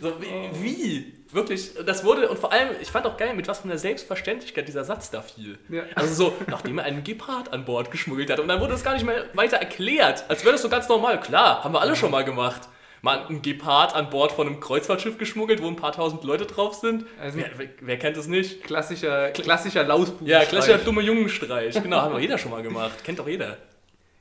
So, 0.00 0.12
wie? 0.20 0.26
Oh. 0.26 0.50
wie? 0.60 1.12
Wirklich, 1.32 1.72
das 1.86 2.04
wurde, 2.04 2.28
und 2.28 2.38
vor 2.38 2.52
allem, 2.52 2.68
ich 2.82 2.90
fand 2.90 3.06
auch 3.06 3.16
geil, 3.16 3.34
mit 3.34 3.48
was 3.48 3.60
von 3.60 3.70
der 3.70 3.78
Selbstverständlichkeit 3.78 4.68
dieser 4.68 4.84
Satz 4.84 5.10
da 5.10 5.22
fiel. 5.22 5.58
Ja. 5.70 5.84
Also 5.94 6.12
so, 6.12 6.34
nachdem 6.46 6.76
er 6.78 6.84
einen 6.84 7.04
Gepard 7.04 7.54
an 7.54 7.64
Bord 7.64 7.90
geschmuggelt 7.90 8.30
hat. 8.30 8.38
Und 8.38 8.48
dann 8.48 8.60
wurde 8.60 8.72
das 8.72 8.84
gar 8.84 8.92
nicht 8.92 9.06
mehr 9.06 9.24
weiter 9.32 9.56
erklärt, 9.56 10.24
als 10.28 10.44
wäre 10.44 10.52
das 10.52 10.62
so 10.62 10.68
ganz 10.68 10.88
normal. 10.88 11.20
Klar, 11.20 11.64
haben 11.64 11.72
wir 11.72 11.80
alle 11.80 11.96
schon 11.96 12.10
mal 12.10 12.24
gemacht. 12.24 12.68
Mal 13.04 13.26
einen 13.26 13.42
Gepard 13.42 13.96
an 13.96 14.10
Bord 14.10 14.30
von 14.30 14.46
einem 14.46 14.60
Kreuzfahrtschiff 14.60 15.18
geschmuggelt, 15.18 15.60
wo 15.60 15.66
ein 15.66 15.74
paar 15.74 15.90
tausend 15.90 16.22
Leute 16.22 16.46
drauf 16.46 16.74
sind. 16.74 17.04
Also 17.20 17.38
wer, 17.38 17.50
wer, 17.56 17.68
wer, 17.80 17.98
kennt 17.98 18.16
das 18.16 18.28
nicht? 18.28 18.62
Klassischer, 18.62 19.32
klassischer 19.32 19.82
Lausbuben. 19.82 20.28
Ja, 20.28 20.44
klassischer 20.44 20.78
dumme 20.78 21.02
Jungenstreich. 21.02 21.74
Genau, 21.82 22.00
haben 22.00 22.12
doch 22.12 22.20
jeder 22.20 22.38
schon 22.38 22.52
mal 22.52 22.62
gemacht. 22.62 23.02
Kennt 23.02 23.18
doch 23.18 23.26
jeder. 23.26 23.58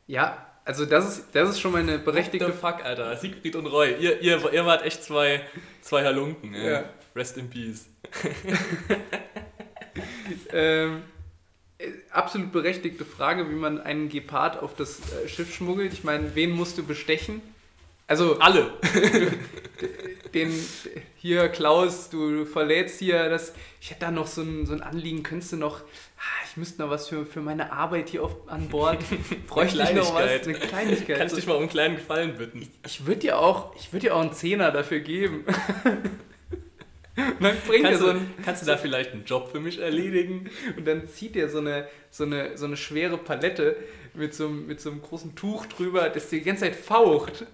Ja, 0.08 0.48
also 0.66 0.88
das 0.88 1.08
ist, 1.08 1.26
das 1.34 1.52
ist 1.52 1.60
schon 1.60 1.74
mal 1.74 1.82
eine 1.82 2.00
berechtigte... 2.00 2.48
What 2.48 2.56
the 2.56 2.60
fuck, 2.60 2.84
Alter. 2.84 3.16
Siegfried 3.18 3.56
und 3.56 3.68
Roy. 3.68 3.94
Ihr, 4.00 4.20
ihr, 4.20 4.52
ihr 4.52 4.66
wart 4.66 4.84
echt 4.84 5.04
zwei, 5.04 5.42
zwei 5.82 6.04
Halunken. 6.04 6.56
Ja. 6.56 6.72
ja. 6.72 6.84
Rest 7.16 7.38
in 7.38 7.52
Peace. 7.52 7.88
ähm, 10.54 11.04
absolut 12.10 12.52
berechtigte 12.52 13.06
Frage, 13.06 13.48
wie 13.52 13.56
man 13.56 13.80
einen 13.80 14.10
Gepard 14.10 14.62
auf 14.62 14.76
das 14.76 15.02
äh, 15.14 15.28
Schiff 15.28 15.54
schmuggelt. 15.54 15.94
Ich 15.94 16.04
meine, 16.04 16.36
wen 16.36 16.50
musst 16.50 16.80
du 16.80 16.84
bestechen? 16.84 17.44
Also 18.12 18.40
alle. 18.40 18.74
den, 20.34 20.52
hier 21.16 21.48
Klaus, 21.48 22.10
du 22.10 22.44
verlädst 22.44 23.00
hier 23.00 23.30
das, 23.30 23.54
ich 23.80 23.90
hätte 23.90 24.02
da 24.02 24.12
noch 24.12 24.28
so 24.28 24.42
ein, 24.42 24.66
so 24.66 24.74
ein 24.74 24.82
Anliegen, 24.82 25.24
könntest 25.24 25.54
du 25.54 25.56
noch, 25.56 25.80
ah, 25.80 26.44
ich 26.46 26.58
müsste 26.58 26.82
noch 26.82 26.90
was 26.90 27.08
für, 27.08 27.26
für 27.26 27.40
meine 27.40 27.72
Arbeit 27.72 28.10
hier 28.10 28.24
auf, 28.24 28.36
an 28.48 28.68
Bord, 28.68 28.98
bräuchte 29.48 29.82
ich 29.82 29.94
noch 29.94 30.14
was, 30.14 30.46
eine 30.46 30.56
Kleinigkeit. 30.56 31.20
Kannst 31.20 31.36
du 31.36 31.38
dich 31.38 31.48
mal 31.48 31.54
um 31.54 31.62
einen 31.62 31.70
kleinen 31.70 31.96
Gefallen 31.96 32.36
bitten? 32.38 32.64
Ich, 32.64 32.70
ich 32.86 33.06
würde 33.06 33.22
dir 33.22 33.40
auch, 33.40 33.74
ich 33.78 33.94
würde 33.94 34.08
dir 34.08 34.16
auch 34.18 34.22
einen 34.22 34.34
Zehner 34.34 34.72
dafür 34.72 35.00
geben. 35.00 35.46
dann 37.16 37.56
bringt 37.66 37.86
kannst, 37.86 38.02
er 38.02 38.08
so 38.08 38.10
ein, 38.10 38.34
kannst 38.44 38.62
du 38.62 38.66
da 38.66 38.76
vielleicht 38.76 39.14
einen 39.14 39.24
Job 39.24 39.54
für 39.54 39.62
mich 39.62 39.80
erledigen? 39.80 40.50
Und 40.76 40.86
dann 40.86 41.08
zieht 41.08 41.38
er 41.38 41.48
so 41.48 41.60
eine, 41.60 41.88
so 42.10 42.26
eine, 42.26 42.58
so 42.58 42.66
eine 42.66 42.76
schwere 42.76 43.18
Palette 43.18 43.78
mit 44.14 44.34
so, 44.34 44.50
mit 44.50 44.82
so 44.82 44.92
einem 44.92 45.02
großen 45.02 45.36
Tuch 45.36 45.66
drüber, 45.68 46.10
das 46.10 46.30
die 46.30 46.42
ganze 46.42 46.66
Zeit 46.66 46.76
faucht. 46.76 47.46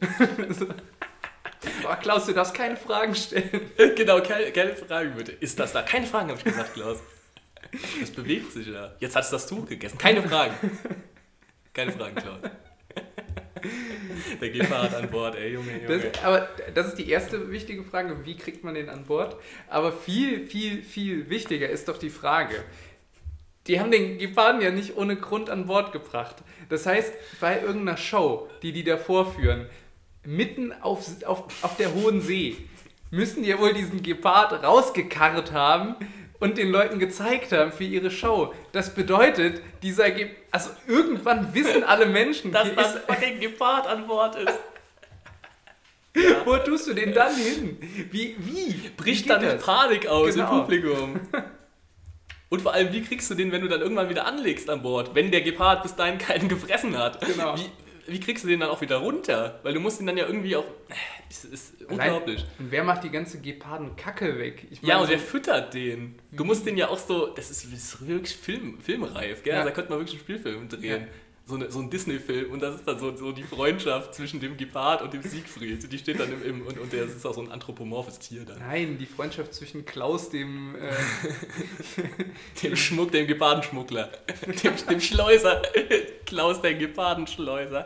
Oh, 1.83 1.95
Klaus, 2.01 2.25
du 2.25 2.33
darfst 2.33 2.53
keine 2.53 2.77
Fragen 2.77 3.15
stellen. 3.15 3.71
genau, 3.95 4.21
keine, 4.21 4.51
keine 4.51 4.75
Fragen 4.75 5.13
bitte. 5.15 5.33
Ist 5.33 5.59
das 5.59 5.73
da? 5.73 5.81
Keine 5.83 6.05
Fragen, 6.05 6.29
habe 6.29 6.39
ich 6.39 6.43
gesagt, 6.43 6.73
Klaus. 6.73 6.99
Das 7.99 8.11
bewegt 8.11 8.51
sich 8.51 8.67
ja. 8.67 8.95
Jetzt 8.99 9.15
hast 9.15 9.31
du 9.31 9.35
das 9.35 9.47
Tuch 9.47 9.67
gegessen. 9.67 9.97
Keine 9.97 10.23
Fragen. 10.23 10.53
Keine 11.73 11.91
Fragen, 11.91 12.15
Klaus. 12.15 12.39
Der 14.41 14.49
Gepard 14.49 14.93
an 14.93 15.09
Bord, 15.09 15.35
ey, 15.35 15.53
Junge, 15.53 15.81
Junge. 15.81 15.99
Das, 16.11 16.23
aber 16.23 16.47
das 16.73 16.87
ist 16.87 16.97
die 16.97 17.09
erste 17.09 17.51
wichtige 17.51 17.83
Frage, 17.83 18.25
wie 18.25 18.35
kriegt 18.35 18.63
man 18.63 18.75
den 18.75 18.89
an 18.89 19.05
Bord? 19.05 19.35
Aber 19.67 19.91
viel, 19.91 20.45
viel, 20.47 20.83
viel 20.83 21.29
wichtiger 21.29 21.69
ist 21.69 21.87
doch 21.87 21.97
die 21.97 22.09
Frage, 22.09 22.63
die 23.67 23.79
haben 23.79 23.91
den 23.91 24.17
Geparden 24.17 24.61
ja 24.61 24.71
nicht 24.71 24.97
ohne 24.97 25.15
Grund 25.15 25.49
an 25.49 25.67
Bord 25.67 25.91
gebracht. 25.91 26.37
Das 26.69 26.85
heißt, 26.85 27.13
bei 27.39 27.61
irgendeiner 27.61 27.97
Show, 27.97 28.49
die 28.61 28.71
die 28.71 28.83
da 28.83 28.97
vorführen, 28.97 29.67
mitten 30.23 30.73
auf, 30.81 31.05
auf, 31.25 31.43
auf 31.63 31.77
der 31.77 31.93
Hohen 31.93 32.21
See, 32.21 32.57
müssen 33.11 33.43
die 33.43 33.49
ja 33.49 33.59
wohl 33.59 33.73
diesen 33.73 34.03
Gepard 34.03 34.63
rausgekarrt 34.63 35.51
haben 35.51 35.95
und 36.39 36.57
den 36.57 36.69
Leuten 36.69 36.99
gezeigt 36.99 37.51
haben 37.51 37.71
für 37.71 37.83
ihre 37.83 38.11
Show. 38.11 38.53
Das 38.71 38.93
bedeutet, 38.93 39.61
dieser 39.81 40.11
Ge 40.11 40.29
also 40.51 40.69
irgendwann 40.87 41.53
wissen 41.53 41.83
alle 41.83 42.05
Menschen, 42.05 42.51
dass 42.51 42.73
das 42.75 42.95
ist 42.95 43.05
fucking 43.05 43.39
Gepard 43.39 43.87
an 43.87 44.07
Bord 44.07 44.35
ist. 44.35 44.59
Ja. 46.15 46.41
Wo 46.45 46.57
tust 46.57 46.87
du 46.87 46.93
den 46.93 47.13
dann 47.13 47.35
hin? 47.35 47.77
Wie? 48.11 48.35
wie? 48.39 48.89
Bricht 48.97 49.25
wie 49.25 49.29
dann? 49.29 49.59
Panik 49.59 50.07
aus 50.07 50.33
genau. 50.33 50.51
im 50.51 50.61
Publikum. 50.61 51.19
Und 52.49 52.61
vor 52.61 52.73
allem, 52.73 52.93
wie 52.93 53.01
kriegst 53.01 53.29
du 53.29 53.35
den, 53.35 53.51
wenn 53.51 53.61
du 53.61 53.67
dann 53.67 53.81
irgendwann 53.81 54.09
wieder 54.09 54.25
anlegst 54.25 54.69
an 54.69 54.81
Bord, 54.81 55.13
wenn 55.15 55.31
der 55.31 55.41
Gepard 55.41 55.83
bis 55.83 55.95
dahin 55.95 56.17
keinen 56.17 56.47
gefressen 56.49 56.97
hat? 56.97 57.25
Genau. 57.25 57.55
Wie, 57.57 57.69
wie 58.13 58.19
kriegst 58.19 58.43
du 58.43 58.47
den 58.47 58.61
dann 58.61 58.69
auch 58.69 58.79
wieder 58.79 58.97
runter? 58.97 59.59
Weil 59.63 59.73
du 59.73 59.79
musst 59.81 59.99
ihn 59.99 60.07
dann 60.07 60.17
ja 60.17 60.25
irgendwie 60.25 60.55
auch. 60.55 60.65
Das 61.27 61.43
ist 61.43 61.81
unglaublich. 61.83 62.45
und 62.57 62.71
wer 62.71 62.85
macht 62.85 63.03
die 63.03 63.09
ganze 63.09 63.41
Geparden-Kacke 63.41 64.39
weg? 64.39 64.65
Ich 64.71 64.81
mein, 64.81 64.89
ja, 64.89 64.97
und 64.99 65.09
wer 65.09 65.19
füttert 65.19 65.73
den? 65.73 66.17
Du 66.31 66.45
musst 66.45 66.65
den 66.65 66.77
ja 66.77 66.87
auch 66.87 66.99
so. 66.99 67.27
Das 67.27 67.51
ist, 67.51 67.65
das 67.65 67.73
ist 67.73 68.07
wirklich 68.07 68.35
Film, 68.37 68.79
filmreif, 68.79 69.43
gell? 69.43 69.53
Ja. 69.53 69.59
Also 69.59 69.69
da 69.69 69.75
könnte 69.75 69.89
man 69.89 69.99
wirklich 69.99 70.15
einen 70.15 70.23
Spielfilm 70.23 70.69
drehen. 70.69 71.01
Ja 71.01 71.07
so, 71.47 71.55
eine, 71.55 71.71
so 71.71 71.79
ein 71.79 71.89
Disney-Film 71.89 72.51
und 72.51 72.61
das 72.61 72.75
ist 72.75 72.87
dann 72.87 72.99
so, 72.99 73.15
so 73.15 73.31
die 73.31 73.43
Freundschaft 73.43 74.13
zwischen 74.13 74.39
dem 74.39 74.57
Gepard 74.57 75.01
und 75.01 75.13
dem 75.13 75.21
Siegfried. 75.21 75.91
Die 75.91 75.97
steht 75.97 76.19
dann 76.19 76.31
im, 76.31 76.43
im 76.43 76.67
und, 76.67 76.77
und 76.77 76.91
der 76.91 77.05
ist 77.05 77.25
auch 77.25 77.33
so 77.33 77.41
ein 77.41 77.51
anthropomorphes 77.51 78.19
Tier 78.19 78.43
dann. 78.43 78.59
Nein, 78.59 78.97
die 78.97 79.05
Freundschaft 79.05 79.53
zwischen 79.53 79.85
Klaus, 79.85 80.29
dem 80.29 80.75
äh 80.75 80.91
dem 82.63 82.75
Schmuck, 82.75 83.11
dem 83.11 83.27
Gepardenschmuggler, 83.27 84.09
dem, 84.63 84.73
dem 84.89 85.01
Schleuser. 85.01 85.61
Klaus, 86.25 86.61
der 86.61 86.73
Gepardenschleuser. 86.73 87.85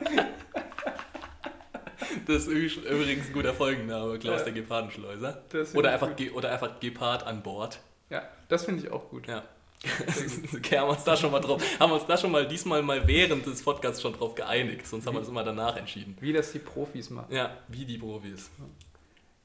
Das 2.26 2.48
ist 2.48 2.78
übrigens 2.78 3.28
ein 3.28 3.34
guter 3.34 3.54
Folgenname, 3.54 4.18
Klaus 4.18 4.40
ja. 4.40 4.46
der 4.46 4.54
Gepardenschleuser. 4.54 5.44
Oder 5.76 5.92
einfach, 5.92 6.10
oder 6.34 6.52
einfach 6.52 6.80
Gepard 6.80 7.26
an 7.26 7.44
Bord. 7.44 7.80
Ja, 8.10 8.24
das 8.50 8.66
finde 8.66 8.84
ich 8.84 8.92
auch 8.92 9.10
gut. 9.10 9.28
Ja. 9.28 9.44
okay, 10.56 10.78
haben 10.78 10.90
wir 10.90 10.92
uns 10.92 11.04
da 11.04 11.18
schon 11.18 11.32
mal 11.32 11.40
drauf, 11.40 11.62
haben 11.80 11.90
wir 11.90 11.96
uns 11.96 12.06
da 12.06 12.16
schon 12.16 12.32
mal 12.32 12.48
diesmal 12.48 12.84
mal 12.84 13.08
während 13.08 13.46
des 13.46 13.64
Podcasts 13.64 14.02
schon 14.02 14.14
drauf 14.14 14.36
geeinigt, 14.36 14.86
sonst 14.86 15.08
haben 15.08 15.16
wir 15.16 15.22
das 15.22 15.30
immer 15.30 15.44
danach 15.44 15.76
entschieden. 15.76 16.16
Wie 16.20 16.34
das 16.34 16.52
die 16.52 16.60
Profis 16.60 17.10
machen. 17.10 17.34
Ja, 17.34 17.58
wie 17.68 17.86
die 17.86 17.98
Profis. 17.98 18.52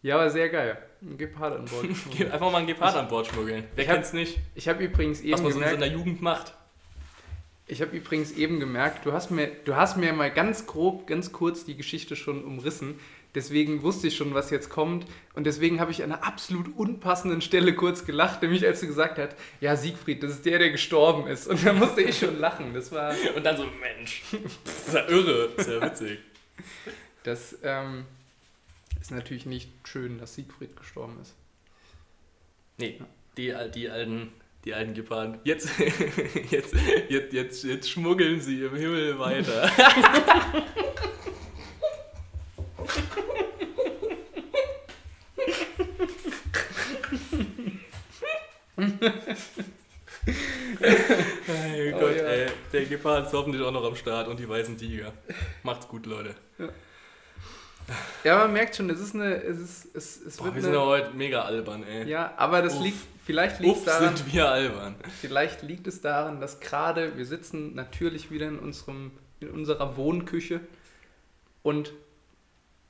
Ja, 0.02 0.16
aber 0.16 0.30
sehr 0.30 0.48
geil. 0.50 0.78
Ein 1.00 1.16
Gepard 1.16 1.58
an 1.58 1.64
Bord. 1.64 1.86
Einfach 2.32 2.52
mal 2.52 2.58
ein 2.58 2.66
Gepard 2.66 2.94
an 2.96 3.08
Bord 3.08 3.26
schmuggeln. 3.26 3.64
Wer 3.74 3.84
ich 3.84 3.90
kennt's 3.90 4.12
nicht? 4.12 4.38
Ich 4.54 4.68
habe 4.68 4.84
übrigens 4.84 5.20
eben 5.20 5.32
Was 5.32 5.42
man 5.42 5.52
gemerkt, 5.52 5.70
so 5.70 5.74
in 5.74 5.80
der 5.80 5.98
Jugend 5.98 6.22
macht. 6.22 6.54
Ich 7.66 7.82
habe 7.82 7.96
übrigens 7.96 8.30
eben 8.32 8.60
gemerkt, 8.60 9.04
du 9.04 9.12
hast, 9.12 9.30
mir, 9.30 9.48
du 9.64 9.74
hast 9.74 9.96
mir 9.96 10.12
mal 10.12 10.30
ganz 10.30 10.66
grob, 10.66 11.06
ganz 11.08 11.32
kurz 11.32 11.64
die 11.64 11.76
Geschichte 11.76 12.14
schon 12.14 12.44
umrissen. 12.44 13.00
Deswegen 13.36 13.82
wusste 13.82 14.08
ich 14.08 14.16
schon, 14.16 14.32
was 14.32 14.48
jetzt 14.48 14.70
kommt. 14.70 15.04
Und 15.34 15.44
deswegen 15.44 15.78
habe 15.78 15.90
ich 15.90 16.02
an 16.02 16.10
einer 16.10 16.24
absolut 16.24 16.74
unpassenden 16.74 17.42
Stelle 17.42 17.74
kurz 17.74 18.06
gelacht, 18.06 18.40
nämlich 18.40 18.66
als 18.66 18.80
du 18.80 18.86
gesagt 18.86 19.18
hast, 19.18 19.36
ja, 19.60 19.76
Siegfried, 19.76 20.22
das 20.22 20.32
ist 20.32 20.46
der, 20.46 20.58
der 20.58 20.70
gestorben 20.70 21.28
ist. 21.28 21.46
Und 21.46 21.62
da 21.62 21.74
musste 21.74 22.00
ich 22.00 22.18
schon 22.18 22.40
lachen. 22.40 22.72
Das 22.72 22.90
war 22.92 23.14
Und 23.36 23.44
dann 23.44 23.58
so, 23.58 23.66
Mensch, 23.78 24.22
das 24.64 24.88
ist 24.88 24.94
ja 24.94 25.06
irre, 25.06 25.50
das 25.54 25.66
ist 25.66 25.72
ja 25.72 25.82
witzig. 25.82 26.18
Das 27.24 27.58
ähm, 27.62 28.06
ist 29.02 29.10
natürlich 29.10 29.44
nicht 29.44 29.70
schön, 29.86 30.18
dass 30.18 30.34
Siegfried 30.34 30.74
gestorben 30.74 31.18
ist. 31.20 31.34
Nee, 32.78 33.02
die, 33.36 33.54
die 33.74 33.90
alten 33.90 34.32
die 34.64 34.74
alten 34.74 34.94
Geparden. 34.94 35.38
Jetzt, 35.44 35.68
jetzt, 36.50 36.74
jetzt, 37.08 37.32
jetzt, 37.32 37.64
jetzt 37.64 37.90
schmuggeln 37.90 38.40
sie 38.40 38.62
im 38.62 38.74
Himmel 38.74 39.18
weiter. 39.18 39.70
hey 48.76 48.92
oh, 51.94 51.98
Gott, 51.98 52.16
ja. 52.16 52.24
ey. 52.24 52.46
Der 52.72 52.84
Gepard 52.84 53.26
ist 53.26 53.32
hoffentlich 53.32 53.62
auch 53.62 53.72
noch 53.72 53.84
am 53.84 53.96
Start 53.96 54.28
und 54.28 54.38
die 54.38 54.48
weißen 54.48 54.76
Tiger. 54.76 55.12
Macht's 55.62 55.88
gut, 55.88 56.06
Leute. 56.06 56.34
Ja. 56.58 56.68
Ja, 58.24 58.38
man 58.38 58.52
merkt 58.52 58.74
schon, 58.74 58.90
es 58.90 58.98
ist 58.98 59.14
eine. 59.14 59.36
Es 59.36 59.58
ist, 59.58 59.94
es, 59.94 60.20
es 60.20 60.36
Boah, 60.38 60.52
wir 60.54 60.60
sind 60.60 60.74
ja 60.74 60.80
heute 60.80 61.12
mega 61.14 61.42
albern, 61.42 61.84
ey. 61.84 62.08
Ja, 62.08 62.34
aber 62.36 62.62
das 62.62 62.74
Uff. 62.74 62.82
liegt. 62.82 62.98
Vielleicht 63.24 63.60
liegt 63.60 63.78
Uff, 63.78 63.84
daran. 63.84 64.16
sind 64.16 64.32
wir 64.32 64.48
albern. 64.48 64.94
Vielleicht 65.20 65.62
liegt 65.62 65.86
es 65.88 66.00
daran, 66.00 66.40
dass 66.40 66.60
gerade 66.60 67.16
wir 67.16 67.26
sitzen 67.26 67.74
natürlich 67.74 68.30
wieder 68.30 68.46
in 68.46 68.58
unserem 68.58 69.12
in 69.40 69.50
unserer 69.50 69.96
Wohnküche 69.96 70.60
und 71.62 71.92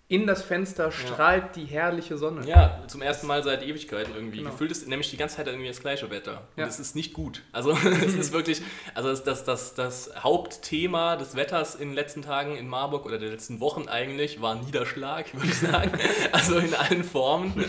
in 0.08 0.24
das 0.28 0.42
Fenster 0.42 0.92
strahlt 0.92 1.42
ja. 1.42 1.52
die 1.56 1.64
herrliche 1.64 2.16
Sonne. 2.16 2.46
Ja, 2.46 2.84
zum 2.86 3.02
ersten 3.02 3.26
Mal 3.26 3.42
seit 3.42 3.64
Ewigkeiten 3.64 4.14
irgendwie. 4.14 4.38
Genau. 4.38 4.50
Gefühlt 4.50 4.70
ist 4.70 4.86
nämlich 4.86 5.10
die 5.10 5.16
ganze 5.16 5.36
Zeit 5.36 5.48
irgendwie 5.48 5.66
das 5.66 5.80
gleiche 5.80 6.08
Wetter. 6.10 6.42
Und 6.54 6.62
ja. 6.62 6.66
es 6.68 6.78
ist 6.78 6.94
nicht 6.94 7.12
gut. 7.12 7.42
Also 7.50 7.72
es 8.06 8.14
ist 8.14 8.32
wirklich, 8.32 8.62
also 8.94 9.08
das, 9.08 9.24
das, 9.24 9.42
das, 9.42 9.74
das 9.74 10.12
Hauptthema 10.22 11.16
des 11.16 11.34
Wetters 11.34 11.74
in 11.74 11.88
den 11.88 11.94
letzten 11.96 12.22
Tagen 12.22 12.56
in 12.56 12.68
Marburg 12.68 13.04
oder 13.04 13.18
der 13.18 13.30
letzten 13.30 13.58
Wochen 13.58 13.88
eigentlich 13.88 14.40
war 14.40 14.54
Niederschlag, 14.54 15.34
würde 15.34 15.48
ich 15.48 15.58
sagen. 15.58 15.90
also 16.32 16.58
in 16.58 16.74
allen 16.74 17.02
Formen. 17.02 17.64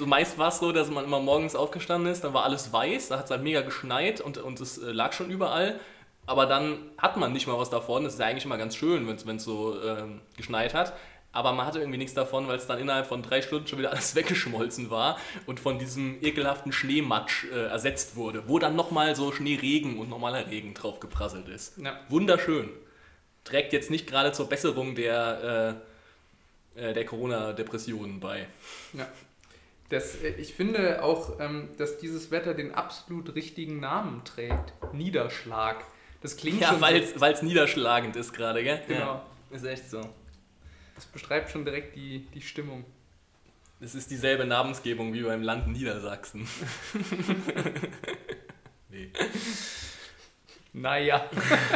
so 0.00 0.06
meist 0.06 0.36
war 0.36 0.48
es 0.48 0.58
so, 0.58 0.72
dass 0.72 0.90
man 0.90 1.04
immer 1.04 1.20
morgens 1.20 1.54
aufgestanden 1.54 2.10
ist, 2.10 2.24
dann 2.24 2.34
war 2.34 2.42
alles 2.42 2.72
weiß, 2.72 3.08
da 3.08 3.18
hat 3.18 3.26
es 3.26 3.30
halt 3.30 3.44
mega 3.44 3.60
geschneit 3.60 4.20
und, 4.20 4.38
und 4.38 4.60
es 4.60 4.78
äh, 4.78 4.90
lag 4.90 5.12
schon 5.12 5.30
überall 5.30 5.78
aber 6.26 6.46
dann 6.46 6.78
hat 6.96 7.16
man 7.16 7.32
nicht 7.32 7.48
mal 7.48 7.58
was 7.58 7.70
davon. 7.70 8.04
Das 8.04 8.12
ist 8.12 8.20
ja 8.20 8.26
eigentlich 8.26 8.44
immer 8.44 8.56
ganz 8.56 8.76
schön, 8.76 9.08
wenn 9.08 9.36
es 9.36 9.42
so 9.42 9.82
ähm, 9.82 10.20
geschneit 10.36 10.74
hat 10.74 10.92
aber 11.32 11.52
man 11.52 11.66
hatte 11.66 11.78
irgendwie 11.78 11.98
nichts 11.98 12.14
davon, 12.14 12.48
weil 12.48 12.56
es 12.56 12.66
dann 12.66 12.78
innerhalb 12.78 13.06
von 13.06 13.22
drei 13.22 13.40
Stunden 13.40 13.66
schon 13.66 13.78
wieder 13.78 13.90
alles 13.90 14.14
weggeschmolzen 14.16 14.90
war 14.90 15.18
und 15.46 15.60
von 15.60 15.78
diesem 15.78 16.18
ekelhaften 16.22 16.72
Schneematsch 16.72 17.44
äh, 17.52 17.66
ersetzt 17.66 18.16
wurde, 18.16 18.48
wo 18.48 18.58
dann 18.58 18.74
nochmal 18.74 19.14
so 19.14 19.30
Schneeregen 19.32 19.98
und 19.98 20.08
normaler 20.08 20.48
Regen 20.48 20.74
drauf 20.74 21.00
geprasselt 21.00 21.48
ist. 21.48 21.78
Ja. 21.78 21.98
Wunderschön. 22.08 22.70
Trägt 23.44 23.72
jetzt 23.72 23.90
nicht 23.90 24.06
gerade 24.06 24.32
zur 24.32 24.48
Besserung 24.48 24.94
der, 24.94 25.78
äh, 26.76 26.88
äh 26.88 26.92
der 26.92 27.06
Corona-Depressionen 27.06 28.20
bei. 28.20 28.46
Ja. 28.92 29.06
Das, 29.88 30.16
äh, 30.16 30.30
ich 30.30 30.54
finde 30.54 31.02
auch, 31.02 31.38
ähm, 31.38 31.68
dass 31.78 31.98
dieses 31.98 32.30
Wetter 32.30 32.54
den 32.54 32.74
absolut 32.74 33.34
richtigen 33.36 33.78
Namen 33.78 34.24
trägt. 34.24 34.72
Niederschlag. 34.92 35.84
Das 36.22 36.36
klingt 36.36 36.60
ja, 36.60 36.80
weil 36.80 37.32
es 37.32 37.42
niederschlagend 37.42 38.16
ist 38.16 38.32
gerade, 38.32 38.62
gell? 38.62 38.82
Genau. 38.86 39.00
Ja, 39.00 39.24
ist 39.52 39.64
echt 39.64 39.88
so. 39.88 40.02
Das 41.00 41.06
beschreibt 41.06 41.50
schon 41.50 41.64
direkt 41.64 41.96
die, 41.96 42.26
die 42.34 42.42
Stimmung. 42.42 42.84
Es 43.80 43.94
ist 43.94 44.10
dieselbe 44.10 44.44
Namensgebung 44.44 45.14
wie 45.14 45.22
beim 45.22 45.42
Land 45.42 45.66
Niedersachsen. 45.68 46.46
nee. 48.90 49.10
Naja. 50.74 51.30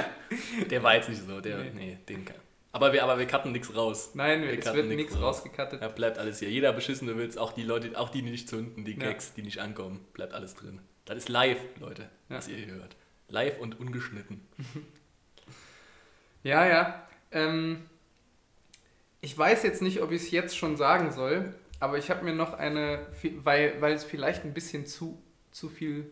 der 0.71 0.83
war 0.83 0.97
jetzt 0.97 1.09
nicht 1.09 1.27
so. 1.27 1.41
Der, 1.41 1.57
nee. 1.57 1.71
nee 1.75 1.99
den 2.07 2.27
kann. 2.27 2.37
Aber 2.73 2.93
wir, 2.93 3.03
aber 3.03 3.19
wir 3.19 3.27
cutten 3.27 3.53
nichts 3.53 3.75
raus. 3.75 4.11
Nein, 4.13 4.43
wir 4.43 4.59
es 4.59 4.75
wird 4.75 4.89
nichts 4.89 5.15
raus. 5.15 5.39
rausgecuttet. 5.39 5.81
Ja, 5.81 5.89
bleibt 5.89 6.19
alles 6.19 6.41
hier. 6.41 6.51
Jeder 6.51 6.75
beschissene 6.75 7.17
Witz, 7.17 7.39
auch 7.39 7.53
die 7.53 7.63
Leute, 7.63 7.99
auch 7.99 8.11
die, 8.11 8.21
die 8.21 8.31
nicht 8.31 8.51
zünden, 8.51 8.85
die 8.85 8.97
Gags, 8.97 9.29
ja. 9.29 9.33
die 9.37 9.43
nicht 9.43 9.61
ankommen, 9.61 10.05
bleibt 10.13 10.35
alles 10.35 10.55
drin. 10.55 10.83
Das 11.07 11.17
ist 11.17 11.31
live, 11.31 11.61
Leute, 11.81 12.11
ja. 12.29 12.37
was 12.37 12.47
ihr 12.49 12.59
hier 12.59 12.75
hört. 12.75 12.95
Live 13.29 13.59
und 13.59 13.81
ungeschnitten. 13.81 14.47
ja, 16.43 16.67
ja. 16.67 17.09
Ähm, 17.33 17.89
ich 19.25 19.37
weiß 19.37 19.63
jetzt 19.63 19.81
nicht, 19.83 20.03
ob 20.03 20.11
ich 20.13 20.23
es 20.23 20.31
jetzt 20.31 20.57
schon 20.57 20.77
sagen 20.77 21.11
soll, 21.13 21.55
aber 21.81 21.97
ich 21.99 22.11
habe 22.11 22.25
mir 22.25 22.35
noch 22.35 22.53
eine, 22.53 23.07
weil, 23.43 23.81
weil 23.81 23.95
es 23.95 24.05
vielleicht 24.05 24.45
ein 24.45 24.53
bisschen 24.53 24.87
zu, 24.87 25.19
zu 25.51 25.69
viel 25.71 26.11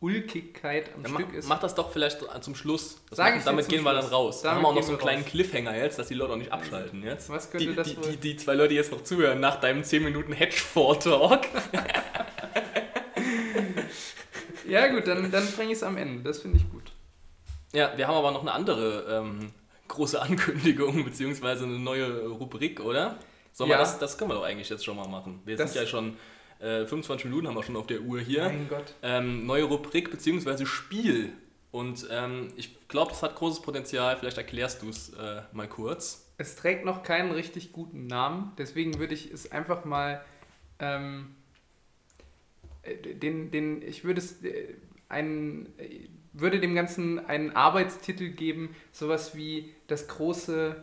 Ulkigkeit 0.00 0.90
am 0.96 1.02
Dann 1.04 1.12
Stück 1.14 1.28
mach, 1.28 1.34
ist. 1.34 1.48
mach 1.48 1.60
das 1.60 1.74
doch 1.74 1.92
vielleicht 1.92 2.24
zum 2.40 2.54
Schluss. 2.54 3.02
Das 3.10 3.18
Sag 3.18 3.36
ich 3.36 3.44
damit 3.44 3.68
gehen 3.68 3.84
wir 3.84 3.92
dann 3.92 4.02
Schluss. 4.02 4.12
raus. 4.12 4.42
Dann 4.42 4.54
Damit 4.54 4.56
haben 4.56 4.62
wir 4.62 4.68
auch 4.68 4.74
noch 4.74 4.82
so 4.82 4.88
einen 4.92 4.98
kleinen 4.98 5.22
raus. 5.22 5.30
Cliffhanger 5.30 5.76
jetzt, 5.76 5.98
dass 5.98 6.08
die 6.08 6.14
Leute 6.14 6.32
auch 6.32 6.36
nicht 6.38 6.50
abschalten 6.52 7.02
jetzt. 7.04 7.28
Was 7.28 7.50
könnte 7.50 7.66
die, 7.68 7.74
das 7.76 7.88
die, 7.88 7.96
wohl- 7.98 8.08
die, 8.12 8.16
die 8.16 8.36
zwei 8.36 8.54
Leute, 8.54 8.70
die 8.70 8.74
jetzt 8.76 8.90
noch 8.92 9.04
zuhören, 9.04 9.38
nach 9.40 9.60
deinem 9.60 9.84
10 9.84 10.02
Minuten 10.02 10.32
Hedge-Talk. 10.32 11.42
Ja 14.66 14.86
gut, 14.86 15.06
dann, 15.06 15.30
dann 15.30 15.46
bringe 15.52 15.72
ich 15.72 15.78
es 15.78 15.82
am 15.82 15.96
Ende. 15.96 16.22
Das 16.22 16.40
finde 16.40 16.58
ich 16.58 16.70
gut. 16.70 16.92
Ja, 17.72 17.92
wir 17.96 18.06
haben 18.06 18.14
aber 18.16 18.30
noch 18.30 18.42
eine 18.42 18.52
andere 18.52 19.04
ähm, 19.24 19.50
große 19.90 20.20
Ankündigung, 20.22 21.04
beziehungsweise 21.04 21.64
eine 21.64 21.78
neue 21.78 22.26
Rubrik, 22.28 22.80
oder? 22.80 23.18
Sollen 23.52 23.70
Ja. 23.70 23.76
wir 23.76 23.80
das, 23.80 23.98
das 23.98 24.16
können 24.16 24.30
wir 24.30 24.34
doch 24.36 24.44
eigentlich 24.44 24.68
jetzt 24.70 24.84
schon 24.84 24.96
mal 24.96 25.08
machen. 25.08 25.40
Wir 25.44 25.56
Das- 25.56 25.72
sind 25.72 25.82
ja 25.82 25.86
schon, 25.88 26.16
äh, 26.60 26.86
25 26.86 27.24
Minuten 27.26 27.48
haben 27.48 27.54
wir 27.56 27.62
schon 27.62 27.76
auf 27.76 27.86
der 27.86 28.00
Uhr 28.00 28.20
hier. 28.20 28.44
Mein 28.44 28.68
Gott. 28.68 28.94
Ähm, 29.02 29.44
neue 29.46 29.64
Rubrik, 29.64 30.10
beziehungsweise 30.10 30.66
Spiel. 30.66 31.32
Und 31.72 32.08
ähm, 32.10 32.48
ich 32.56 32.88
glaube, 32.88 33.10
das 33.10 33.22
hat 33.22 33.36
großes 33.36 33.62
Potenzial. 33.62 34.16
Vielleicht 34.16 34.38
erklärst 34.38 34.82
du 34.82 34.88
es 34.88 35.10
äh, 35.14 35.42
mal 35.52 35.68
kurz. 35.68 36.26
Es 36.38 36.56
trägt 36.56 36.84
noch 36.84 37.02
keinen 37.02 37.30
richtig 37.32 37.70
guten 37.72 38.06
Namen, 38.06 38.52
deswegen 38.58 38.98
würde 38.98 39.12
ich 39.14 39.30
es 39.30 39.52
einfach 39.52 39.84
mal 39.84 40.24
ähm, 40.78 41.34
äh, 42.82 42.96
den, 42.96 43.50
den, 43.50 43.82
ich 43.82 44.04
würde 44.04 44.20
es 44.20 44.42
äh, 44.42 44.74
einen, 45.08 45.66
äh, 45.78 46.08
würde 46.32 46.60
dem 46.60 46.74
Ganzen 46.74 47.24
einen 47.26 47.50
Arbeitstitel 47.54 48.30
geben, 48.30 48.74
sowas 48.92 49.36
wie 49.36 49.74
das 49.90 50.08
große 50.08 50.76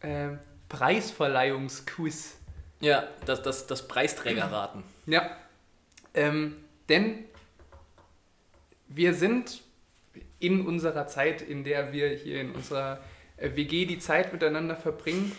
äh, 0.00 0.28
Preisverleihungsquiz. 0.68 2.38
Ja, 2.80 3.04
das, 3.24 3.42
das, 3.42 3.66
das 3.66 3.88
Preisträgerraten. 3.88 4.82
Ja, 5.06 5.30
ähm, 6.14 6.56
denn 6.88 7.24
wir 8.88 9.14
sind 9.14 9.62
in 10.38 10.66
unserer 10.66 11.06
Zeit, 11.06 11.42
in 11.42 11.64
der 11.64 11.92
wir 11.92 12.08
hier 12.10 12.40
in 12.40 12.52
unserer 12.52 13.00
äh, 13.36 13.50
WG 13.54 13.86
die 13.86 13.98
Zeit 13.98 14.32
miteinander 14.32 14.76
verbringen, 14.76 15.32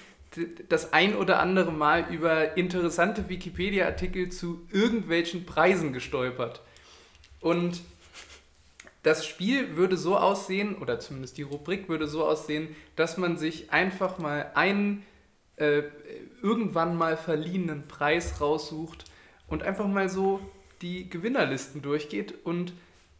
das 0.70 0.94
ein 0.94 1.16
oder 1.16 1.40
andere 1.40 1.72
Mal 1.72 2.13
über 2.13 2.58
interessante 2.58 3.30
Wikipedia-Artikel 3.30 4.30
zu 4.30 4.68
irgendwelchen 4.72 5.46
Preisen 5.46 5.94
gestolpert. 5.94 6.62
Und 7.40 7.82
das 9.08 9.26
Spiel 9.26 9.78
würde 9.78 9.96
so 9.96 10.17
aussehen, 10.17 10.76
oder 10.76 11.00
zumindest 11.00 11.38
die 11.38 11.43
Rubrik 11.43 11.88
würde 11.88 12.08
so 12.08 12.26
aussehen, 12.26 12.76
dass 12.98 13.15
man 13.15 13.38
sich 13.38 13.72
einfach 13.72 14.17
mal 14.17 14.52
einen 14.54 15.06
äh, 15.56 15.84
irgendwann 16.41 16.98
mal 16.98 17.15
verliehenen 17.15 17.88
Preis 17.88 18.41
raussucht 18.41 19.06
und 19.48 19.63
einfach 19.63 19.88
mal 19.88 20.10
so 20.10 20.41
die 20.82 21.10
Gewinnerlisten 21.10 21.82
durchgeht. 21.82 22.34
Und 22.43 22.74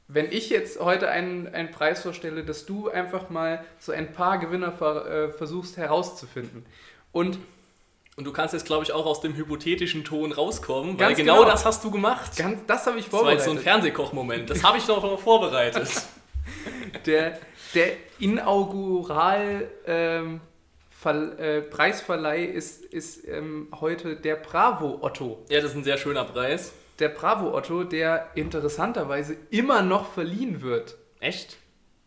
wenn 0.10 0.30
ich 0.30 0.50
jetzt 0.50 0.78
heute 0.82 1.08
einen, 1.08 1.47
einen 1.47 1.71
Preis 1.71 2.02
vorstelle, 2.02 2.43
dass 2.43 2.65
du 2.65 2.89
einfach 2.89 3.30
mal 3.30 3.63
so 3.80 3.93
ein 3.93 4.12
paar 4.12 4.39
Gewinner 4.39 4.73
ver, 4.73 5.06
äh, 5.06 5.32
versuchst 5.32 5.78
herauszufinden. 5.78 6.65
Und 7.13 7.39
Und 8.17 8.23
du 8.23 8.34
kannst 8.34 8.56
jetzt, 8.56 8.65
glaube 8.65 8.84
ich, 8.84 8.91
auch 8.93 9.06
aus 9.06 9.21
dem 9.21 9.36
hypothetischen 9.36 10.03
Ton 10.03 10.32
rauskommen, 10.32 10.99
weil 10.99 11.13
genau, 11.13 11.36
genau. 11.41 11.45
das 11.45 11.65
hast 11.65 11.84
du 11.84 11.91
gemacht. 11.91 12.36
ganz, 12.36 12.62
das 12.65 12.88
habe 12.88 12.97
ich 12.97 13.06
das 13.06 13.13
war 13.13 13.32
jetzt 13.32 13.45
so 13.45 13.51
ein 13.51 13.58
vorbereitet. 13.58 13.63
Fernsehkoch-Moment. 13.63 14.49
Das 14.49 14.63
habe 14.63 14.80
ich 14.80 14.86
doch 14.86 15.03
noch 15.03 15.19
vorbereitet. 15.19 15.88
Der, 17.06 17.38
der 17.75 17.91
Inaugural 18.19 19.69
ähm, 19.86 20.39
Ver, 20.89 21.38
äh, 21.38 21.62
Preisverleih 21.62 22.45
ist, 22.45 22.86
ist 22.86 23.27
ähm, 23.27 23.67
heute 23.82 24.15
der 24.15 24.38
Bravo 24.38 24.99
Otto. 25.01 25.43
ja, 25.49 25.60
das 25.60 25.71
ist 25.71 25.77
ein 25.77 25.84
sehr 25.84 25.97
schöner 25.97 26.23
Preis. 26.23 26.71
Der 26.99 27.10
Bravo 27.10 27.53
Otto, 27.53 27.84
der 27.84 28.30
interessanterweise 28.36 29.36
immer 29.49 29.82
noch 29.82 30.13
verliehen 30.13 30.62
wird. 30.62 30.95
Echt? 31.19 31.58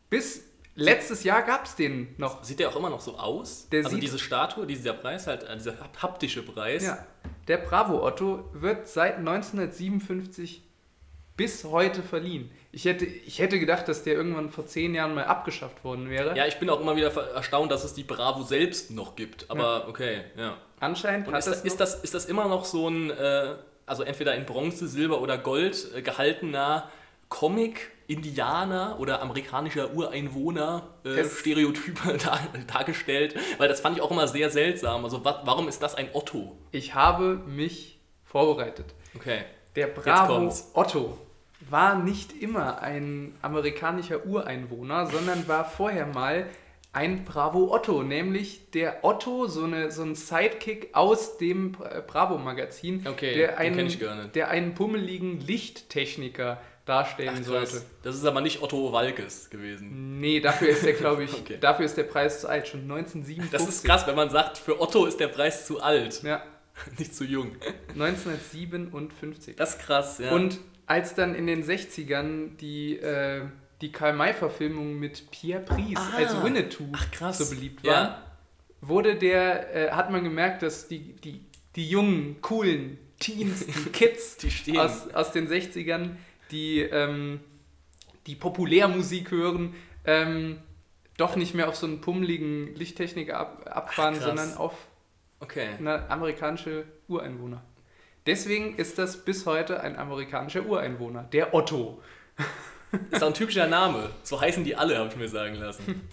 Bis 0.09 0.50
letztes 0.85 1.25
Jahr 1.25 1.43
gab 1.43 1.65
es 1.67 1.77
den 1.77 2.15
noch. 2.19 2.43
Sieht 2.45 2.59
der 2.61 2.69
auch 2.71 2.77
immer 2.77 2.91
noch 2.91 3.01
so 3.01 3.17
aus? 3.19 3.69
Der 3.71 3.85
also 3.85 3.97
diese 3.97 4.19
Statue, 4.19 4.67
dieser 4.67 4.93
Preis, 4.95 5.27
halt, 5.27 5.43
äh, 5.45 5.57
dieser 5.57 5.79
hap- 5.81 6.03
haptische 6.03 6.43
Preis. 6.43 6.85
Ja, 6.85 7.07
der 7.49 7.59
Bravo 7.59 8.05
Otto 8.05 8.49
wird 8.53 8.89
seit 8.89 9.19
1957 9.19 10.63
bis 11.37 11.65
heute 11.65 12.03
verliehen. 12.03 12.51
Ich 12.71 12.85
hätte, 12.85 13.07
ich 13.07 13.39
hätte 13.39 13.59
gedacht, 13.59 13.89
dass 13.89 14.03
der 14.03 14.15
irgendwann 14.15 14.51
vor 14.51 14.67
zehn 14.67 14.95
Jahren 14.95 15.15
mal 15.15 15.25
abgeschafft 15.25 15.83
worden 15.85 16.11
wäre. 16.11 16.37
Ja, 16.37 16.47
ich 16.47 16.59
bin 16.59 16.69
auch 16.69 16.81
immer 16.81 16.97
wieder 16.97 17.11
erstaunt, 17.35 17.73
dass 17.73 17.83
es 17.83 17.95
die 17.95 18.05
Bravo 18.05 18.43
selbst 18.43 18.91
noch 18.91 19.17
gibt. 19.17 19.51
Aber 19.51 19.89
okay, 19.89 20.25
ja. 20.37 20.57
Anscheinend 20.81 21.27
Und 21.29 21.35
hat 21.35 21.41
ist, 21.41 21.47
das, 21.49 21.63
ist, 21.63 21.81
das, 21.81 21.95
ist 22.05 22.15
das 22.15 22.27
immer 22.27 22.47
noch 22.47 22.65
so 22.67 22.89
ein, 22.89 23.11
äh, 23.11 23.55
also 23.87 24.03
entweder 24.03 24.35
in 24.35 24.45
Bronze, 24.45 24.87
Silber 24.87 25.21
oder 25.23 25.39
Gold 25.39 25.89
äh, 25.97 26.03
gehaltener 26.03 26.91
Comic, 27.31 27.91
Indianer 28.11 28.97
oder 28.99 29.23
amerikanischer 29.23 29.95
Ureinwohner 29.95 30.89
äh, 31.05 31.25
Stereotype 31.25 32.19
dar, 32.25 32.41
dargestellt? 32.67 33.37
Weil 33.59 33.69
das 33.69 33.81
fand 33.81 33.97
ich 33.97 34.03
auch 34.03 34.11
immer 34.11 34.27
sehr 34.27 34.51
seltsam. 34.51 35.05
Also 35.05 35.25
wa 35.25 35.43
warum 35.45 35.69
ist 35.69 35.83
das 35.83 35.95
ein 35.95 36.09
Otto? 36.13 36.57
Ich 36.73 36.95
habe 36.95 37.41
mich 37.47 38.01
vorbereitet. 38.25 38.95
Okay. 39.15 39.45
Der 39.77 39.87
Bravo. 39.87 40.53
Otto 40.75 41.19
war 41.69 41.97
nicht 41.97 42.33
immer 42.33 42.81
ein 42.83 43.35
amerikanischer 43.43 44.27
Ureinwohner, 44.27 45.07
sondern 45.07 45.47
war 45.47 45.65
vorher 45.65 46.07
mal 46.07 46.47
ein 46.93 47.25
Bravo 47.25 47.73
Otto, 47.73 48.03
nämlich 48.03 48.71
der 48.73 49.05
Otto, 49.05 49.47
so, 49.47 49.65
eine, 49.65 49.93
so 49.93 50.03
ein 50.03 50.17
Sidekick 50.17 50.89
aus 50.93 51.39
dem 51.39 51.73
Bravo-Magazin, 51.73 53.07
Okay, 53.07 53.35
der, 53.35 53.59
einen, 53.59 54.33
der 54.35 54.49
einen 54.49 54.75
pummeligen 54.75 55.39
Lichttechniker 55.41 56.61
darstellen 56.91 57.39
Ach, 57.41 57.45
sollte. 57.47 57.83
Das 58.03 58.15
ist 58.17 58.25
aber 58.27 58.41
nicht 58.43 58.61
Otto 58.63 58.93
Walkes 58.93 59.49
gewesen. 59.49 60.19
Nee, 60.21 60.41
dafür 60.41 60.69
ist 60.69 60.85
der, 60.85 60.93
glaube 60.95 61.25
ich, 61.25 61.33
Okay. 61.41 61.57
dafür 61.61 61.87
ist 61.87 61.97
der 61.97 62.03
Preis 62.05 62.41
zu 62.43 62.49
alt, 62.49 62.69
schon 62.69 62.83
1957. 62.83 63.51
Das 63.51 63.69
ist 63.69 63.85
krass, 63.85 64.07
wenn 64.07 64.17
man 64.17 64.29
sagt, 64.31 64.59
für 64.59 64.81
Otto 64.81 65.07
ist 65.07 65.19
der 65.21 65.29
Preis 65.29 65.67
zu 65.67 65.81
alt, 65.81 66.23
Ja, 66.23 66.43
nicht 66.99 67.15
zu 67.15 67.25
jung. 67.25 67.53
1957. 67.95 69.57
Das 69.57 69.77
ist 69.77 69.81
krass, 69.81 70.19
ja. 70.19 70.31
Und 70.33 70.59
als 70.87 71.15
dann 71.15 71.35
in 71.35 71.47
den 71.47 71.65
60ern 71.65 72.57
die, 72.57 72.99
äh, 72.99 73.43
die 73.81 73.93
Karl-May-Verfilmung 73.93 74.99
mit 74.99 75.31
Pierre 75.31 75.63
Pries 75.63 75.97
Ah. 75.99 76.17
als 76.17 76.43
Winnetou 76.43 76.85
Ach, 76.93 77.33
so 77.33 77.49
beliebt 77.49 77.85
war, 77.85 77.93
Ja. 77.93 78.23
wurde 78.81 79.15
der, 79.17 79.75
äh, 79.75 79.91
hat 79.93 80.11
man 80.11 80.25
gemerkt, 80.25 80.63
dass 80.63 80.89
die, 80.89 81.15
die, 81.17 81.45
die 81.77 81.89
jungen, 81.89 82.41
coolen 82.41 82.99
Teens, 83.21 83.67
die 83.67 83.73
Kids 83.93 84.37
Die 84.67 84.79
aus, 84.79 85.09
aus 85.15 85.33
den 85.33 85.47
60ern, 85.49 86.17
die, 86.51 86.81
ähm, 86.81 87.41
die 88.27 88.35
Populärmusik 88.35 89.31
hören, 89.31 89.75
ähm, 90.05 90.59
doch 91.17 91.37
nicht 91.37 91.55
mehr 91.55 91.69
auf 91.69 91.77
so 91.77 91.87
einen 91.87 92.01
pummeligen 92.01 92.75
Lichttechniker 92.75 93.39
ab, 93.39 93.63
abfahren, 93.71 94.15
krass. 94.15 94.25
sondern 94.25 94.55
auf 94.57 94.75
Okay. 95.41 95.69
eine 95.79 96.09
amerikanische 96.11 96.85
Ureinwohner. 97.09 97.63
Deswegen 98.27 98.77
ist 98.77 98.99
das 98.99 99.25
bis 99.25 99.47
heute 99.47 99.81
ein 99.81 99.97
amerikanischer 99.99 100.67
Ureinwohner, 100.67 101.25
der 101.25 101.55
Otto. 101.55 102.03
Ist 103.11 103.23
auch 103.23 103.29
ein 103.29 103.35
typischer 103.35 103.67
Name. 103.69 104.11
So 104.25 104.41
heißen 104.41 104.65
die 104.65 104.75
alle, 104.77 104.99
habe 104.99 105.09
ich 105.09 105.17
mir 105.17 105.29
sagen 105.29 105.55
lassen. 105.55 106.09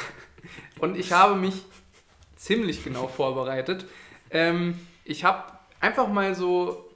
Und 0.80 0.96
ich 0.96 1.12
habe 1.12 1.36
mich 1.36 1.64
ziemlich 2.34 2.82
genau 2.82 3.08
vorbereitet. 3.08 3.84
Ähm, 4.30 4.78
ich 5.04 5.24
habe 5.24 5.52
einfach 5.80 6.08
mal 6.08 6.34
so, 6.34 6.87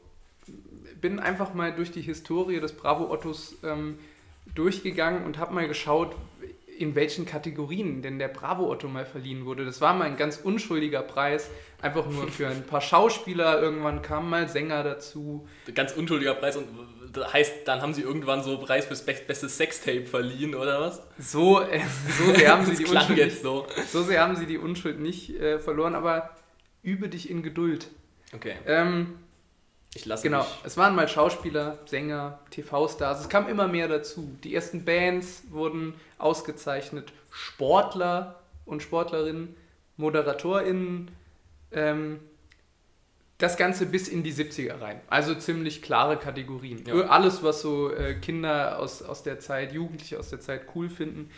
bin 1.02 1.18
einfach 1.20 1.52
mal 1.52 1.72
durch 1.74 1.90
die 1.90 2.00
Historie 2.00 2.60
des 2.60 2.72
Bravo 2.72 3.10
Ottos 3.10 3.58
ähm, 3.62 3.98
durchgegangen 4.54 5.24
und 5.26 5.36
habe 5.36 5.52
mal 5.52 5.68
geschaut, 5.68 6.16
in 6.78 6.94
welchen 6.94 7.26
Kategorien 7.26 8.00
denn 8.00 8.18
der 8.18 8.28
Bravo 8.28 8.70
Otto 8.70 8.88
mal 8.88 9.04
verliehen 9.04 9.44
wurde. 9.44 9.66
Das 9.66 9.80
war 9.82 9.92
mal 9.92 10.04
ein 10.04 10.16
ganz 10.16 10.38
unschuldiger 10.38 11.02
Preis, 11.02 11.50
einfach 11.82 12.08
nur 12.08 12.28
für 12.28 12.48
ein 12.48 12.64
paar 12.64 12.80
Schauspieler. 12.80 13.60
Irgendwann 13.60 14.00
kamen 14.00 14.30
mal 14.30 14.48
Sänger 14.48 14.82
dazu. 14.82 15.46
Ganz 15.74 15.92
unschuldiger 15.92 16.34
Preis 16.34 16.56
und 16.56 16.66
das 17.12 17.30
heißt, 17.30 17.68
dann 17.68 17.82
haben 17.82 17.92
sie 17.92 18.00
irgendwann 18.00 18.42
so 18.42 18.56
Preis 18.56 18.86
fürs 18.86 19.04
be 19.04 19.14
beste 19.26 19.48
Sextape 19.48 20.06
verliehen 20.06 20.54
oder 20.54 20.80
was? 20.80 21.02
So, 21.18 21.60
äh, 21.60 21.82
so 22.18 22.32
sehr 22.32 22.52
haben 22.52 22.64
sie 22.64 22.82
die 22.82 22.86
Unschuld 22.90 23.18
jetzt 23.18 23.42
so. 23.42 23.66
So 23.88 24.02
sehr 24.02 24.22
haben 24.22 24.36
sie 24.36 24.46
die 24.46 24.56
Unschuld 24.56 24.98
nicht 24.98 25.38
äh, 25.38 25.58
verloren, 25.58 25.94
aber 25.94 26.30
übe 26.82 27.10
dich 27.10 27.28
in 27.28 27.42
Geduld. 27.42 27.90
Okay, 28.34 28.54
Ähm, 28.66 29.18
ich 29.94 30.07
lasse 30.07 30.22
genau, 30.22 30.40
mich. 30.40 30.59
es 30.64 30.76
waren 30.76 30.94
mal 30.94 31.09
Schauspieler, 31.09 31.78
Sänger, 31.87 32.38
TV-Stars, 32.50 33.20
es 33.20 33.28
kam 33.28 33.48
immer 33.48 33.68
mehr 33.68 33.88
dazu. 33.88 34.37
Die 34.42 34.55
ersten 34.55 34.85
Bands 34.85 35.44
wurden 35.50 35.94
ausgezeichnet, 36.18 37.12
Sportler 37.31 38.40
und 38.64 38.83
Sportlerinnen, 38.83 39.55
ModeratorInnen, 39.96 41.11
ähm, 41.72 42.20
das 43.42 43.57
Ganze 43.57 43.87
bis 43.87 44.09
in 44.09 44.22
die 44.22 44.33
70er 44.33 44.81
rein. 44.81 45.00
Also 45.09 45.35
ziemlich 45.35 45.83
klare 45.83 46.16
Kategorien. 46.16 46.85
Ja. 46.87 46.94
Alles, 47.07 47.42
was 47.42 47.61
so 47.61 47.92
äh, 47.92 48.14
Kinder 48.14 48.78
aus, 48.78 49.02
aus 49.02 49.24
der 49.24 49.40
Zeit, 49.40 49.72
Jugendliche 49.72 50.18
aus 50.18 50.31
der 50.31 50.40
Zeit 50.40 50.62
cool 50.74 50.88
finden. 50.88 51.28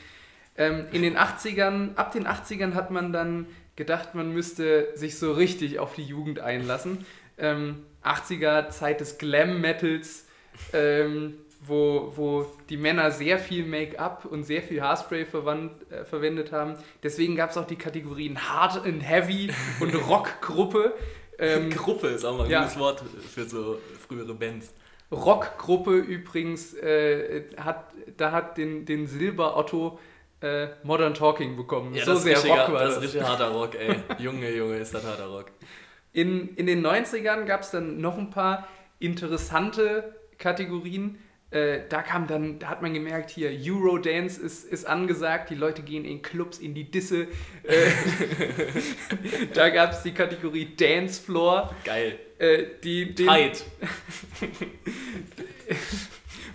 Ähm, 0.57 0.87
in 0.93 1.03
den 1.03 1.17
80ern, 1.17 1.97
ab 1.97 2.13
den 2.13 2.27
80ern 2.27 2.75
hat 2.75 2.91
man 2.91 3.13
dann 3.13 3.47
gedacht, 3.75 4.15
man 4.15 4.33
müsste 4.33 4.89
sich 4.95 5.19
so 5.19 5.33
richtig 5.33 5.79
auf 5.79 5.95
die 5.95 6.05
Jugend 6.05 6.41
einlassen. 6.41 7.07
Ähm, 7.39 7.85
80er 8.05 8.69
Zeit 8.69 9.01
des 9.01 9.19
Glam-Metals, 9.19 10.27
ähm, 10.73 11.39
wo, 11.67 12.13
wo 12.15 12.47
die 12.69 12.77
Männer 12.77 13.11
sehr 13.11 13.39
viel 13.39 13.65
Make-up 13.65 14.27
und 14.27 14.45
sehr 14.45 14.63
viel 14.63 14.83
Haarspray 14.83 15.25
verwandt, 15.25 15.91
äh, 15.91 16.05
verwendet 16.05 16.53
haben. 16.53 16.75
Deswegen 17.03 17.37
gab 17.37 17.51
es 17.51 17.57
auch 17.57 17.67
die 17.67 17.77
Kategorien 17.77 18.39
Hard 18.39 18.85
and 18.85 19.03
Heavy 19.03 19.51
und 19.81 19.95
Rockgruppe. 20.09 20.95
Ähm, 21.39 21.71
Gruppe 21.71 22.09
ist 22.09 22.25
auch 22.25 22.37
mal 22.37 22.45
ein 22.45 22.51
ja. 22.51 22.61
gutes 22.63 22.79
Wort 22.79 23.03
für 23.35 23.45
so 23.45 23.79
frühere 24.07 24.35
Bands. 24.35 24.73
Rockgruppe 25.11 25.97
übrigens, 25.97 26.75
äh, 26.75 27.45
hat, 27.57 27.87
da 28.17 28.33
hat 28.33 28.59
den, 28.59 28.85
den 28.85 29.07
Silber 29.07 29.57
Otto 29.57 29.99
äh, 30.41 30.69
Modern 30.83 31.15
Talking 31.15 31.57
bekommen. 31.57 31.95
Ja, 31.95 32.05
so 32.05 32.15
sehr 32.17 32.37
richtiger, 32.37 32.67
Rock 32.67 32.73
war 32.75 32.85
das. 32.85 32.95
das. 32.97 33.05
ist 33.05 33.15
richtig 33.15 33.29
harter 33.29 33.51
Rock, 33.51 33.75
ey. 33.75 33.97
Junge, 34.19 34.51
Junge, 34.55 34.77
ist 34.77 34.93
das 34.93 35.05
harter 35.05 35.27
Rock. 35.27 35.47
In, 36.15 36.55
in 36.57 36.67
den 36.67 36.85
90ern 36.85 37.45
gab 37.45 37.61
es 37.61 37.71
dann 37.71 38.01
noch 38.01 38.17
ein 38.17 38.31
paar 38.31 38.67
interessante 38.99 40.15
Kategorien. 40.39 41.19
Äh, 41.51 41.81
da 41.89 42.01
kam 42.03 42.27
dann, 42.27 42.59
da 42.59 42.69
hat 42.69 42.81
man 42.81 42.95
gemerkt, 42.95 43.31
hier 43.31 43.51
Eurodance 43.51 44.41
ist, 44.41 44.65
ist 44.65 44.87
angesagt, 44.87 45.51
die 45.51 45.55
Leute 45.55 45.83
gehen 45.83 46.07
in 46.07 46.23
Clubs, 46.23 46.59
in 46.59 46.75
die 46.75 46.91
Disse. 46.91 47.29
Äh, 47.65 47.91
da 49.55 49.69
gab 49.69 49.93
es 49.93 50.03
die 50.03 50.15
Kategorie 50.15 50.75
Dance 50.77 51.21
Floor. 51.21 51.75
Geil. 51.85 52.19
Äh, 52.39 52.65
die, 52.83 53.15
den, 53.15 53.27
Tight. 53.27 53.65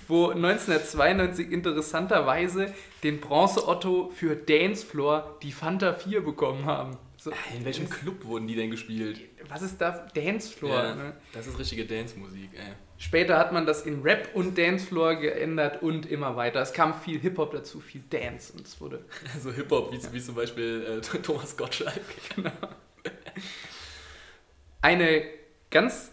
wo 0.09 0.29
1992 0.29 1.51
interessanterweise 1.51 2.73
den 3.03 3.21
Bronze-Otto 3.21 4.11
für 4.13 4.35
Dancefloor 4.35 5.37
die 5.43 5.51
Fanta 5.51 5.93
4 5.93 6.21
bekommen 6.21 6.65
haben. 6.65 6.97
So, 7.21 7.31
In 7.53 7.65
welchem 7.65 7.89
Club 7.89 8.23
wurden 8.23 8.47
die 8.47 8.55
denn 8.55 8.71
gespielt? 8.71 9.19
was 9.49 9.61
ist 9.61 9.81
da? 9.81 10.07
Dancefloor. 10.13 10.83
Ja, 10.83 10.95
Ne? 10.95 11.13
Das 11.33 11.47
ist 11.47 11.59
richtige 11.59 11.85
Dance-Musik, 11.85 12.51
ey. 12.53 12.73
Später 12.97 13.37
hat 13.37 13.51
man 13.51 13.65
das 13.65 13.81
in 13.85 14.01
Rap 14.03 14.29
und 14.35 14.57
Dancefloor 14.57 15.15
geändert 15.15 15.81
und 15.83 16.05
immer 16.05 16.37
weiter. 16.37 16.61
Es 16.61 16.71
kam 16.71 16.93
viel 16.93 17.19
Hip-Hop 17.19 17.51
dazu, 17.51 17.81
viel 17.81 18.03
Dance 18.09 18.53
und 18.53 18.65
es 18.65 18.79
wurde. 18.79 19.03
So 19.41 19.51
Hip-Hop, 19.51 19.91
wie, 19.91 20.13
wie 20.13 20.21
zum 20.21 20.35
Beispiel 20.35 21.01
äh, 21.03 21.17
Thomas 21.21 21.57
Gottschalk. 21.57 22.01
Eine 24.81 25.23
ganz 25.71 26.11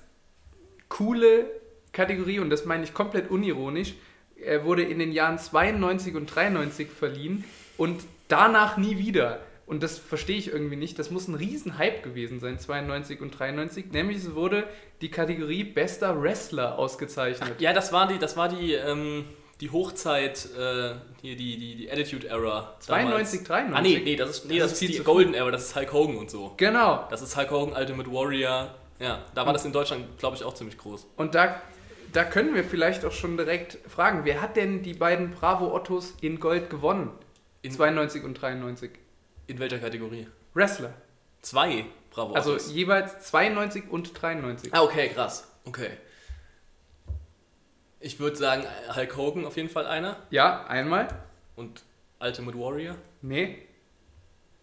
coole 0.88 1.50
Kategorie, 1.92 2.40
und 2.40 2.50
das 2.50 2.64
meine 2.64 2.82
ich 2.82 2.94
komplett 2.94 3.30
unironisch, 3.30 3.94
äh, 4.44 4.64
wurde 4.64 4.82
in 4.82 4.98
den 4.98 5.12
Jahren 5.12 5.38
92 5.38 6.16
und 6.16 6.26
93 6.26 6.90
verliehen 6.90 7.44
und 7.76 8.02
danach 8.28 8.76
nie 8.76 8.98
wieder. 8.98 9.40
Und 9.66 9.82
das 9.82 9.98
verstehe 9.98 10.38
ich 10.38 10.48
irgendwie 10.48 10.76
nicht. 10.76 10.98
Das 10.98 11.10
muss 11.10 11.26
ein 11.26 11.34
Riesen-Hype 11.34 12.04
gewesen 12.04 12.38
sein, 12.38 12.58
92 12.58 13.20
und 13.20 13.32
93. 13.32 13.86
Nämlich 13.90 14.18
es 14.18 14.34
wurde 14.34 14.64
die 15.00 15.10
Kategorie 15.10 15.64
Bester 15.64 16.22
Wrestler 16.22 16.78
ausgezeichnet. 16.78 17.60
Ja, 17.60 17.72
das 17.72 17.92
war 17.92 18.06
die, 18.06 18.18
das 18.18 18.36
war 18.36 18.48
die, 18.48 18.74
ähm, 18.74 19.24
die 19.60 19.70
Hochzeit, 19.70 20.48
äh, 20.56 20.94
hier 21.20 21.36
die, 21.36 21.58
die, 21.58 21.74
die 21.76 21.90
Attitude 21.90 22.28
Era. 22.28 22.76
92, 22.78 23.42
93? 23.42 23.76
Ah, 23.76 23.82
nee, 23.82 24.04
nee, 24.04 24.16
das 24.16 24.30
ist, 24.30 24.46
nee, 24.46 24.58
Das 24.58 24.70
das 24.70 24.82
ist 24.82 24.88
die 24.88 24.96
zu 24.96 25.02
Golden 25.02 25.34
Era, 25.34 25.50
das 25.50 25.66
ist 25.66 25.76
Hulk 25.76 25.92
Hogan 25.92 26.16
und 26.16 26.30
so. 26.30 26.54
Genau. 26.56 27.04
Das 27.10 27.20
ist 27.20 27.36
Hulk 27.36 27.50
Hogan, 27.50 27.76
Ultimate 27.76 28.12
Warrior. 28.12 28.72
Ja, 29.00 29.24
da 29.34 29.44
war 29.44 29.52
das 29.52 29.64
in 29.64 29.72
Deutschland, 29.72 30.18
glaube 30.18 30.36
ich, 30.36 30.44
auch 30.44 30.54
ziemlich 30.54 30.78
groß. 30.78 31.06
Und 31.16 31.34
da, 31.34 31.60
da 32.12 32.22
können 32.22 32.54
wir 32.54 32.62
vielleicht 32.62 33.04
auch 33.04 33.12
schon 33.12 33.36
direkt 33.36 33.78
fragen, 33.88 34.20
wer 34.24 34.40
hat 34.40 34.56
denn 34.56 34.82
die 34.82 34.94
beiden 34.94 35.32
Bravo 35.32 35.74
Ottos 35.74 36.14
in 36.20 36.38
Gold 36.38 36.70
gewonnen? 36.70 37.10
In, 37.62 37.72
92 37.72 38.22
und 38.22 38.34
93. 38.34 38.90
in 39.46 39.58
welcher 39.58 39.78
Kategorie? 39.78 40.26
Wrestler. 40.54 40.92
Zwei 41.42 41.84
Bravo 42.10 42.34
Also 42.34 42.52
Autos. 42.52 42.72
jeweils 42.72 43.20
92 43.28 43.90
und 43.90 44.20
93. 44.20 44.74
Ah, 44.74 44.82
okay, 44.82 45.08
krass. 45.10 45.46
Okay. 45.64 45.90
Ich 48.00 48.18
würde 48.20 48.36
sagen, 48.36 48.64
Hulk 48.94 49.16
Hogan 49.16 49.44
auf 49.44 49.56
jeden 49.56 49.68
Fall 49.68 49.86
einer. 49.86 50.16
Ja, 50.30 50.66
einmal. 50.66 51.08
Und 51.56 51.82
Ultimate 52.20 52.58
Warrior. 52.58 52.96
Nee, 53.22 53.62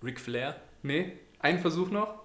Ric 0.03 0.19
Flair. 0.19 0.55
nee. 0.81 1.13
Ein 1.39 1.59
Versuch 1.59 1.89
noch? 1.89 2.21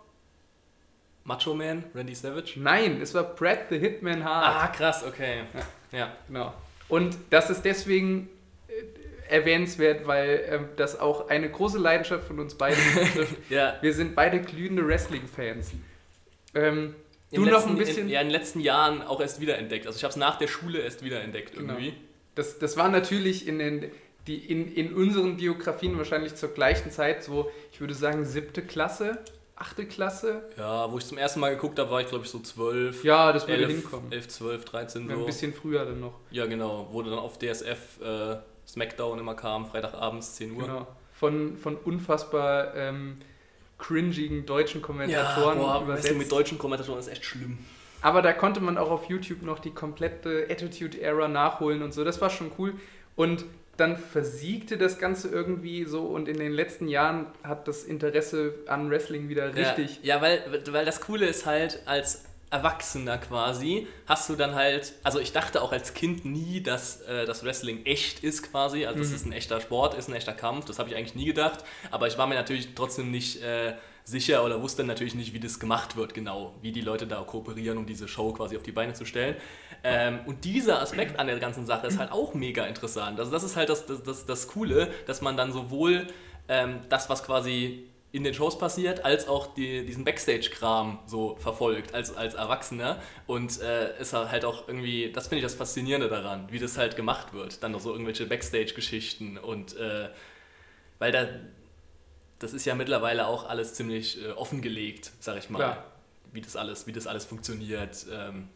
Macho 1.24 1.52
Man, 1.52 1.82
Randy 1.92 2.14
Savage. 2.14 2.54
Nein, 2.60 3.00
es 3.02 3.12
war 3.14 3.24
Brad 3.24 3.68
the 3.68 3.76
Hitman 3.78 4.22
Hart. 4.24 4.56
Ah, 4.62 4.66
krass, 4.68 5.02
okay. 5.04 5.42
Ja. 5.90 6.12
Genau. 6.28 6.54
Und 6.88 7.16
das 7.30 7.50
ist 7.50 7.64
deswegen 7.64 8.30
erwähnenswert, 9.30 10.06
weil 10.06 10.44
ähm, 10.50 10.68
das 10.76 10.98
auch 10.98 11.28
eine 11.28 11.50
große 11.50 11.78
Leidenschaft 11.78 12.24
von 12.26 12.38
uns 12.40 12.54
beiden 12.54 12.82
betrifft. 12.94 13.36
Ja. 13.50 13.76
Wir 13.80 13.92
sind 13.94 14.14
beide 14.14 14.40
glühende 14.40 14.86
Wrestling-Fans. 14.86 15.72
Ähm, 16.54 16.94
du 17.32 17.44
letzten, 17.44 17.50
noch 17.60 17.66
ein 17.68 17.76
bisschen. 17.78 18.02
In, 18.06 18.08
ja, 18.08 18.20
in 18.20 18.28
den 18.28 18.32
letzten 18.32 18.60
Jahren 18.60 19.02
auch 19.02 19.20
erst 19.20 19.40
wiederentdeckt. 19.40 19.86
Also 19.86 19.96
ich 19.96 20.04
habe 20.04 20.10
es 20.10 20.16
nach 20.16 20.36
der 20.38 20.48
Schule 20.48 20.80
erst 20.80 21.04
wiederentdeckt 21.04 21.54
Genau. 21.56 21.74
irgendwie. 21.74 21.94
Das, 22.34 22.58
das 22.58 22.76
war 22.76 22.88
natürlich 22.88 23.48
in, 23.48 23.58
den, 23.58 23.90
die, 24.26 24.36
in, 24.36 24.72
in 24.72 24.92
unseren 24.94 25.36
Biografien 25.36 25.98
wahrscheinlich 25.98 26.34
zur 26.36 26.50
gleichen 26.50 26.90
Zeit 26.90 27.24
so, 27.24 27.50
ich 27.72 27.80
würde 27.80 27.94
sagen, 27.94 28.24
siebte 28.24 28.62
Klasse, 28.62 29.18
achte 29.56 29.86
Klasse. 29.86 30.42
Ja, 30.56 30.90
wo 30.92 30.98
ich 30.98 31.04
zum 31.06 31.18
ersten 31.18 31.40
Mal 31.40 31.50
geguckt 31.50 31.78
habe, 31.80 31.90
war 31.90 32.00
ich 32.00 32.06
glaube 32.08 32.24
ich 32.24 32.30
so 32.30 32.38
12, 32.38 33.02
Ja, 33.02 33.32
das 33.32 33.48
würde 33.48 33.64
11, 33.64 33.72
hinkommen. 33.72 34.12
11, 34.12 34.28
12, 34.28 34.64
13 34.66 35.08
Ja, 35.08 35.14
so. 35.16 35.20
ein 35.20 35.26
bisschen 35.26 35.52
früher 35.52 35.84
dann 35.84 35.98
noch. 36.00 36.14
Ja, 36.30 36.46
genau. 36.46 36.88
Wo 36.92 37.02
dann 37.02 37.14
auf 37.18 37.38
DSF 37.38 38.00
äh, 38.02 38.36
Smackdown 38.68 39.18
immer 39.18 39.34
kam, 39.34 39.66
Freitagabends 39.66 40.36
10 40.36 40.52
Uhr. 40.52 40.62
Genau. 40.62 40.86
Von, 41.12 41.56
von 41.56 41.76
unfassbar 41.76 42.74
ähm, 42.76 43.16
cringigen 43.78 44.46
deutschen 44.46 44.80
Ja, 44.80 44.86
Kommentatoren 44.86 45.58
boah, 45.58 45.82
übersetzt. 45.82 46.16
Mit 46.16 46.30
deutschen 46.30 46.58
Kommentatoren 46.58 47.00
ist 47.00 47.08
echt 47.08 47.24
schlimm. 47.24 47.58
Aber 48.00 48.22
da 48.22 48.32
konnte 48.32 48.60
man 48.60 48.78
auch 48.78 48.90
auf 48.90 49.06
YouTube 49.06 49.42
noch 49.42 49.58
die 49.58 49.70
komplette 49.70 50.46
Attitude-Era 50.48 51.26
nachholen 51.26 51.82
und 51.82 51.92
so. 51.92 52.04
Das 52.04 52.20
war 52.20 52.30
schon 52.30 52.52
cool. 52.58 52.74
Und 53.16 53.44
dann 53.76 53.96
versiegte 53.96 54.76
das 54.76 54.98
Ganze 54.98 55.28
irgendwie 55.28 55.84
so 55.84 56.02
und 56.02 56.28
in 56.28 56.38
den 56.38 56.52
letzten 56.52 56.88
Jahren 56.88 57.26
hat 57.44 57.68
das 57.68 57.84
Interesse 57.84 58.54
an 58.66 58.90
Wrestling 58.90 59.28
wieder 59.28 59.54
richtig. 59.54 60.00
Ja, 60.02 60.16
ja 60.16 60.22
weil, 60.22 60.62
weil 60.70 60.84
das 60.84 61.00
Coole 61.00 61.26
ist 61.26 61.46
halt, 61.46 61.80
als 61.86 62.24
Erwachsener 62.50 63.18
quasi, 63.18 63.86
hast 64.06 64.28
du 64.28 64.36
dann 64.36 64.54
halt, 64.54 64.94
also 65.02 65.18
ich 65.20 65.32
dachte 65.32 65.60
auch 65.62 65.72
als 65.72 65.94
Kind 65.94 66.24
nie, 66.24 66.62
dass 66.62 67.00
äh, 67.02 67.26
das 67.26 67.44
Wrestling 67.44 67.84
echt 67.84 68.24
ist 68.24 68.50
quasi, 68.50 68.86
also 68.86 68.98
dass 69.00 69.10
Mhm. 69.10 69.14
es 69.16 69.24
ein 69.26 69.32
echter 69.32 69.60
Sport 69.60 69.94
ist, 69.94 70.08
ein 70.08 70.14
echter 70.14 70.32
Kampf, 70.32 70.64
das 70.64 70.78
habe 70.78 70.88
ich 70.88 70.96
eigentlich 70.96 71.14
nie 71.14 71.26
gedacht, 71.26 71.64
aber 71.90 72.06
ich 72.06 72.16
war 72.16 72.26
mir 72.26 72.34
natürlich 72.36 72.74
trotzdem 72.74 73.10
nicht 73.10 73.42
äh, 73.42 73.74
sicher 74.04 74.42
oder 74.44 74.62
wusste 74.62 74.84
natürlich 74.84 75.14
nicht, 75.14 75.34
wie 75.34 75.40
das 75.40 75.60
gemacht 75.60 75.96
wird 75.96 76.14
genau, 76.14 76.54
wie 76.62 76.72
die 76.72 76.80
Leute 76.80 77.06
da 77.06 77.20
kooperieren, 77.20 77.76
um 77.76 77.84
diese 77.84 78.08
Show 78.08 78.32
quasi 78.32 78.56
auf 78.56 78.62
die 78.62 78.72
Beine 78.72 78.94
zu 78.94 79.04
stellen. 79.04 79.36
Ähm, 79.84 80.20
und 80.24 80.44
dieser 80.46 80.80
Aspekt 80.80 81.18
an 81.18 81.26
der 81.26 81.38
ganzen 81.38 81.66
Sache 81.66 81.86
ist 81.86 81.98
halt 81.98 82.10
auch 82.10 82.32
mega 82.34 82.64
interessant. 82.64 83.20
Also 83.20 83.30
das 83.30 83.42
ist 83.44 83.56
halt 83.56 83.68
das, 83.68 83.84
das, 83.84 84.02
das, 84.02 84.24
das 84.24 84.48
Coole, 84.48 84.90
dass 85.06 85.20
man 85.20 85.36
dann 85.36 85.52
sowohl 85.52 86.06
ähm, 86.48 86.80
das, 86.88 87.10
was 87.10 87.22
quasi 87.22 87.87
in 88.10 88.24
den 88.24 88.32
Shows 88.32 88.58
passiert, 88.58 89.04
als 89.04 89.28
auch 89.28 89.54
die, 89.54 89.84
diesen 89.84 90.04
Backstage-Kram 90.04 90.98
so 91.06 91.36
verfolgt 91.36 91.94
als, 91.94 92.16
als 92.16 92.34
Erwachsener. 92.34 93.02
Und 93.26 93.60
äh, 93.60 94.00
ist 94.00 94.14
halt 94.14 94.44
auch 94.44 94.66
irgendwie, 94.66 95.12
das 95.12 95.28
finde 95.28 95.38
ich 95.38 95.44
das 95.44 95.54
Faszinierende 95.54 96.08
daran, 96.08 96.48
wie 96.50 96.58
das 96.58 96.78
halt 96.78 96.96
gemacht 96.96 97.34
wird. 97.34 97.62
Dann 97.62 97.72
noch 97.72 97.80
so 97.80 97.92
irgendwelche 97.92 98.26
Backstage-Geschichten 98.26 99.36
und 99.36 99.76
äh, 99.76 100.08
weil 100.98 101.12
da, 101.12 101.28
das 102.38 102.54
ist 102.54 102.64
ja 102.64 102.74
mittlerweile 102.74 103.26
auch 103.26 103.48
alles 103.48 103.74
ziemlich 103.74 104.24
äh, 104.24 104.30
offengelegt, 104.30 105.12
sag 105.20 105.38
ich 105.38 105.50
mal, 105.50 105.58
Klar. 105.58 105.84
wie 106.32 106.40
das 106.40 106.56
alles, 106.56 106.86
wie 106.86 106.92
das 106.92 107.06
alles 107.06 107.26
funktioniert. 107.26 108.06
Ähm, 108.10 108.48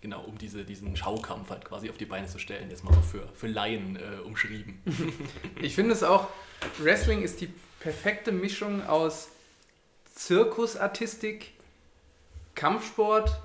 genau, 0.00 0.22
um 0.22 0.38
diese, 0.38 0.64
diesen 0.64 0.96
Schaukampf 0.96 1.50
halt 1.50 1.64
quasi 1.64 1.90
auf 1.90 1.98
die 1.98 2.06
Beine 2.06 2.26
zu 2.26 2.38
stellen, 2.38 2.70
jetzt 2.70 2.84
mal 2.84 2.94
so 2.94 3.02
für, 3.02 3.28
für 3.34 3.48
Laien 3.48 3.96
äh, 3.96 4.20
umschrieben. 4.24 4.82
Ich 5.60 5.74
finde 5.74 5.92
es 5.92 6.02
auch, 6.02 6.28
Wrestling 6.78 7.22
ist 7.22 7.40
die 7.40 7.52
perfekte 7.82 8.30
Mischung 8.32 8.86
aus 8.86 9.28
Zirkusartistik, 10.14 11.50
Kampfsport, 12.54 13.36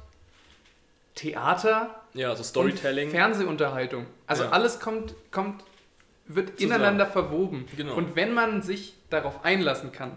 Theater 1.15 1.95
Ja, 2.13 2.33
so 2.35 2.40
und 2.40 2.46
Storytelling. 2.46 3.10
Fernsehunterhaltung. 3.10 4.06
Also 4.27 4.44
Ja. 4.44 4.50
alles 4.52 4.79
kommt, 4.79 5.15
kommt, 5.31 5.63
wird 6.27 6.60
Zusammen. 6.60 6.75
ineinander 6.81 7.08
verwoben. 7.08 7.67
Genau. 7.75 7.96
Und 7.96 8.15
wenn 8.15 8.33
man 8.33 8.62
sich 8.62 8.94
darauf 9.10 9.44
einlassen 9.44 9.92
kann, 9.92 10.12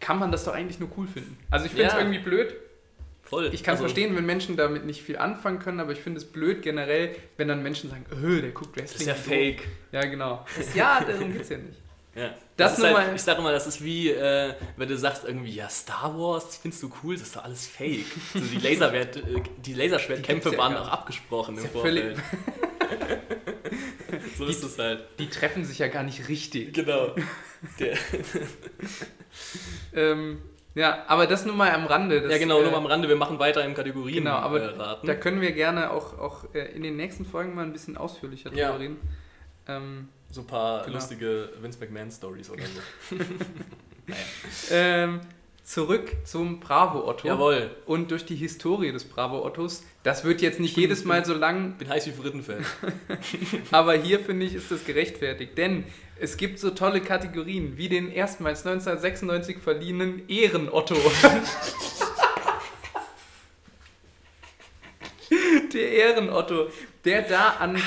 kann 0.00 0.18
man 0.18 0.32
das 0.32 0.44
doch 0.44 0.54
eigentlich 0.54 0.80
nur 0.80 0.88
cool 0.96 1.06
finden. 1.08 1.36
Also 1.50 1.66
ich 1.66 1.72
finde 1.72 1.88
es 1.88 1.92
Ja. 1.92 1.98
irgendwie 1.98 2.20
blöd. 2.20 2.54
Voll. 3.22 3.50
Ich 3.52 3.62
kann 3.62 3.72
Also- 3.72 3.82
verstehen, 3.84 4.16
wenn 4.16 4.24
Menschen 4.24 4.56
damit 4.56 4.86
nicht 4.86 5.02
viel 5.02 5.18
anfangen 5.18 5.58
können, 5.58 5.80
aber 5.80 5.92
ich 5.92 6.00
finde 6.00 6.18
es 6.18 6.24
blöd 6.24 6.62
generell, 6.62 7.14
wenn 7.36 7.48
dann 7.48 7.62
Menschen 7.62 7.90
sagen, 7.90 8.06
öh, 8.22 8.40
der 8.40 8.52
guckt 8.52 8.74
Wrestling. 8.76 9.06
Das 9.08 9.18
ist 9.18 9.26
ja 9.28 9.32
fake. 9.34 9.68
Ja, 9.92 10.00
genau. 10.06 10.46
Das, 10.56 10.74
ja, 10.74 11.00
darum 11.06 11.32
geht 11.32 11.42
es 11.42 11.50
ja 11.50 11.58
nicht. 11.58 11.78
Ja. 12.18 12.34
Das 12.56 12.72
ist 12.72 12.78
nur 12.78 12.98
halt, 12.98 13.14
ich 13.14 13.22
sage 13.22 13.38
immer, 13.40 13.52
das 13.52 13.66
ist 13.68 13.84
wie, 13.84 14.10
äh, 14.10 14.54
wenn 14.76 14.88
du 14.88 14.96
sagst 14.98 15.24
irgendwie, 15.24 15.52
ja, 15.54 15.68
Star 15.68 16.18
Wars, 16.18 16.46
das 16.46 16.56
findest 16.56 16.82
du 16.82 16.90
cool, 17.02 17.14
das 17.14 17.28
ist 17.28 17.36
doch 17.36 17.44
alles 17.44 17.66
fake. 17.68 18.04
So, 18.34 18.40
die, 18.40 18.58
Laserwert, 18.58 19.16
äh, 19.16 19.22
die 19.58 19.74
Laserschwertkämpfe 19.74 20.50
Die 20.50 20.56
ja 20.56 20.60
waren 20.62 20.76
auch 20.76 20.88
abgesprochen 20.88 21.52
im 21.56 21.58
Ist 21.58 21.64
ja 21.66 21.70
Vorfeld. 21.70 22.16
so 24.38 24.46
ist 24.46 24.64
es 24.64 24.78
halt. 24.78 25.04
Die 25.18 25.28
treffen 25.28 25.64
sich 25.64 25.78
ja 25.78 25.88
gar 25.88 26.02
nicht 26.02 26.28
richtig. 26.28 26.74
Genau. 26.74 27.14
Ähm, 29.94 30.38
Ja, 30.74 31.04
aber 31.08 31.26
das 31.26 31.44
nur 31.44 31.54
mal 31.56 31.70
am 31.72 31.86
Rande. 31.86 32.22
Das, 32.22 32.30
ja, 32.32 32.38
genau, 32.38 32.58
äh, 32.60 32.62
nur 32.62 32.70
mal 32.72 32.78
am 32.78 32.86
Rande. 32.86 33.08
Wir 33.08 33.16
machen 33.16 33.38
weiter 33.38 33.64
im 33.64 33.74
Kategorien 33.74 34.24
Genau, 34.24 34.36
aber 34.36 34.60
äh, 34.60 34.66
raten. 34.76 35.06
da 35.06 35.14
können 35.14 35.40
wir 35.40 35.52
gerne 35.52 35.90
auch, 35.90 36.18
auch 36.18 36.54
äh, 36.54 36.66
in 36.72 36.82
den 36.82 36.96
nächsten 36.96 37.24
Folgen 37.24 37.54
mal 37.54 37.64
ein 37.64 37.72
bisschen 37.72 37.96
ausführlicher 37.96 38.50
drüber 38.50 38.62
Ja. 38.62 38.76
reden. 38.76 38.96
Ähm, 39.66 40.08
so 40.30 40.42
ein 40.42 40.46
paar 40.46 40.84
Genau. 40.84 40.96
lustige 40.96 41.50
Vince 41.60 41.78
McMahon-Stories 41.80 42.50
oder 42.50 42.62
so. 42.64 43.16
naja. 44.06 44.20
ähm, 44.70 45.20
zurück 45.64 46.16
zum 46.24 46.60
Bravo 46.60 47.06
Otto. 47.08 47.26
Jawohl, 47.28 47.70
Und 47.86 48.10
durch 48.10 48.24
die 48.24 48.36
Historie 48.36 48.92
des 48.92 49.04
Bravo 49.04 49.44
Ottos. 49.44 49.82
Das 50.02 50.24
wird 50.24 50.40
jetzt 50.40 50.60
nicht 50.60 50.76
jedes 50.76 51.04
Mal 51.04 51.24
so 51.24 51.34
lang, 51.34 51.76
bin 51.76 51.88
heiß 51.88 52.06
wie 52.06 52.12
Frittenfeld. 52.12 52.64
aber 53.70 53.94
hier 53.94 54.20
finde 54.20 54.46
ich, 54.46 54.54
ist 54.54 54.70
das 54.70 54.84
gerechtfertigt. 54.84 55.58
Denn 55.58 55.84
es 56.20 56.36
gibt 56.36 56.58
so 56.58 56.70
tolle 56.70 57.00
Kategorien 57.00 57.76
wie 57.76 57.88
den 57.88 58.10
erstmals 58.10 58.66
1996 58.66 59.58
verliehenen 59.58 60.28
Ehren-Otto. 60.28 60.96
Der 65.78 65.92
Ehren-Otto, 65.92 66.66
der 67.04 67.22
da 67.22 67.50
an, 67.60 67.80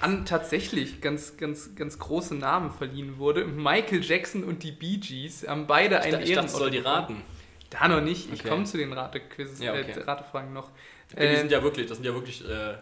an 0.00 0.26
tatsächlich 0.26 1.00
ganz, 1.00 1.38
ganz, 1.38 1.74
ganz 1.74 1.98
große 1.98 2.34
Namen 2.34 2.70
verliehen 2.70 3.16
wurde. 3.16 3.46
Michael 3.46 4.02
Jackson 4.04 4.44
und 4.44 4.62
die 4.62 4.72
Bee 4.72 4.98
Gees 4.98 5.48
haben 5.48 5.66
beide 5.66 5.96
Ich, 5.96 6.02
einen 6.02 6.12
dachte, 6.12 6.24
ich 6.24 6.34
dachte, 6.34 6.46
ich 6.48 6.52
soll 6.52 6.70
die 6.70 6.78
raten. 6.78 7.22
Da 7.70 7.88
noch 7.88 8.02
nicht. 8.02 8.30
Ich 8.34 8.40
Okay. 8.40 8.50
komme 8.50 8.64
zu 8.64 8.76
den 8.76 8.92
Ratequizzes, 8.92 9.60
Ja, 9.60 9.72
okay. 9.72 9.92
äh, 9.92 10.00
Ratefragen 10.02 10.52
noch. 10.52 10.68
Die 11.14 11.18
Äh, 11.22 11.36
sind 11.36 11.50
ja 11.52 11.62
wirklich, 11.62 11.86
das 11.86 11.98
sind 11.98 12.04
ja 12.06 12.14
wirklich, 12.14 12.42
äh, 12.48 12.74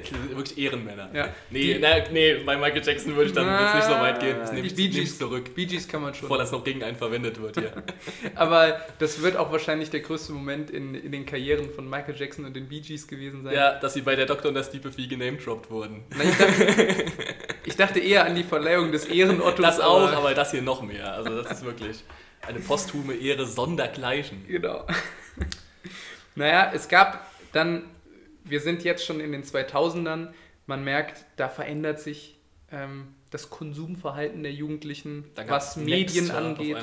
die 0.30 0.36
wirklich 0.36 0.58
Ehrenmänner. 0.58 1.08
ja. 1.14 1.28
Nee, 1.50 1.74
Die- 1.74 1.78
na, 1.80 1.88
nee, 2.12 2.34
bei 2.44 2.56
Michael 2.56 2.82
Jackson 2.84 3.14
würde 3.16 3.28
ich 3.30 3.32
dann 3.34 3.46
jetzt 3.62 3.74
nicht 3.76 3.84
so 3.86 3.92
weit 3.92 4.20
gehen. 4.20 4.36
Das 4.38 4.50
Die 4.50 4.56
nehme 4.56 4.66
ich, 4.66 4.74
Bee 4.74 4.88
Gees- 4.88 5.16
zurück, 5.18 5.54
Bee 5.54 5.64
Gees 5.66 5.88
kann 5.88 6.02
man 6.02 6.12
schon. 6.14 6.22
bevor 6.22 6.38
das 6.38 6.52
noch 6.52 6.62
gegen 6.64 6.82
einen 6.82 6.96
verwendet 6.96 7.40
wird 7.40 7.58
hier. 7.58 7.72
Aber 8.34 8.80
das 8.98 9.22
wird 9.22 9.36
auch 9.36 9.50
wahrscheinlich 9.52 9.90
der 9.90 10.00
größte 10.00 10.32
Moment 10.32 10.70
in, 10.70 10.94
in 10.94 11.12
den 11.12 11.24
Karrieren 11.24 11.70
von 11.70 11.88
Michael 11.88 12.14
Jackson 12.16 12.44
und 12.44 12.54
den 12.54 12.68
Bee 12.68 12.80
Gees 12.80 13.06
gewesen 13.08 13.44
sein. 13.44 13.54
ja, 13.54 13.78
dass 13.78 13.94
sie 13.94 14.02
bei 14.02 14.16
der 14.16 14.26
Doktor 14.26 14.48
und 14.48 14.54
der 14.54 14.64
Steve 14.64 14.92
Fee 14.92 15.06
genamedroppt 15.06 15.70
wurden. 15.70 16.04
Na, 16.16 16.24
ich, 16.24 16.36
dachte, 16.36 17.04
ich 17.64 17.76
dachte 17.76 18.00
eher 18.00 18.24
an 18.26 18.34
die 18.34 18.44
Verleihung 18.44 18.92
des 18.92 19.06
Ehrenottos. 19.06 19.64
Das 19.64 19.80
auch, 19.80 20.12
aber 20.12 20.34
das 20.34 20.50
hier 20.50 20.62
noch 20.62 20.82
mehr. 20.82 21.12
Also 21.14 21.42
das 21.42 21.50
ist 21.58 21.64
wirklich 21.64 22.04
eine 22.46 22.60
posthume 22.60 23.14
Ehre 23.14 23.46
sondergleichen. 23.46 24.44
Genau. 24.46 24.86
naja, 26.34 26.70
es 26.74 26.88
gab 26.88 27.26
dann, 27.58 27.82
wir 28.44 28.60
sind 28.60 28.84
jetzt 28.84 29.04
schon 29.04 29.18
in 29.18 29.32
den 29.32 29.42
2000ern, 29.42 30.28
man 30.66 30.84
merkt, 30.84 31.24
da 31.36 31.48
verändert 31.48 31.98
sich 31.98 32.38
ähm, 32.70 33.14
das 33.30 33.50
Konsumverhalten 33.50 34.44
der 34.44 34.52
Jugendlichen, 34.52 35.24
was 35.48 35.76
Medien 35.76 36.30
angeht. 36.30 36.76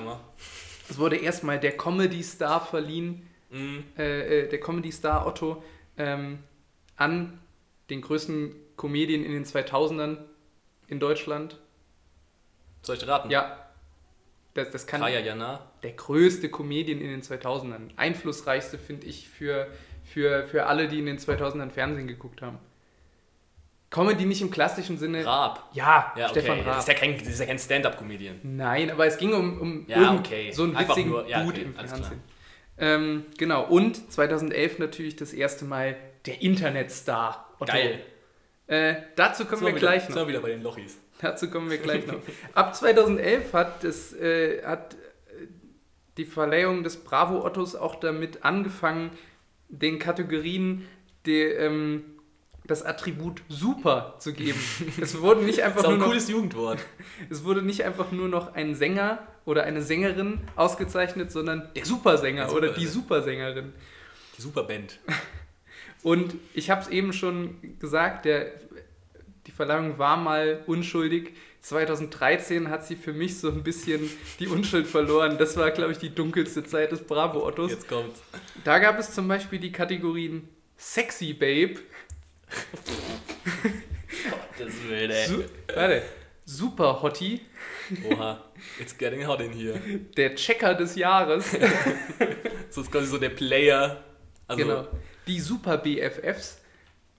Es 0.90 0.98
wurde 0.98 1.16
erstmal 1.16 1.60
der 1.60 1.78
Comedy-Star 1.78 2.64
verliehen, 2.66 3.26
äh, 3.98 4.42
äh, 4.44 4.50
der 4.50 4.60
Comedy-Star 4.60 5.26
Otto, 5.26 5.64
ähm, 5.98 6.40
an 6.98 7.40
den 7.90 8.02
größten 8.02 8.54
Comedian 8.76 9.24
in 9.24 9.32
den 9.32 9.46
2000ern 9.46 10.18
in 10.88 11.00
Deutschland. 11.00 11.58
Soll 12.82 12.98
ich 12.98 13.08
raten? 13.08 13.32
Ja, 13.32 13.66
das, 14.54 14.72
das 14.72 14.88
kann 14.88 15.02
Kaya 15.02 15.20
Jana. 15.20 15.72
der 15.84 15.94
größte 15.94 16.50
Comedian 16.50 17.00
in 17.00 17.08
den 17.08 17.22
2000ern. 17.22 17.90
Einflussreichste, 17.96 18.78
finde 18.78 19.08
ich, 19.08 19.30
für, 19.30 19.68
für, 20.06 20.46
für 20.48 20.66
alle, 20.68 20.88
die 20.88 21.00
in 21.00 21.06
den 21.08 21.18
2000ern 21.18 21.70
Fernsehen 21.72 22.08
geguckt 22.08 22.42
haben. 22.42 22.60
Comedy 23.90 24.26
nicht 24.26 24.42
im 24.42 24.52
klassischen 24.52 24.98
Sinne. 24.98 25.26
Raab. 25.26 25.70
Ja, 25.74 26.12
Ja, 26.18 26.26
okay. 26.30 26.40
Stefan 26.42 26.58
Das 26.60 26.68
Raab. 26.68 26.80
ist 26.80 26.88
ja 26.90 26.94
kein, 26.96 27.18
das 27.18 27.28
ist 27.28 27.40
ja 27.40 27.46
kein 27.46 27.60
Stand-Up-Comedian. 27.60 28.40
Nein, 28.44 28.92
aber 28.92 29.06
es 29.06 29.18
ging 29.18 29.34
um, 29.34 29.60
um 29.62 29.86
Ja, 29.88 30.14
okay. 30.16 30.52
so 30.52 30.64
einen 30.64 30.76
Einfach 30.76 30.96
witzigen 30.96 31.12
nur- 31.12 31.28
ja, 31.28 31.40
Dude 31.44 31.52
okay, 31.62 31.62
im 31.66 31.74
Fernsehen. 31.74 32.22
Ähm, 32.78 33.26
genau, 33.38 33.66
und 33.68 34.12
2011 34.12 34.80
natürlich 34.80 35.16
das 35.16 35.32
erste 35.32 35.64
Mal 35.64 35.96
der 36.26 36.42
Internetstar 36.42 37.50
Otto. 37.60 37.72
Geil. 37.72 38.02
Äh, 38.68 38.96
dazu 39.16 39.46
kommen 39.46 39.60
Sind 39.60 39.68
wir 39.68 39.76
wieder, 39.76 39.80
gleich 39.92 40.10
noch. 40.10 40.16
wir 40.18 40.28
wieder 40.28 40.40
bei 40.42 40.50
den 40.50 40.62
Lochis. 40.64 40.98
Dazu 41.22 41.50
kommen 41.50 41.70
wir 41.70 41.78
gleich 41.78 42.06
noch. 42.06 42.16
Ab 42.54 42.76
2011 42.76 43.54
hat, 43.54 43.84
das, 43.86 44.12
äh, 44.14 44.62
hat 44.66 44.96
äh, 44.96 45.48
die 46.18 46.26
Verleihung 46.26 46.84
des 46.84 46.98
Bravo 47.02 47.46
Ottos 47.46 47.76
auch 47.76 47.96
damit 47.96 48.44
angefangen, 48.44 49.12
den 49.70 50.00
Kategorien 50.00 50.86
die, 51.26 51.42
ähm, 51.42 52.04
das 52.66 52.84
Attribut 52.84 53.42
Super 53.50 54.16
zu 54.20 54.34
geben. 54.34 54.60
Es 55.02 55.20
wurde 55.22 55.44
nicht 55.44 55.60
Das 55.60 55.66
einfach 55.66 55.80
ist 55.82 55.86
auch 55.86 55.90
nur 55.90 55.98
ein 55.98 56.00
noch, 56.02 56.08
cooles 56.08 56.30
Jugendwort. 56.30 56.80
es 57.30 57.44
wurde 57.44 57.62
nicht 57.62 57.84
einfach 57.84 58.12
nur 58.12 58.28
noch 58.28 58.54
ein 58.54 58.76
Sänger 58.76 59.20
oder 59.46 59.64
eine 59.64 59.82
Sängerin 59.82 60.40
ausgezeichnet, 60.56 61.32
sondern 61.32 61.70
der 61.76 61.86
Supersänger 61.86 62.46
Der 62.48 62.56
oder 62.56 62.68
Super- 62.70 62.80
die 62.80 62.86
Supersängerin. 62.88 63.74
Die 64.38 64.42
Superband. 64.42 65.00
Und 66.04 66.36
ich 66.54 66.70
habe 66.70 66.82
es 66.82 66.88
eben 66.90 67.14
schon 67.14 67.78
gesagt, 67.80 68.26
der, 68.26 68.52
die 69.48 69.52
Verleihung 69.52 69.98
war 69.98 70.18
mal 70.18 70.62
unschuldig. 70.68 71.34
2013 71.66 72.70
hat 72.70 72.86
sie 72.86 72.96
für 72.96 73.12
mich 73.12 73.40
so 73.40 73.50
ein 73.50 73.64
bisschen 73.64 74.08
die 74.40 74.48
Unschuld 74.48 74.86
verloren. 74.86 75.40
Das 75.40 75.58
war, 75.58 75.72
glaube 75.72 75.94
ich, 75.94 75.98
die 75.98 76.14
dunkelste 76.14 76.64
Zeit 76.64 76.92
des 76.92 77.02
Bravo 77.02 77.44
Ottos. 77.44 77.72
Jetzt 77.72 77.88
kommt's. 77.88 78.22
Da 78.64 78.78
gab 78.78 79.00
es 79.00 79.12
zum 79.12 79.28
Beispiel 79.28 79.58
die 79.58 79.72
Kategorien 79.72 80.48
Sexy 80.78 81.34
Babe, 81.34 81.80
Das 84.60 84.74
will 84.88 85.08
der. 85.08 85.28
Su 85.28 85.44
warte, 85.74 86.02
Super 86.46 87.02
Hottie, 87.02 87.42
Oha. 88.12 88.44
It's 88.80 88.96
getting 88.96 89.26
hot 89.26 89.42
in 89.42 89.52
here. 89.52 89.80
der 90.16 90.36
Checker 90.36 90.76
des 90.76 90.96
Jahres, 90.96 91.52
So 92.70 92.82
ist 92.82 92.92
quasi 92.92 93.08
so 93.08 93.18
der 93.18 93.30
Player. 93.30 94.04
Also, 94.48 94.64
genau, 94.64 94.88
die 95.26 95.40
Super 95.40 95.78
BFFs 95.80 96.60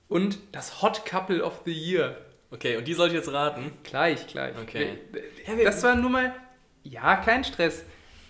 und 0.06 0.38
das 0.52 0.82
Hot 0.82 1.04
Couple 1.04 1.42
of 1.42 1.62
the 1.64 1.72
Year. 1.72 2.16
Okay, 2.50 2.76
und 2.76 2.86
die 2.86 2.94
soll 2.94 3.08
ich 3.08 3.14
jetzt 3.14 3.32
raten. 3.32 3.72
Gleich, 3.82 4.26
gleich. 4.26 4.54
Okay. 4.62 4.98
Das 5.64 5.82
war 5.82 5.94
nur 5.96 6.10
mal, 6.10 6.34
ja, 6.84 7.16
kein 7.16 7.42
Stress. 7.44 7.84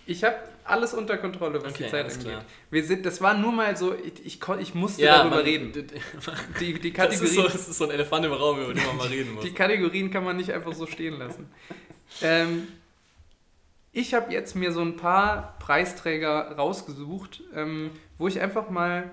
Ich 0.05 0.23
habe 0.23 0.35
alles 0.63 0.93
unter 0.93 1.17
Kontrolle, 1.17 1.61
was 1.63 1.73
Okay, 1.73 1.83
die 1.85 1.89
Zeit 1.91 2.05
angeht. 2.05 2.21
klar. 2.27 2.45
Wir 2.71 2.83
sind, 2.83 3.05
das 3.05 3.21
war 3.21 3.33
nur 3.35 3.51
mal 3.51 3.77
so, 3.77 3.93
ich, 3.93 4.25
ich, 4.25 4.39
ich 4.59 4.73
musste 4.75 5.01
Ja, 5.03 5.19
darüber 5.19 5.35
man- 5.37 5.45
reden. 5.45 5.71
Die, 6.59 6.73
die, 6.79 6.91
Das 6.93 7.13
ist, 7.13 7.19
so, 7.19 7.41
Kategorien, 7.43 7.43
das 7.53 7.67
ist 7.67 7.77
so 7.77 7.83
ein 7.85 7.91
Elefant 7.91 8.25
im 8.25 8.33
Raum, 8.33 8.59
über 8.61 8.73
den 8.73 8.85
man 8.85 8.97
mal 8.97 9.07
reden 9.07 9.31
muss. 9.35 9.43
die 9.43 9.53
Kategorien 9.53 10.09
kann 10.11 10.23
man 10.23 10.35
nicht 10.37 10.51
einfach 10.51 10.73
so 10.73 10.87
stehen 10.87 11.17
lassen. 11.19 11.49
Ähm, 12.21 12.67
ich 13.91 14.13
habe 14.13 14.31
jetzt 14.33 14.55
mir 14.55 14.71
so 14.71 14.81
ein 14.81 14.95
paar 14.97 15.57
Preisträger 15.59 16.51
rausgesucht, 16.57 17.43
ähm, 17.55 17.91
wo 18.17 18.27
ich 18.27 18.39
einfach 18.41 18.69
mal 18.69 19.11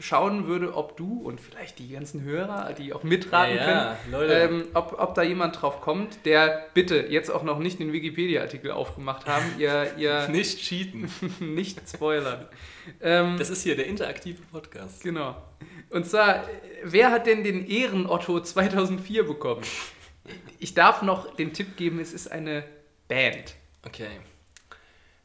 schauen 0.00 0.46
würde, 0.46 0.74
ob 0.74 0.96
du 0.96 1.20
und 1.22 1.40
vielleicht 1.40 1.78
die 1.78 1.90
ganzen 1.90 2.22
Hörer, 2.22 2.72
die 2.72 2.92
auch 2.92 3.02
mitraten 3.02 3.56
ja, 3.56 3.96
können. 4.10 4.30
Ähm, 4.30 4.64
ob, 4.74 4.98
ob 4.98 5.14
da 5.14 5.22
jemand 5.22 5.60
drauf 5.60 5.80
kommt, 5.80 6.24
der 6.24 6.66
bitte 6.74 7.06
jetzt 7.08 7.30
auch 7.30 7.42
noch 7.42 7.58
nicht 7.58 7.78
den 7.78 7.92
Wikipedia-Artikel 7.92 8.70
aufgemacht 8.72 9.26
haben, 9.26 9.44
ihr, 9.58 9.92
ihr 9.96 10.28
nicht 10.28 10.58
cheaten. 10.58 11.10
nicht 11.40 11.80
spoilern. 11.88 12.46
Ähm, 13.00 13.36
Das 13.38 13.50
ist 13.50 13.62
hier 13.62 13.76
der 13.76 13.86
interaktive 13.86 14.42
Podcast. 14.50 15.02
genau. 15.02 15.36
Und 15.90 16.06
zwar, 16.06 16.44
wer 16.82 17.10
hat 17.10 17.26
denn 17.26 17.44
den 17.44 17.66
Ehren-Otto 17.66 18.40
2004 18.40 19.24
bekommen? 19.24 19.62
Ich 20.62 20.74
darf 20.74 21.00
noch 21.00 21.34
den 21.34 21.54
Tipp 21.54 21.78
geben, 21.78 21.98
es 21.98 22.12
ist 22.12 22.30
eine 22.30 22.62
Band. 23.08 23.54
Okay. 23.84 24.08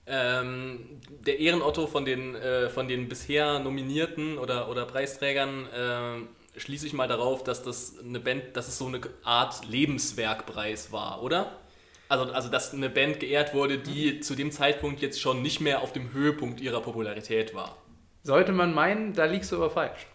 Ähm, 0.08 1.02
der 1.26 1.40
Ehrenotto 1.40 1.88
von 1.88 2.06
den, 2.06 2.36
äh, 2.36 2.70
von 2.70 2.88
den 2.88 3.10
bisher 3.10 3.60
Nominierten 3.60 4.38
oder, 4.38 4.70
oder 4.70 4.86
Preisträgern 4.86 5.66
äh, 5.66 6.60
schließe 6.60 6.86
ich 6.86 6.94
mal 6.94 7.08
darauf, 7.08 7.44
dass 7.44 7.64
das 7.64 8.00
eine 8.00 8.20
Band, 8.20 8.56
dass 8.56 8.68
es 8.68 8.78
so 8.78 8.86
eine 8.86 9.02
Art 9.24 9.68
Lebenswerkpreis 9.68 10.92
war, 10.92 11.24
oder? 11.24 11.60
Also, 12.08 12.32
also 12.32 12.50
dass 12.50 12.74
eine 12.74 12.90
Band 12.90 13.20
geehrt 13.20 13.56
wurde, 13.56 13.80
die 13.80 14.20
zu 14.20 14.36
dem 14.36 14.52
Zeitpunkt 14.52 15.02
jetzt 15.02 15.20
schon 15.20 15.42
nicht 15.42 15.60
mehr 15.60 15.82
auf 15.82 15.92
dem 15.92 16.14
Höhepunkt 16.14 16.62
ihrer 16.62 16.82
Popularität 16.82 17.56
war. 17.56 17.78
Sollte 18.22 18.52
man 18.52 18.74
meinen, 18.74 19.14
da 19.14 19.26
liegst 19.26 19.52
du 19.52 19.56
aber 19.56 19.72
falsch. 19.72 20.08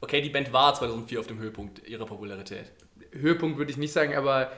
Okay, 0.00 0.20
die 0.20 0.30
Band 0.30 0.52
war 0.52 0.74
2004 0.74 1.20
auf 1.20 1.26
dem 1.26 1.38
Höhepunkt 1.38 1.86
ihrer 1.88 2.06
Popularität. 2.06 2.72
Höhepunkt 3.12 3.58
würde 3.58 3.70
ich 3.70 3.76
nicht 3.76 3.92
sagen, 3.92 4.14
aber 4.14 4.52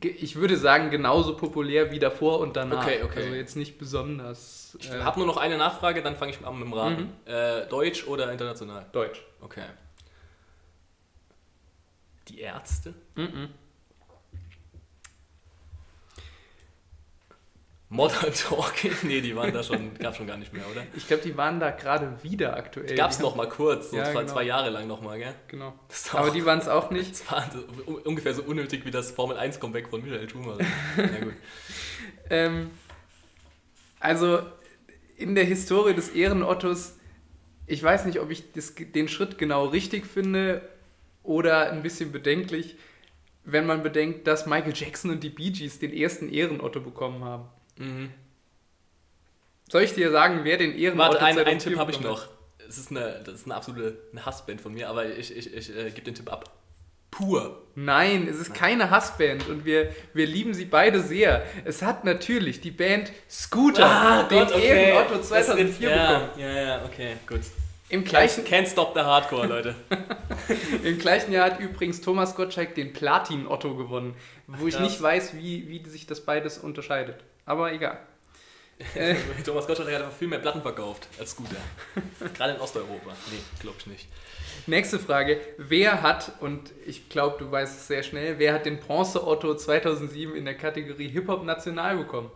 ich 0.00 0.36
würde 0.36 0.56
sagen, 0.56 0.90
genauso 0.90 1.36
populär 1.36 1.90
wie 1.90 1.98
davor 1.98 2.40
und 2.40 2.56
danach. 2.56 2.84
Okay, 2.84 3.02
okay. 3.02 3.22
Also 3.22 3.34
jetzt 3.34 3.56
nicht 3.56 3.78
besonders. 3.78 4.76
Ich 4.80 4.90
äh, 4.90 5.00
habe 5.00 5.18
nur 5.18 5.26
noch 5.26 5.36
eine 5.36 5.56
Nachfrage, 5.56 6.02
dann 6.02 6.16
fange 6.16 6.32
ich 6.32 6.44
an 6.44 6.58
mit 6.58 6.66
dem 6.66 6.72
Raten. 6.72 7.12
Äh, 7.24 7.66
Deutsch 7.66 8.06
oder 8.06 8.30
international? 8.30 8.86
Deutsch. 8.92 9.22
Okay. 9.40 9.64
Die 12.28 12.40
Ärzte? 12.40 12.94
Mhm. 13.16 13.48
Modern 17.90 18.32
Talking? 18.34 18.92
Nee, 19.04 19.20
die 19.22 19.34
waren 19.34 19.52
da 19.52 19.62
schon, 19.62 19.94
gab 19.94 20.14
schon 20.14 20.26
gar 20.26 20.36
nicht 20.36 20.52
mehr, 20.52 20.62
oder? 20.70 20.82
Ich 20.94 21.06
glaube, 21.06 21.22
die 21.22 21.36
waren 21.36 21.58
da 21.58 21.70
gerade 21.70 22.22
wieder 22.22 22.54
aktuell. 22.56 22.94
Gab 22.96 23.10
es 23.10 23.18
noch 23.18 23.34
mal 23.34 23.48
kurz, 23.48 23.90
so 23.90 23.96
Ja, 23.96 24.04
zwei, 24.04 24.20
genau. 24.22 24.32
zwei 24.34 24.42
Jahre 24.42 24.68
lang 24.70 24.86
noch 24.86 25.00
mal, 25.00 25.18
gell? 25.18 25.34
Genau. 25.48 25.72
Aber 26.12 26.28
auch- 26.28 26.32
die 26.32 26.44
waren 26.44 26.58
es 26.58 26.68
auch 26.68 26.90
nicht. 26.92 27.12
Das 27.12 27.30
war 27.32 27.48
ungefähr 28.04 28.34
so 28.34 28.42
unnötig 28.42 28.84
wie 28.84 28.90
das 28.90 29.10
Formel 29.10 29.38
1 29.38 29.58
Comeback 29.58 29.88
von 29.88 30.02
Michael 30.02 30.28
Schumacher. 30.28 30.58
Na 30.96 31.06
gut. 31.20 31.34
Ähm, 32.30 32.70
also, 34.00 34.40
in 35.16 35.34
der 35.34 35.44
Historie 35.44 35.94
des 35.94 36.10
Ehrenottos, 36.10 36.96
ich 37.66 37.82
weiß 37.82 38.04
nicht, 38.04 38.20
ob 38.20 38.30
ich 38.30 38.52
das, 38.52 38.74
den 38.76 39.08
Schritt 39.08 39.38
genau 39.38 39.64
richtig 39.66 40.06
finde 40.06 40.60
oder 41.22 41.72
ein 41.72 41.82
bisschen 41.82 42.12
bedenklich, 42.12 42.76
wenn 43.44 43.64
man 43.66 43.82
bedenkt, 43.82 44.26
dass 44.26 44.44
Michael 44.46 44.74
Jackson 44.74 45.10
und 45.10 45.22
die 45.22 45.30
Bee 45.30 45.50
Gees 45.50 45.78
den 45.78 45.92
ersten 45.94 46.30
Ehrenotto 46.30 46.80
bekommen 46.80 47.24
haben. 47.24 47.48
Mhm. 47.78 48.10
Soll 49.70 49.82
ich 49.82 49.94
dir 49.94 50.10
sagen, 50.10 50.40
wer 50.44 50.56
den 50.56 50.74
Ehrenotto 50.76 51.12
Warte, 51.12 51.24
einen, 51.24 51.38
einen 51.38 51.60
2004 51.60 51.70
Tipp 51.70 51.78
habe 51.78 51.90
ich 51.92 52.00
noch. 52.00 52.28
Es 52.68 52.78
ist 52.78 52.90
eine, 52.90 53.22
das 53.24 53.34
ist 53.34 53.44
eine 53.46 53.54
absolute 53.54 53.98
eine 54.12 54.24
Hassband 54.26 54.60
von 54.60 54.72
mir, 54.74 54.88
aber 54.88 55.06
ich, 55.06 55.34
ich, 55.36 55.54
ich 55.54 55.76
äh, 55.76 55.90
gebe 55.90 56.02
den 56.02 56.14
Tipp 56.14 56.30
ab. 56.30 56.50
Pur. 57.10 57.62
Nein, 57.74 58.28
es 58.28 58.36
ist 58.38 58.52
keine 58.54 58.90
Hassband 58.90 59.48
und 59.48 59.64
wir, 59.64 59.94
wir 60.12 60.26
lieben 60.26 60.52
sie 60.52 60.66
beide 60.66 61.00
sehr. 61.02 61.42
Es 61.64 61.80
hat 61.82 62.04
natürlich 62.04 62.60
die 62.60 62.70
Band 62.70 63.10
Scooter 63.30 64.26
den 64.30 64.48
Ehrenotto 64.48 65.16
Das 65.16 65.28
2004 65.28 65.68
ist- 65.68 65.80
ja, 65.80 66.18
bekommen. 66.18 66.30
Ja, 66.38 66.62
ja, 66.62 66.84
okay, 66.84 67.16
gut. 67.26 67.40
Im 67.90 68.04
gleichen, 68.04 68.44
Can't 68.44 68.66
stop 68.70 68.92
the 68.94 69.00
hardcore, 69.00 69.46
Leute. 69.48 69.74
Im 70.84 70.98
gleichen 70.98 71.32
Jahr 71.32 71.52
hat 71.52 71.60
übrigens 71.60 72.02
Thomas 72.02 72.34
Gottschalk 72.36 72.74
den 72.74 72.92
Platin-Otto 72.92 73.74
gewonnen, 73.76 74.14
wo 74.46 74.66
ich 74.66 74.74
Krass. 74.74 74.82
nicht 74.82 75.00
weiß, 75.00 75.34
wie, 75.36 75.68
wie 75.68 75.88
sich 75.88 76.06
das 76.06 76.20
beides 76.20 76.58
unterscheidet. 76.58 77.16
Aber 77.48 77.72
egal. 77.72 77.98
Äh, 78.94 79.16
Thomas 79.44 79.66
Gottschalk 79.66 79.88
hat 79.90 80.02
einfach 80.02 80.16
viel 80.16 80.28
mehr 80.28 80.38
Platten 80.38 80.62
verkauft 80.62 81.08
als 81.18 81.32
Scooter. 81.32 81.56
Gerade 82.36 82.52
in 82.54 82.60
Osteuropa. 82.60 83.10
Nee, 83.32 83.40
glaub 83.58 83.74
ich 83.76 83.88
nicht. 83.88 84.06
nächste 84.68 85.00
Frage. 85.00 85.40
Wer 85.56 86.02
hat, 86.02 86.30
und 86.38 86.70
ich 86.86 87.08
glaube, 87.08 87.38
du 87.40 87.50
weißt 87.50 87.76
es 87.76 87.88
sehr 87.88 88.04
schnell, 88.04 88.38
wer 88.38 88.54
hat 88.54 88.66
den 88.66 88.78
Bronze-Otto 88.78 89.56
2007 89.56 90.36
in 90.36 90.44
der 90.44 90.54
Kategorie 90.54 91.08
Hip-Hop 91.08 91.42
National 91.42 91.96
bekommen? 91.96 92.30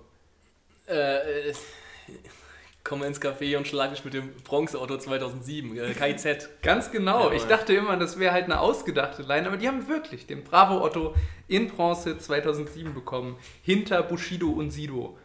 Äh, 0.87 1.53
komme 2.85 3.07
ins 3.07 3.21
Café 3.21 3.57
und 3.57 3.67
schlage 3.67 3.93
mich 3.93 4.05
mit 4.05 4.15
dem 4.15 4.35
Bronze-Auto 4.45 4.97
2007, 4.97 5.77
äh, 5.79 5.93
KIZ. 5.95 6.49
Ganz 6.63 6.91
genau. 6.91 7.25
Jawohl. 7.25 7.37
Ich 7.37 7.45
dachte 7.45 7.73
immer, 7.75 7.97
das 7.97 8.19
wäre 8.19 8.33
halt 8.33 8.45
eine 8.47 8.61
ausgedachte 8.61 9.23
Line, 9.23 9.47
aber 9.47 9.57
die 9.57 9.69
haben 9.69 9.89
wirklich 9.89 10.27
den 10.27 10.43
Bravo 10.45 10.83
Otto 10.85 11.15
in 11.49 11.69
Bronze 11.69 12.19
2007 12.19 12.93
bekommen. 12.95 13.37
Hinter 13.63 14.03
Bushido 14.03 14.49
und 14.51 14.71
Sido. 14.71 15.17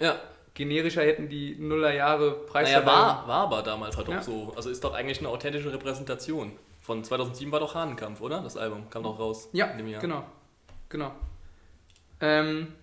Ja, 0.00 0.16
Generischer 0.54 1.02
hätten 1.02 1.28
die 1.28 1.54
Nullerjahre 1.56 2.24
naja, 2.30 2.36
Preisverleihung. 2.50 2.86
war, 2.86 3.28
war 3.28 3.42
aber 3.44 3.62
damals 3.62 3.96
halt 3.96 4.08
auch 4.08 4.12
Ja. 4.14 4.22
so. 4.22 4.52
Also 4.56 4.70
ist 4.70 4.82
doch 4.82 4.94
eigentlich 4.94 5.18
eine 5.20 5.28
authentische 5.28 5.72
Repräsentation. 5.72 6.52
Von 6.80 7.04
2007 7.04 7.52
war 7.52 7.60
doch 7.60 7.74
Hahnenkampf, 7.74 8.20
oder? 8.20 8.40
Das 8.40 8.56
Album 8.56 8.88
kam 8.90 9.02
doch 9.02 9.18
raus. 9.18 9.50
Ja, 9.52 9.66
in 9.66 9.78
dem 9.78 9.88
Jahr. 9.88 10.00
genau. 10.00 10.24
Genau. 10.88 11.12
Ähm, 12.20 12.74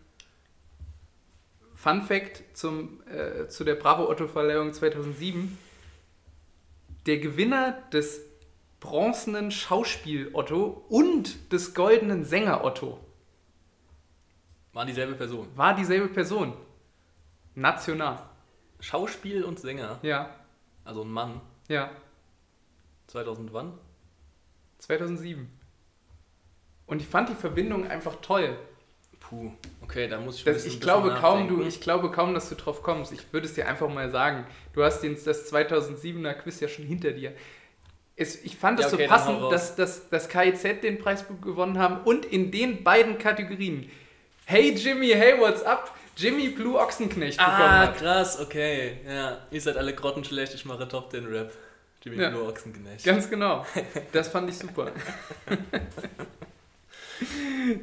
Fun 1.86 2.01
Fact 2.01 2.43
zum, 2.57 3.03
äh, 3.07 3.47
zu 3.47 3.63
der 3.63 3.75
Bravo 3.75 4.09
Otto 4.09 4.27
Verleihung 4.27 4.73
2007. 4.73 5.55
Der 7.05 7.19
Gewinner 7.19 7.73
des 7.93 8.21
bronzenen 8.79 9.51
Schauspiel 9.51 10.31
Otto 10.33 10.83
und 10.89 11.51
des 11.51 11.75
goldenen 11.75 12.25
Sänger 12.25 12.63
Otto 12.63 12.99
Waren 14.73 14.88
dieselbe 14.88 15.13
Person. 15.13 15.47
war 15.55 15.75
dieselbe 15.75 16.07
Person. 16.07 16.57
National. 17.53 18.17
Schauspiel 18.79 19.43
und 19.43 19.59
Sänger. 19.59 19.99
Ja, 20.01 20.31
Also 20.86 21.03
ein 21.03 21.11
Mann. 21.11 21.39
ja. 21.67 21.91
2000 23.05 23.53
wann? 23.53 23.77
2007. 24.79 25.47
Und 26.88 26.99
ich 27.03 27.07
fand 27.07 27.29
die 27.29 27.36
Verbindung 27.36 27.86
einfach 27.86 28.15
toll. 28.21 28.57
Puh, 29.30 29.51
okay, 29.82 30.07
da 30.07 30.19
muss 30.19 30.38
ich 30.38 30.43
Das, 30.43 30.65
ich, 30.65 30.80
glaube 30.80 31.15
kaum, 31.19 31.47
du, 31.47 31.63
ich 31.63 31.82
glaube 31.82 32.11
kaum, 32.11 32.34
dass 32.34 32.49
du 32.49 32.55
drauf 32.55 32.84
kommst. 32.84 33.11
Ich 33.11 33.34
würde 33.34 33.47
es 33.47 33.53
dir 33.55 33.67
einfach 33.67 33.89
mal 33.89 34.09
sagen. 34.11 34.45
Du 34.73 34.84
hast 34.84 35.01
den, 35.01 35.17
das 35.23 35.51
2007er 35.51 36.34
Quiz 36.34 36.59
ja 36.59 36.67
schon 36.67 36.86
hinter 36.86 37.11
dir. 37.11 37.34
Es, 38.15 38.43
ich 38.43 38.55
fand 38.55 38.80
es 38.80 38.86
Ja, 38.88 38.93
okay, 38.93 39.03
so 39.05 39.09
passend, 39.09 39.51
dass, 39.51 39.76
dass, 39.76 40.09
dass 40.09 40.30
KIZ 40.30 40.82
den 40.82 40.99
Preis 40.99 41.26
gewonnen 41.41 41.80
haben 41.80 42.01
und 42.05 42.26
in 42.26 42.51
den 42.51 42.84
beiden 42.84 43.17
Kategorien 43.17 43.89
Hey 44.45 44.73
Jimmy, 44.76 45.07
hey, 45.09 45.39
what's 45.39 45.63
up? 45.63 45.91
Jimmy 46.15 46.49
Blue 46.49 46.80
Ochsenknecht 46.80 47.38
bekommen 47.38 47.55
Ah, 47.57 47.80
hat. 47.88 47.97
krass, 47.97 48.39
okay. 48.39 48.99
Ja, 49.05 49.39
ihr 49.51 49.59
seid 49.59 49.76
alle 49.76 49.93
grottenschlecht, 49.93 50.53
ich 50.53 50.63
mache 50.65 50.88
Top 50.88 51.11
10 51.11 51.26
Rap. 51.26 51.51
Jimmy 52.03 52.21
Ja. 52.21 52.30
Blue 52.30 52.43
Ochsenknecht. 52.47 53.03
Ganz 53.03 53.30
genau. 53.30 53.65
Das 54.13 54.28
fand 54.30 54.49
ich 54.49 54.57
super. 54.57 54.91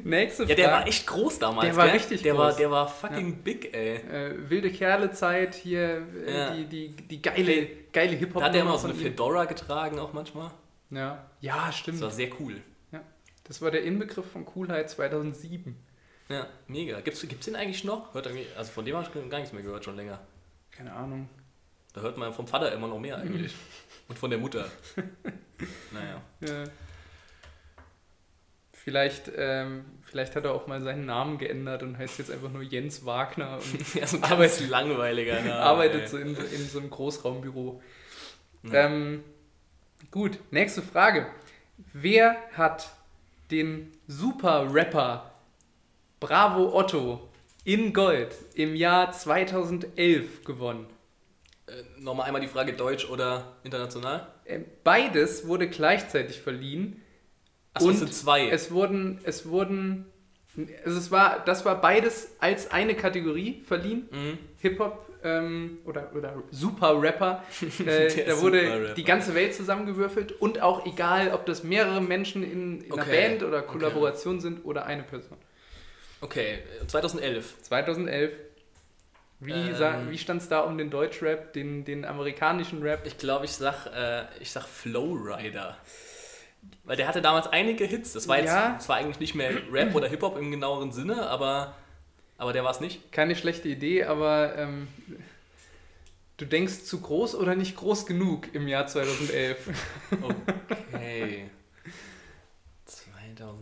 Nächste 0.05 0.43
Ja, 0.43 0.49
Frage. 0.49 0.55
der 0.62 0.70
war 0.72 0.87
echt 0.87 1.07
groß 1.07 1.39
damals. 1.39 1.66
Der 1.66 1.76
war 1.76 1.87
gell? 1.87 1.95
richtig 1.97 2.22
der 2.22 2.35
groß. 2.35 2.43
War, 2.43 2.53
der 2.57 2.70
war 2.70 2.89
fucking 2.89 3.43
big, 3.43 3.74
ey. 3.74 3.97
äh, 3.97 4.51
wilde 4.51 4.70
Kerle-Zeit 4.70 5.55
hier, 5.55 6.07
äh, 6.26 6.39
Ja. 6.39 6.55
die, 6.55 6.66
die, 6.66 6.89
die 6.91 7.22
geile, 7.22 7.66
geile 7.93 8.16
hip 8.16 8.35
hop 8.35 8.41
Da 8.41 8.47
hat 8.47 8.55
der 8.55 8.62
immer 8.62 8.78
so 8.78 8.89
eine 8.89 8.97
ihm. 8.97 9.03
Fedora 9.03 9.45
getragen, 9.47 9.99
auch 9.99 10.12
manchmal. 10.12 10.51
Ja. 10.91 11.24
ja, 11.41 11.72
stimmt. 11.72 11.99
Das 11.99 12.03
war 12.03 12.11
sehr 12.11 12.28
cool. 12.41 12.61
Das 13.45 13.61
war 13.61 13.70
der 13.72 13.83
Inbegriff 13.83 14.30
von 14.30 14.45
Coolheit 14.45 14.89
2007. 14.89 15.76
Ja, 16.28 16.47
mega. 16.68 17.01
Gibt's, 17.01 17.20
gibt's 17.26 17.47
den 17.47 17.57
eigentlich 17.57 17.83
noch? 17.85 18.14
Hört 18.14 18.28
also 18.57 18.72
von 18.72 18.85
dem 18.85 18.97
habe 18.97 19.07
ich 19.07 19.30
gar 19.30 19.39
nichts 19.39 19.53
mehr 19.53 19.62
gehört, 19.62 19.85
schon 19.85 19.97
länger. 19.97 20.20
Keine 20.70 20.93
Ahnung. 20.93 21.28
Da 21.93 22.01
hört 22.03 22.16
man 22.16 22.33
vom 22.33 22.47
Vater 22.47 22.72
immer 22.72 22.87
noch 22.87 22.99
mehr 23.01 23.18
eigentlich. 23.18 23.53
Und 24.09 24.18
von 24.18 24.30
der 24.30 24.39
Mutter. 24.39 24.66
Naja. 25.93 26.20
Ja. 26.41 26.64
Vielleicht, 28.85 29.30
ähm, 29.37 29.85
vielleicht 30.03 30.35
hat 30.35 30.45
er 30.45 30.53
auch 30.55 30.66
mal 30.66 30.80
seinen 30.80 31.07
Namen 31.07 31.39
geändert 31.39 31.85
und 31.85 31.99
heißt 31.99 32.18
jetzt 32.18 32.30
einfach 32.33 32.51
nur 32.51 32.62
Jens 32.62 33.05
Wagner 33.07 33.59
und 33.59 33.95
Ja, 33.95 34.07
so 34.07 34.16
ein 34.16 34.24
Arbeit- 34.24 34.59
ganz 34.59 34.68
langweiliger 34.68 35.37
Name. 35.37 35.55
arbeitet 35.55 36.03
ey. 36.03 36.09
so 36.09 36.16
in, 36.18 36.35
in 36.37 36.68
so 36.68 36.80
einem 36.80 36.91
Großraumbüro. 36.91 37.80
Ja. 38.64 38.87
Ähm, 38.87 39.22
gut, 40.11 40.39
nächste 40.51 40.83
Frage. 40.83 41.26
Wer 41.93 42.37
hat 42.55 42.91
den 43.51 43.93
Super-Rapper 44.09 45.30
Bravo 46.20 46.76
Otto 46.76 47.28
in 47.64 47.93
Gold 47.93 48.35
im 48.55 48.74
Jahr 48.74 49.12
2011 49.12 50.45
gewonnen? 50.45 50.87
Äh, 51.66 51.72
Nochmal 52.01 52.26
einmal 52.26 52.41
die 52.41 52.49
Frage 52.49 52.72
Deutsch 52.72 53.09
oder 53.09 53.57
international? 53.62 54.26
Ähm, 54.47 54.64
Beides 54.85 55.47
wurde 55.47 55.68
gleichzeitig 55.68 56.41
verliehen. 56.41 57.01
Achso, 57.75 57.91
es 57.91 57.99
sind 58.01 58.12
zwei. 58.14 58.49
Es 58.49 58.70
wurden, 58.70 59.18
es 59.25 59.47
wurden, 59.49 60.07
also 60.85 60.99
es 60.99 61.11
war, 61.11 61.43
das 61.45 61.64
war 61.64 61.81
beides 61.81 62.37
als 62.39 62.70
eine 62.70 62.95
Kategorie 62.95 63.62
verliehen. 63.66 64.09
mhm. 64.11 64.39
Hip-Hop 64.61 65.09
ähm, 65.25 65.79
oder, 65.85 66.11
oder 66.14 66.35
Super-Rapper. 66.51 67.43
Äh, 67.87 68.25
da 68.27 68.41
wurde 68.41 68.61
Super-Rapper. 68.61 68.95
die 68.95 69.05
ganze 69.05 69.35
Welt 69.35 69.55
zusammengewürfelt 69.55 70.33
und 70.41 70.61
auch 70.61 70.87
egal, 70.87 71.33
ob 71.33 71.47
das 71.47 71.64
mehrere 71.64 72.01
Menschen 72.01 72.43
in, 72.43 72.81
in 72.83 72.93
einer 72.93 73.03
Okay, 73.03 73.29
Band 73.29 73.43
oder 73.43 73.59
okay. 73.59 73.66
Kollaboration 73.68 74.41
sind 74.41 74.64
oder 74.64 74.85
eine 74.87 75.03
Person. 75.03 75.39
Okay, 76.20 76.59
äh, 76.83 76.87
2011. 76.87 77.62
2011. 77.62 78.33
Wie, 79.41 79.51
Ähm. 79.53 80.11
wie 80.11 80.18
stand 80.18 80.41
es 80.43 80.49
da 80.49 80.61
um 80.61 80.79
den 80.79 80.91
Deutschrap, 80.91 81.53
den, 81.53 81.85
den 81.85 82.05
amerikanischen 82.05 82.81
Rap? 82.83 83.05
Ich 83.07 83.18
glaube, 83.18 83.47
ich 83.47 83.51
sag, 83.53 83.87
äh, 83.87 84.25
ich 84.39 84.53
sag 84.53 84.64
Flowrider. 84.66 85.77
Weil 86.84 86.96
der 86.96 87.06
hatte 87.08 87.22
damals 87.22 87.46
einige 87.46 87.84
Hits. 87.84 88.12
Das 88.12 88.26
war 88.28 88.38
jetzt 88.38 88.46
Ja. 88.48 88.78
zwar 88.80 88.96
eigentlich 88.96 89.20
nicht 89.20 89.34
mehr 89.34 89.50
Rap 89.72 89.94
oder 89.94 90.08
Hip-Hop 90.08 90.36
im 90.36 90.50
genaueren 90.50 90.92
Sinne, 90.92 91.28
aber, 91.28 91.74
aber 92.38 92.52
der 92.52 92.64
war 92.64 92.70
es 92.72 92.80
nicht. 92.80 93.12
Keine 93.12 93.36
schlechte 93.36 93.68
Idee, 93.68 94.04
aber 94.04 94.56
ähm, 94.58 94.88
du 96.38 96.44
denkst 96.44 96.84
zu 96.84 97.00
groß 97.00 97.34
oder 97.36 97.54
nicht 97.54 97.76
groß 97.76 98.06
genug 98.06 98.52
im 98.54 98.66
Jahr 98.68 98.86
2011. 98.86 99.68
Okay. 100.92 101.50
2011. 102.84 103.56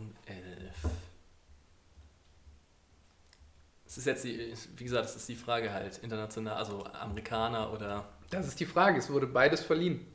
Das 3.85 3.97
ist 3.97 4.05
jetzt 4.05 4.23
die, 4.23 4.53
wie 4.77 4.83
gesagt, 4.85 5.05
das 5.05 5.15
ist 5.15 5.27
die 5.27 5.35
Frage 5.35 5.73
halt. 5.73 5.97
International, 5.97 6.55
also 6.55 6.85
Amerikaner 6.85 7.73
oder. 7.73 8.07
Das 8.29 8.47
ist 8.47 8.59
die 8.59 8.65
Frage, 8.65 8.97
es 8.99 9.09
wurde 9.09 9.27
beides 9.27 9.61
verliehen. 9.61 10.05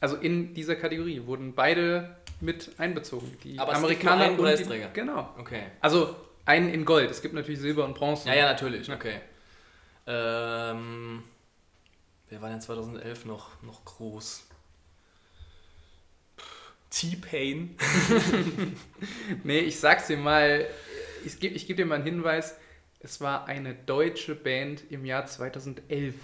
Also 0.00 0.16
in 0.16 0.54
dieser 0.54 0.76
Kategorie 0.76 1.22
wurden 1.26 1.54
beide 1.54 2.16
mit 2.40 2.72
einbezogen. 2.78 3.36
Die 3.42 3.58
Aber 3.58 3.72
es 3.72 3.78
gibt 3.78 4.02
nur 4.02 4.12
Amerikaner 4.12 4.24
einen 4.24 4.32
und 4.32 4.38
die, 4.38 4.42
Preisträger. 4.42 4.88
Genau. 4.88 5.34
Okay. 5.38 5.62
Also 5.80 6.16
einen 6.44 6.68
in 6.68 6.84
Gold. 6.84 7.10
Es 7.10 7.22
gibt 7.22 7.34
natürlich 7.34 7.60
Silber 7.60 7.84
und 7.84 7.94
Bronze. 7.94 8.28
Ja, 8.28 8.34
ja, 8.34 8.44
natürlich. 8.46 8.90
Okay. 8.90 9.20
Ähm, 10.06 11.22
wer 12.28 12.42
war 12.42 12.50
denn 12.50 12.60
2011 12.60 13.24
noch, 13.24 13.62
noch 13.62 13.84
groß? 13.84 14.46
T-Pain. 16.90 17.76
Nee, 19.42 19.60
ich 19.60 19.80
sag's 19.80 20.06
dir 20.06 20.16
mal, 20.16 20.66
ich 21.24 21.40
gebe 21.40 21.54
ich 21.54 21.66
geb 21.66 21.76
dir 21.76 21.86
mal 21.86 21.96
einen 21.96 22.04
Hinweis. 22.04 22.56
Es 23.00 23.20
war 23.20 23.46
eine 23.46 23.74
deutsche 23.74 24.34
Band 24.34 24.82
im 24.90 25.04
Jahr 25.04 25.26
2011, 25.26 26.14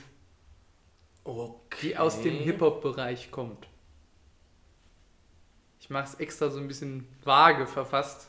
Okay. 1.24 1.88
die 1.88 1.96
aus 1.98 2.22
dem 2.22 2.34
Hip-Hop-Bereich 2.34 3.30
kommt. 3.30 3.66
Ich 5.80 5.90
mache 5.90 6.04
es 6.04 6.14
extra 6.14 6.50
so 6.50 6.58
ein 6.58 6.68
bisschen 6.68 7.06
vage 7.24 7.66
verfasst. 7.66 8.28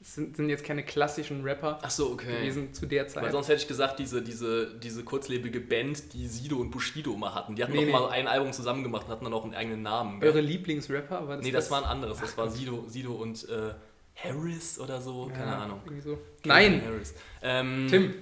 Es 0.00 0.16
sind, 0.16 0.36
sind 0.36 0.50
jetzt 0.50 0.64
keine 0.64 0.84
klassischen 0.84 1.42
Rapper 1.44 1.78
Ach 1.80 1.90
so, 1.90 2.10
okay. 2.12 2.26
gewesen 2.40 2.74
zu 2.74 2.84
der 2.86 3.08
Zeit. 3.08 3.22
Weil 3.24 3.32
sonst 3.32 3.48
hätte 3.48 3.62
ich 3.62 3.68
gesagt, 3.68 3.98
diese, 3.98 4.20
diese, 4.22 4.74
diese 4.78 5.02
kurzlebige 5.02 5.60
Band, 5.60 6.12
die 6.12 6.26
Sido 6.28 6.56
und 6.58 6.70
Bushido 6.70 7.14
immer 7.14 7.34
hatten, 7.34 7.56
die 7.56 7.62
hatten 7.62 7.72
Nee, 7.72 7.86
nee. 7.86 7.92
mal 7.92 8.10
ein 8.10 8.28
Album 8.28 8.52
zusammen 8.52 8.82
gemacht 8.82 9.06
und 9.06 9.12
hatten 9.12 9.24
dann 9.24 9.32
auch 9.32 9.44
einen 9.44 9.54
eigenen 9.54 9.80
Namen. 9.82 10.20
gell? 10.20 10.28
Eure 10.28 10.40
Lieblingsrapper? 10.42 11.26
War 11.26 11.36
nee, 11.38 11.50
das 11.50 11.70
war 11.70 11.78
ein 11.82 11.88
anderes. 11.88 12.18
Das 12.20 12.36
war 12.36 12.50
Sido, 12.50 12.84
Sido 12.86 13.14
und 13.14 13.48
äh, 13.48 13.72
Harris 14.16 14.78
oder 14.78 15.00
so. 15.00 15.26
Keine 15.32 15.52
Ja, 15.52 15.58
Ahnung. 15.60 15.80
irgendwie 15.84 16.02
so. 16.02 16.18
Nein, 16.44 16.82
Harris. 16.84 17.14
Ähm, 17.42 17.86
Tim. 17.88 18.14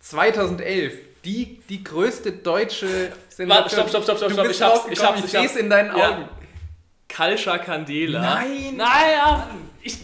2011. 0.00 0.94
Die, 1.24 1.60
die 1.68 1.82
größte 1.84 2.32
deutsche 2.32 3.12
Warte, 3.38 3.70
stopp, 3.70 3.88
stopp, 3.88 4.02
stopp, 4.04 4.16
stopp, 4.18 4.32
stopp. 4.32 4.48
Ich 4.50 4.62
hab's, 4.62 4.80
ich 4.90 5.02
hab's, 5.04 5.24
ich 5.24 5.36
hab's. 5.36 5.56
in 5.56 5.70
deinen 5.70 5.96
Ja. 5.96 6.10
Augen. 6.10 6.28
Kalscha 7.08 7.58
Candela. 7.58 8.20
Nein! 8.20 8.76
Nein, 8.76 9.10
ja. 9.16 9.48
Ich, 9.82 9.96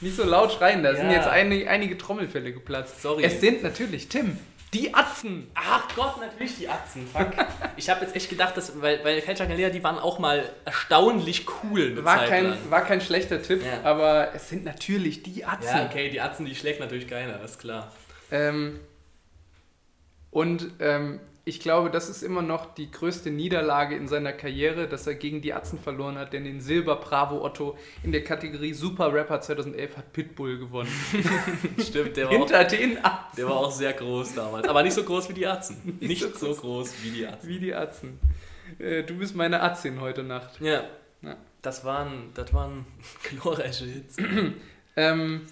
Nicht 0.00 0.16
so 0.16 0.24
laut 0.24 0.52
schreien, 0.52 0.82
da 0.82 0.94
sind 0.94 1.06
Ja. 1.10 1.16
jetzt 1.16 1.28
einige, 1.28 1.68
einige 1.68 1.96
Trommelfälle 1.96 2.52
geplatzt. 2.52 3.00
Sorry. 3.02 3.22
Es 3.24 3.40
sind 3.40 3.62
natürlich, 3.62 4.08
Tim, 4.08 4.36
die 4.74 4.92
Atzen. 4.94 5.50
Ach 5.54 5.84
Gott, 5.94 6.20
natürlich 6.20 6.56
die 6.58 6.68
Atzen. 6.68 7.06
Fuck. 7.12 7.28
Ich 7.76 7.88
habe 7.88 8.04
jetzt 8.04 8.14
echt 8.14 8.28
gedacht, 8.28 8.56
dass, 8.56 8.78
weil, 8.82 9.02
weil 9.04 9.22
Kalscha 9.22 9.46
Candela, 9.46 9.70
die 9.70 9.82
waren 9.82 9.98
auch 9.98 10.18
mal 10.18 10.50
erstaunlich 10.66 11.46
cool. 11.62 12.04
War 12.04 12.24
kein, 12.26 12.54
war 12.70 12.84
kein 12.84 13.00
schlechter 13.00 13.42
Tipp, 13.42 13.62
Ja. 13.64 13.88
aber 13.88 14.34
es 14.34 14.48
sind 14.50 14.64
natürlich 14.64 15.22
die 15.22 15.44
Atzen. 15.46 15.76
Ja, 15.78 15.86
okay, 15.86 16.10
die 16.10 16.20
Atzen, 16.20 16.44
die 16.44 16.54
schlägt 16.54 16.80
natürlich 16.80 17.08
keiner, 17.08 17.42
ist 17.42 17.58
klar. 17.58 17.90
Ähm, 18.30 18.80
und 20.30 20.70
ähm, 20.78 21.20
ich 21.44 21.58
glaube, 21.58 21.90
das 21.90 22.08
ist 22.08 22.22
immer 22.22 22.42
noch 22.42 22.74
die 22.74 22.90
größte 22.90 23.30
Niederlage 23.30 23.96
in 23.96 24.06
seiner 24.06 24.32
Karriere, 24.32 24.86
dass 24.86 25.06
er 25.06 25.14
gegen 25.14 25.40
die 25.40 25.54
Atzen 25.54 25.78
verloren 25.78 26.18
hat, 26.18 26.32
denn 26.32 26.44
den 26.44 26.60
Silber 26.60 26.96
Bravo 26.96 27.42
Otto 27.42 27.78
in 28.02 28.12
der 28.12 28.22
Kategorie 28.22 28.74
Super 28.74 29.12
Rapper 29.12 29.40
2011 29.40 29.96
hat 29.96 30.12
Pitbull 30.12 30.58
gewonnen. 30.58 30.92
Stimmt, 31.78 32.16
der 32.16 32.26
war, 32.26 32.32
auch, 32.32 32.38
Hinter 32.38 32.64
den 32.64 33.04
Atzen. 33.04 33.36
der 33.36 33.46
war 33.48 33.56
auch 33.56 33.72
sehr 33.72 33.92
groß 33.94 34.34
damals. 34.34 34.68
Aber 34.68 34.82
nicht 34.82 34.92
so 34.92 35.02
groß 35.02 35.30
wie 35.30 35.32
die 35.34 35.46
Atzen. 35.46 35.96
Nicht, 36.00 36.22
so 36.22 36.28
so, 36.28 36.46
groß. 36.46 36.60
groß. 36.60 36.94
wie 37.02 37.10
die 37.10 37.26
Atzen. 37.26 37.48
Wie 37.48 37.58
die 37.58 37.74
Atzen. 37.74 38.20
Äh, 38.78 39.02
du 39.02 39.14
bist 39.16 39.34
meine 39.34 39.60
Atzin 39.62 40.00
heute 40.00 40.22
Nacht. 40.22 40.60
Ja. 40.60 40.84
Ja. 41.22 41.36
Das 41.62 41.84
waren, 41.84 42.30
das 42.34 42.52
waren 42.52 42.84
glorreiche 43.22 43.86
Hits. 43.86 44.16
Ähm, 44.96 45.42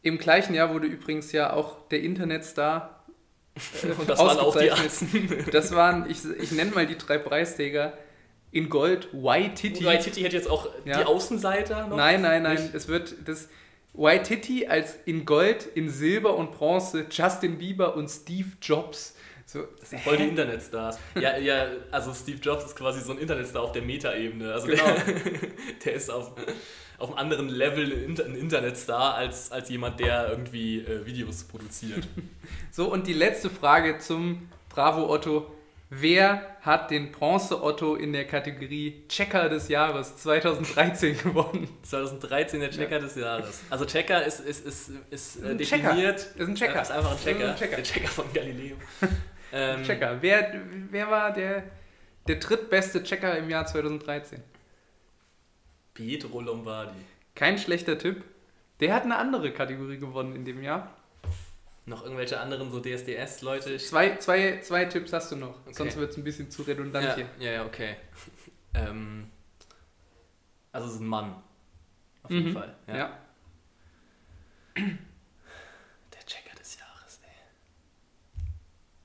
Im 0.00 0.16
gleichen 0.16 0.54
Jahr 0.54 0.72
wurde 0.72 0.86
übrigens 0.86 1.30
ja 1.30 1.52
auch 1.52 1.86
der 1.90 2.00
Internetstar 2.02 3.01
Und 3.98 4.08
das 4.08 4.18
waren 4.18 4.38
auch 4.38 4.56
die. 4.56 4.70
Atzen. 4.70 5.44
Das 5.52 5.72
waren, 5.74 6.08
ich, 6.10 6.18
ich 6.40 6.52
nenne 6.52 6.70
mal 6.72 6.86
die 6.86 6.96
drei 6.98 7.18
Preisträger. 7.18 7.92
In 8.50 8.68
Gold, 8.68 9.08
Waititi. 9.12 9.84
White 9.84 10.04
Titty 10.04 10.22
hätte 10.22 10.36
jetzt 10.36 10.48
auch 10.50 10.68
Ja. 10.84 10.98
die 10.98 11.04
Außenseiter 11.04 11.86
noch. 11.86 11.96
Nein, 11.96 12.20
nein, 12.20 12.42
nein. 12.42 12.60
Nicht? 12.60 12.74
Es 12.74 12.86
wird 12.86 13.14
das 13.24 13.48
Waititi 13.94 14.66
als 14.66 14.96
in 15.06 15.24
Gold, 15.24 15.66
in 15.74 15.88
Silber 15.88 16.36
und 16.36 16.52
Bronze 16.52 17.06
Justin 17.10 17.56
Bieber 17.58 17.96
und 17.96 18.08
Steve 18.10 18.48
Jobs. 18.60 19.14
So, 19.52 19.64
voll 20.04 20.16
die 20.16 20.22
Internetstars. 20.28 20.98
Ja, 21.14 21.36
ja, 21.36 21.66
also 21.90 22.14
Steve 22.14 22.38
Jobs 22.38 22.64
ist 22.64 22.76
quasi 22.76 23.00
so 23.00 23.12
ein 23.12 23.18
Internetstar 23.18 23.62
auf 23.62 23.72
der 23.72 23.82
Metaebene. 23.82 24.52
Also 24.52 24.66
Genau. 24.68 24.84
der, 24.84 25.04
der 25.84 25.92
ist 25.92 26.10
auf, 26.10 26.32
auf 26.98 27.10
einem 27.10 27.18
anderen 27.18 27.48
Level 27.48 27.84
ein 27.92 28.04
Inter- 28.04 28.24
ein 28.24 28.34
Internetstar 28.34 29.14
als, 29.14 29.52
als 29.52 29.68
jemand, 29.68 30.00
der 30.00 30.28
irgendwie 30.30 30.78
äh, 30.80 31.04
Videos 31.06 31.44
produziert. 31.44 32.06
So, 32.70 32.90
und 32.90 33.06
die 33.06 33.12
letzte 33.12 33.50
Frage 33.50 33.98
zum 33.98 34.48
Bravo 34.70 35.10
Otto. 35.12 35.52
Wer 35.90 36.56
hat 36.62 36.90
den 36.90 37.12
Bronze 37.12 37.62
Otto 37.62 37.96
in 37.96 38.14
der 38.14 38.26
Kategorie 38.26 39.02
Checker 39.08 39.50
des 39.50 39.68
Jahres 39.68 40.16
2013 40.16 41.18
gewonnen? 41.22 41.68
2013 41.82 42.60
der 42.60 42.70
Checker 42.70 42.98
des 42.98 43.14
Jahres. 43.16 43.60
Also 43.68 43.84
Checker 43.84 44.24
ist, 44.24 44.40
ist, 44.40 44.64
ist, 44.66 44.90
ist 45.10 45.36
äh, 45.44 45.54
Checker. 45.58 45.82
definiert. 45.90 46.16
Ist 46.34 46.48
ein 46.48 46.54
Checker. 46.54 46.80
Ist 46.80 46.90
einfach 46.92 47.10
ein 47.12 47.18
Checker. 47.22 47.50
Ein 47.50 47.56
Checker. 47.56 47.76
Der 47.76 47.84
Checker 47.84 48.08
von 48.08 48.24
Galileo. 48.32 48.76
Ähm, 49.52 49.82
Checker. 49.84 50.20
Wer, 50.22 50.60
wer 50.90 51.10
war 51.10 51.32
der, 51.32 51.64
der 52.26 52.36
drittbeste 52.36 53.02
Checker 53.02 53.36
im 53.38 53.48
Jahr 53.50 53.66
2013? 53.66 54.42
Pietro 55.94 56.40
Lombardi. 56.40 56.98
Kein 57.34 57.58
schlechter 57.58 57.98
Tipp. 57.98 58.24
Der 58.80 58.94
hat 58.94 59.04
eine 59.04 59.16
andere 59.16 59.52
Kategorie 59.52 59.98
gewonnen 59.98 60.34
in 60.34 60.44
dem 60.44 60.62
Jahr. 60.62 60.96
Noch 61.84 62.02
irgendwelche 62.04 62.38
anderen 62.40 62.70
so 62.70 62.80
DSDS-Leute? 62.80 63.76
Zwei, 63.78 64.16
zwei, 64.16 64.60
zwei 64.60 64.84
Tipps 64.84 65.12
hast 65.12 65.32
du 65.32 65.36
noch, 65.36 65.60
Okay. 65.66 65.72
sonst 65.74 65.96
wird 65.96 66.10
es 66.12 66.16
ein 66.16 66.24
bisschen 66.24 66.50
zu 66.50 66.62
redundant 66.62 67.04
Ja, 67.04 67.14
hier. 67.16 67.28
ja, 67.40 67.50
ja, 67.52 67.66
okay. 67.66 67.96
ähm, 68.74 69.30
also 70.70 70.86
es 70.86 70.94
ist 70.94 71.00
ein 71.00 71.06
Mann. 71.08 71.34
Auf 72.22 72.30
jeden 72.30 72.50
Mhm. 72.50 72.52
Fall. 72.54 72.76
Ja. 72.86 72.96
Ja. 72.96 73.18
Der 74.76 76.26
Checker 76.26 76.54
des 76.58 76.78
Jahres, 76.78 77.20
ey. 77.24 78.42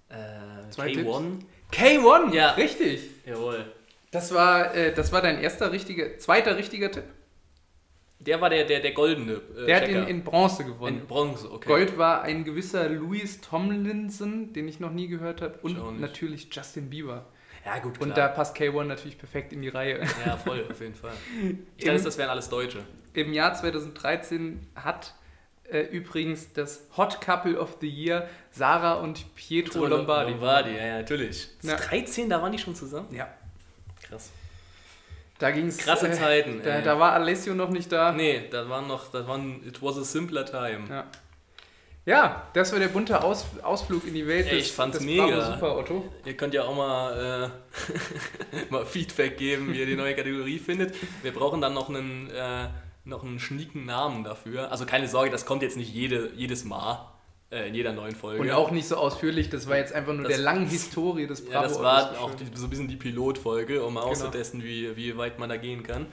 Äh, 0.10 0.70
Zwei 0.70 0.91
K1. 0.91 1.39
K1, 1.72 2.34
Ja. 2.34 2.51
richtig. 2.51 3.01
Jawohl. 3.26 3.66
Das 4.12 4.34
war, 4.34 4.74
äh, 4.74 4.93
das 4.93 5.12
war 5.12 5.22
dein 5.22 5.39
erster 5.39 5.72
richtiger, 5.72 6.18
zweiter 6.18 6.55
richtiger 6.58 6.91
Tipp. 6.91 7.03
Der 8.20 8.41
war 8.41 8.49
der, 8.49 8.64
der, 8.66 8.80
der 8.80 8.93
goldene 8.93 9.34
äh, 9.58 9.66
Der 9.68 9.76
hat 9.78 9.86
Checker. 9.86 10.01
in, 10.03 10.08
in 10.08 10.24
Bronze 10.24 10.64
gewonnen. 10.66 11.01
In 11.01 11.08
Bronze, 11.08 11.51
okay. 11.51 11.68
Gold 11.68 11.97
war 11.97 12.24
ein 12.24 12.43
gewisser 12.45 12.89
Louis 12.89 13.41
Tomlinson, 13.41 14.53
den 14.53 14.68
ich 14.68 14.80
noch 14.80 14.91
nie 14.91 15.08
gehört 15.08 15.41
habe, 15.41 15.60
und 15.62 15.99
natürlich 15.99 16.47
Justin 16.51 16.89
Bieber. 16.89 17.26
Ja, 17.66 17.80
gut, 17.80 17.99
Und 17.99 18.10
da 18.12 18.14
klar. 18.14 18.30
passt 18.30 18.55
K1 18.58 18.86
natürlich 18.86 19.18
perfekt 19.18 19.51
in 19.53 19.62
die 19.62 19.68
Reihe. 19.68 19.99
Ja, 20.26 20.38
voll, 20.38 20.66
auf 20.72 20.80
jeden 20.80 20.95
Fall. 20.95 21.14
Ich 21.78 21.84
Im- 21.86 21.91
dachte, 21.91 22.03
das 22.05 22.18
wären 22.18 22.30
alles 22.30 22.49
Deutsche. 22.49 22.80
Im 23.14 23.34
Jahr 23.34 23.53
2013 23.53 24.66
hat 24.76 25.14
äh, 25.72 25.82
übrigens 25.82 26.51
das 26.53 26.82
Hot 26.97 27.20
Couple 27.22 27.59
of 27.59 27.78
the 27.82 27.89
Year 27.89 28.28
Sarah 28.51 28.95
und 28.95 29.36
Pietro 29.36 29.86
Lombardi. 29.86 30.32
Lombardi, 30.32 30.72
ja, 30.76 30.86
ja, 30.86 30.97
natürlich. 30.97 31.49
Ja. 31.61 31.76
13, 31.76 32.30
da 32.30 32.41
waren 32.41 32.51
die 32.51 32.59
schon 32.59 32.76
zusammen? 32.76 33.07
Ja, 33.13 33.28
Krass. 34.03 34.32
da 35.39 35.51
ging 35.51 35.68
es. 35.68 35.78
Krasse 35.78 36.11
Zeiten, 36.11 36.61
Da, 36.63 36.78
ey. 36.78 36.84
da 36.84 36.99
war 36.99 37.13
Alessio 37.13 37.53
noch 37.53 37.70
nicht 37.70 37.91
da. 37.91 38.11
Nee, 38.11 38.47
das 38.49 38.68
waren 38.70 38.88
noch, 38.88 39.11
das 39.11 39.28
waren, 39.28 39.65
it 39.68 39.82
was 39.82 39.97
a 39.97 40.03
simpler 40.03 40.45
time. 40.45 40.86
Ja. 40.89 41.05
Ja, 42.05 42.47
das 42.53 42.72
war 42.72 42.80
der 42.80 42.88
bunte 42.88 43.22
Aus 43.22 43.45
Ausflug 43.61 44.07
in 44.07 44.13
die 44.13 44.26
Welt 44.26 44.45
Ey, 44.47 44.59
des, 44.59 44.68
ich 44.68 44.72
fand's 44.74 44.97
des 44.99 45.05
mega. 45.05 45.26
Bravo 45.26 45.51
Super 45.53 45.78
Otto. 45.78 46.13
Ihr 46.24 46.38
könnt 46.38 46.53
ja 46.53 46.63
auch 46.63 46.74
mal, 46.74 47.51
äh, 47.91 48.63
mal 48.70 48.86
Feedback 48.86 49.38
geben, 49.38 49.74
wie 49.74 49.80
ihr 49.80 49.86
die 49.86 49.97
neue 49.97 50.15
Kategorie 50.15 50.57
findet. 50.65 50.95
Wir 51.22 51.34
brauchen 51.34 51.59
dann 51.59 51.74
noch 51.74 51.89
einen, 51.89 52.30
äh, 52.32 52.68
noch 53.08 53.24
einen 53.24 53.39
schnieken 53.39 53.86
Namen 53.86 54.24
dafür. 54.24 54.72
Also 54.72 54.86
keine 54.86 55.08
Sorge, 55.08 55.30
das 55.32 55.45
kommt 55.45 55.62
jetzt 55.64 55.78
nicht 55.78 55.93
jede, 55.93 56.32
jedes 56.36 56.64
Mal 56.66 57.08
äh, 57.49 57.70
in 57.70 57.76
jeder 57.76 57.93
neuen 57.93 58.16
Folge. 58.16 58.41
Und 58.41 58.51
auch 58.51 58.72
nicht 58.72 58.88
so 58.88 58.97
ausführlich, 58.97 59.49
das 59.49 59.68
war 59.70 59.78
jetzt 59.78 59.93
einfach 59.93 60.14
nur 60.14 60.24
Das- 60.24 60.34
der 60.36 60.43
langen 60.43 60.68
Historie 60.68 61.28
des 61.28 61.39
ja, 61.47 61.62
Bravo 61.62 61.68
das 61.74 61.82
war 61.82 62.20
auch 62.22 62.36
die, 62.36 62.45
so 62.53 62.66
ein 62.66 62.70
bisschen 62.70 62.88
die 62.89 62.97
Pilotfolge, 62.97 63.84
um 63.84 63.93
mal 63.93 64.01
Genau. 64.01 64.12
auszutesten, 64.12 64.64
wie, 64.64 64.95
wie 64.97 65.18
weit 65.18 65.39
man 65.39 65.47
da 65.49 65.55
gehen 65.58 65.84
kann. 65.84 66.08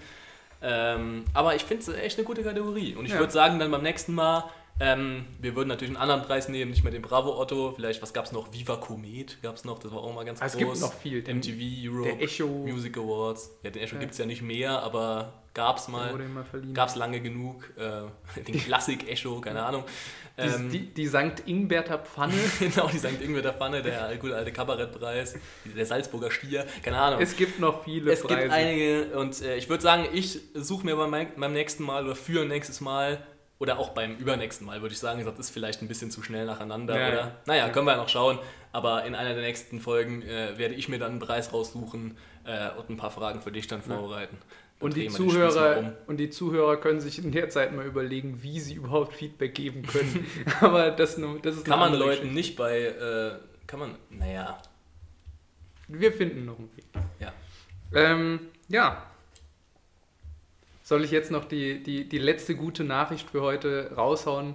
Ähm, 0.62 1.24
aber 1.34 1.54
ich 1.56 1.64
finde 1.64 1.82
es 1.82 1.88
echt 1.88 2.18
eine 2.18 2.24
gute 2.24 2.42
Kategorie. 2.42 2.94
Und 2.94 3.04
ich 3.06 3.12
Ja. 3.12 3.18
würde 3.18 3.32
sagen, 3.32 3.58
dann 3.58 3.70
beim 3.70 3.82
nächsten 3.82 4.14
Mal, 4.14 4.44
ähm, 4.80 5.26
wir 5.40 5.54
würden 5.56 5.68
natürlich 5.68 5.90
einen 5.94 6.00
anderen 6.02 6.22
Preis 6.22 6.48
nehmen, 6.48 6.70
nicht 6.70 6.82
mehr 6.84 6.92
den 6.92 7.02
Bravo 7.02 7.38
Otto. 7.38 7.72
Vielleicht, 7.76 8.00
was 8.00 8.12
gab 8.14 8.24
es 8.24 8.32
noch? 8.32 8.52
Viva 8.52 8.76
Comet 8.76 9.42
gab 9.42 9.56
es 9.56 9.64
noch, 9.64 9.78
das 9.78 9.92
war 9.92 9.98
auch 10.02 10.14
mal 10.14 10.24
ganz 10.24 10.40
Es 10.40 10.52
groß. 10.52 10.58
gibt 10.58 10.80
noch 10.80 10.94
viel. 10.94 11.22
Den, 11.22 11.38
MTV 11.38 11.90
Europe 11.90 12.70
Music 12.72 12.96
Awards. 12.96 13.50
Ja, 13.62 13.70
den 13.70 13.82
Echo 13.82 13.96
Ja. 13.96 14.00
gibt 14.00 14.12
es 14.12 14.18
ja 14.18 14.26
nicht 14.26 14.40
mehr, 14.42 14.82
aber 14.82 15.32
gab 15.54 15.78
es 15.78 15.88
mal. 15.88 16.12
Gab 16.74 16.88
es 16.88 16.96
lange 16.96 17.20
genug. 17.20 17.64
Äh, 17.78 18.40
den 18.42 18.58
Klassik 18.60 19.08
Echo, 19.08 19.40
keine 19.40 19.62
Ahnung. 19.64 19.84
Die, 20.36 20.42
Ähm, 20.42 20.68
die, 20.70 20.92
die 20.92 21.06
St. 21.06 21.46
Ingberter 21.46 21.98
Pfanne. 22.00 22.34
genau, 22.58 22.88
die 22.88 22.98
St. 22.98 23.20
Ingwer 23.22 23.40
der 23.42 23.52
Pfanne, 23.54 23.82
der 23.82 24.16
gute 24.16 24.34
alte 24.34 24.52
Kabarettpreis, 24.52 25.36
der 25.64 25.86
Salzburger 25.86 26.30
Stier, 26.32 26.66
keine 26.82 26.98
Ahnung. 26.98 27.20
es 27.22 27.36
gibt 27.36 27.60
noch 27.60 27.84
viele 27.84 28.12
Es 28.12 28.22
Preise. 28.22 28.40
gibt 28.40 28.52
einige 28.52 29.16
und 29.16 29.40
äh, 29.42 29.56
ich 29.56 29.68
würde 29.68 29.82
sagen, 29.82 30.06
ich 30.12 30.40
suche 30.54 30.84
mir 30.86 30.96
beim, 30.96 31.12
beim 31.36 31.52
nächsten 31.52 31.84
Mal 31.84 32.04
oder 32.04 32.16
für 32.16 32.44
nächstes 32.44 32.80
Mal 32.80 33.18
oder 33.60 33.78
auch 33.78 33.90
beim 33.90 34.16
übernächsten 34.16 34.66
Mal, 34.66 34.82
würde 34.82 34.92
ich 34.92 34.98
sagen, 34.98 35.24
das 35.24 35.38
ist 35.38 35.50
vielleicht 35.50 35.80
ein 35.82 35.86
bisschen 35.88 36.10
zu 36.10 36.20
schnell 36.24 36.44
nacheinander, 36.46 36.98
Ja, 36.98 37.08
oder? 37.08 37.16
ja. 37.16 37.32
Naja, 37.46 37.66
Ja. 37.68 37.72
können 37.72 37.86
wir 37.86 37.92
ja 37.92 37.98
noch 37.98 38.08
schauen. 38.08 38.40
Aber 38.72 39.04
in 39.04 39.14
einer 39.14 39.34
der 39.34 39.42
nächsten 39.44 39.78
Folgen 39.80 40.22
äh, 40.22 40.58
werde 40.58 40.74
ich 40.74 40.88
mir 40.88 40.98
dann 40.98 41.12
einen 41.12 41.20
Preis 41.20 41.52
raussuchen 41.52 42.18
äh, 42.44 42.70
und 42.76 42.90
ein 42.90 42.96
paar 42.96 43.12
Fragen 43.12 43.40
für 43.40 43.52
dich 43.52 43.68
dann 43.68 43.82
vorbereiten. 43.82 44.36
Dann 44.40 44.48
Und 44.80 44.96
die, 44.96 45.08
Zuhörer, 45.08 45.78
um. 45.78 45.92
und 46.08 46.16
die 46.18 46.28
Zuhörer 46.30 46.76
können 46.76 47.00
sich 47.00 47.18
in 47.24 47.32
der 47.32 47.48
Zeit 47.48 47.74
mal 47.74 47.86
überlegen, 47.86 48.42
wie 48.42 48.60
sie 48.60 48.74
überhaupt 48.74 49.14
Feedback 49.14 49.54
geben 49.54 49.82
können. 49.86 50.26
Aber 50.60 50.90
das, 50.90 51.16
nur- 51.16 51.38
das 51.40 51.56
ist 51.56 51.64
Kann 51.64 51.78
man 51.78 51.94
Leuten 51.94 52.34
nicht 52.34 52.56
bei, 52.56 52.80
äh, 52.82 53.38
kann 53.66 53.80
man, 53.80 53.94
naja, 54.10 54.60
Geschichte. 55.88 56.02
Wir 56.02 56.12
finden 56.12 56.44
noch 56.44 56.58
einen 56.58 56.70
Weg. 56.76 56.84
ja. 57.20 57.32
Ähm, 57.94 58.40
ja. 58.68 59.06
Soll 60.82 61.04
ich 61.04 61.10
jetzt 61.10 61.30
noch 61.30 61.46
die, 61.46 61.82
die, 61.82 62.06
die 62.08 62.18
letzte 62.18 62.54
gute 62.54 62.84
Nachricht 62.84 63.30
für 63.30 63.40
heute 63.40 63.92
raushauen, 63.96 64.54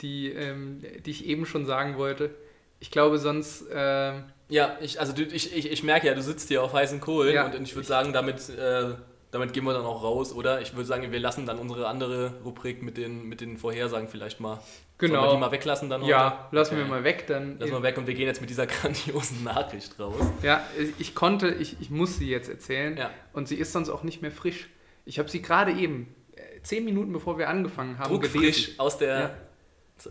die, 0.00 0.30
ähm, 0.32 0.82
die 1.04 1.10
ich 1.10 1.26
eben 1.26 1.46
schon 1.46 1.64
sagen 1.66 1.96
wollte? 1.96 2.34
Ich 2.80 2.90
glaube, 2.90 3.18
sonst. 3.18 3.66
Ähm, 3.72 4.24
Ja, 4.48 4.78
ich, 4.80 4.98
also 4.98 5.12
ich, 5.16 5.54
ich, 5.56 5.70
ich 5.70 5.82
merke 5.84 6.08
ja, 6.08 6.14
du 6.14 6.22
sitzt 6.22 6.48
hier 6.48 6.62
auf 6.62 6.72
heißen 6.72 7.00
Kohlen 7.00 7.34
Ja. 7.34 7.46
und 7.46 7.62
ich 7.62 7.74
würde 7.76 7.86
sagen, 7.86 8.12
damit 8.12 8.48
äh, 8.48 8.94
damit 9.30 9.52
gehen 9.52 9.64
wir 9.64 9.72
dann 9.72 9.84
auch 9.84 10.02
raus, 10.02 10.32
oder? 10.34 10.60
Ich 10.60 10.74
würde 10.74 10.86
sagen, 10.86 11.10
wir 11.12 11.20
lassen 11.20 11.46
dann 11.46 11.58
unsere 11.58 11.86
andere 11.86 12.34
Rubrik 12.44 12.82
mit 12.82 12.96
den, 12.96 13.28
mit 13.28 13.40
den 13.40 13.56
Vorhersagen 13.58 14.08
vielleicht 14.08 14.40
mal. 14.40 14.54
Sollen 14.98 15.12
wir 15.12 15.18
Genau. 15.20 15.32
die 15.32 15.38
mal 15.38 15.50
weglassen 15.52 15.88
dann 15.88 16.04
Ja, 16.04 16.44
heute? 16.46 16.56
lassen 16.56 16.74
Okay. 16.74 16.82
wir 16.82 16.88
mal 16.90 17.04
weg, 17.04 17.26
dann. 17.26 17.58
Lassen 17.58 17.72
wir 17.72 17.82
weg 17.82 17.96
und 17.96 18.06
wir 18.06 18.14
gehen 18.14 18.26
jetzt 18.26 18.40
mit 18.40 18.50
dieser 18.50 18.66
grandiosen 18.66 19.44
Nachricht 19.44 19.98
raus. 19.98 20.14
Ja, 20.42 20.62
ich 20.98 21.14
konnte, 21.14 21.48
ich, 21.54 21.76
ich 21.80 21.90
muss 21.90 22.16
sie 22.18 22.28
jetzt 22.28 22.48
erzählen. 22.50 22.96
Ja. 22.96 23.10
Und 23.32 23.48
sie 23.48 23.54
ist 23.56 23.72
sonst 23.72 23.88
auch 23.88 24.02
nicht 24.02 24.20
mehr 24.20 24.30
frisch. 24.32 24.68
Ich 25.06 25.18
habe 25.18 25.28
sie 25.30 25.40
gerade 25.40 25.72
eben, 25.72 26.14
äh, 26.36 26.60
zehn 26.62 26.84
Minuten 26.84 27.12
bevor 27.12 27.38
wir 27.38 27.48
angefangen 27.48 27.98
haben, 27.98 28.10
Druckfrisch 28.10 28.78
aus 28.78 28.98
der 28.98 29.18
Ja. 29.20 29.30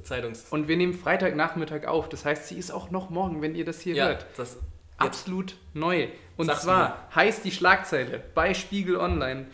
Zeitungs... 0.03 0.45
Und 0.49 0.67
wir 0.67 0.78
nehmen 0.78 0.93
Freitagnachmittag 0.93 1.86
auf. 1.88 2.09
Das 2.09 2.24
heißt, 2.26 2.47
sie 2.47 2.57
ist 2.57 2.72
auch 2.72 2.89
noch 2.91 3.09
morgen, 3.09 3.41
wenn 3.41 3.55
ihr 3.55 3.65
das 3.65 3.82
hier 3.82 3.95
Ja, 3.95 4.07
hört. 4.07 4.26
das... 4.38 4.57
Absolut 4.97 5.55
neu. 5.74 6.07
Und 6.39 6.47
Sag's 6.47 6.61
zwar 6.61 7.07
heißt 7.13 7.43
die 7.43 7.51
Schlagzeile 7.51 8.23
bei 8.33 8.53
Spiegel 8.53 8.95
Online: 8.95 9.47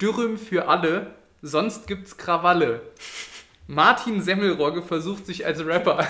Dürüm 0.00 0.38
für 0.38 0.68
alle, 0.68 1.08
sonst 1.42 1.86
gibt's 1.86 2.16
Krawalle. 2.16 2.80
Martin 3.66 4.22
Semmelrogge 4.22 4.80
versucht 4.80 5.26
sich 5.26 5.44
als 5.44 5.62
Rapper. 5.62 6.02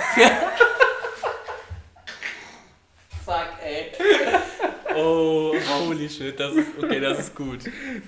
Fuck, 3.25 3.49
ey. 3.65 3.91
Oh, 4.97 5.55
holy 5.69 6.11
shit, 6.11 6.39
das 6.39 6.53
ist... 6.53 6.67
Okay, 6.77 6.99
das 6.99 7.21
ist 7.21 7.35
gut. 7.37 7.61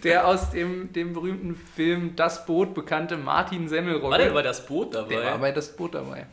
Der 0.02 0.26
aus 0.26 0.50
dem, 0.50 0.92
dem 0.92 1.12
berühmten 1.12 1.54
Film 1.54 2.16
Das 2.16 2.44
Boot 2.44 2.74
bekannte 2.74 3.16
Martin 3.16 3.68
Semmelrogge. 3.68 4.10
War 4.10 4.18
der 4.18 4.30
bei 4.30 4.42
das 4.42 4.66
Boot 4.66 4.94
dabei? 4.94 5.14
Der 5.14 5.24
war 5.24 5.38
bei 5.38 5.52
Das 5.52 5.74
Boot 5.76 5.94
dabei. 5.94 6.26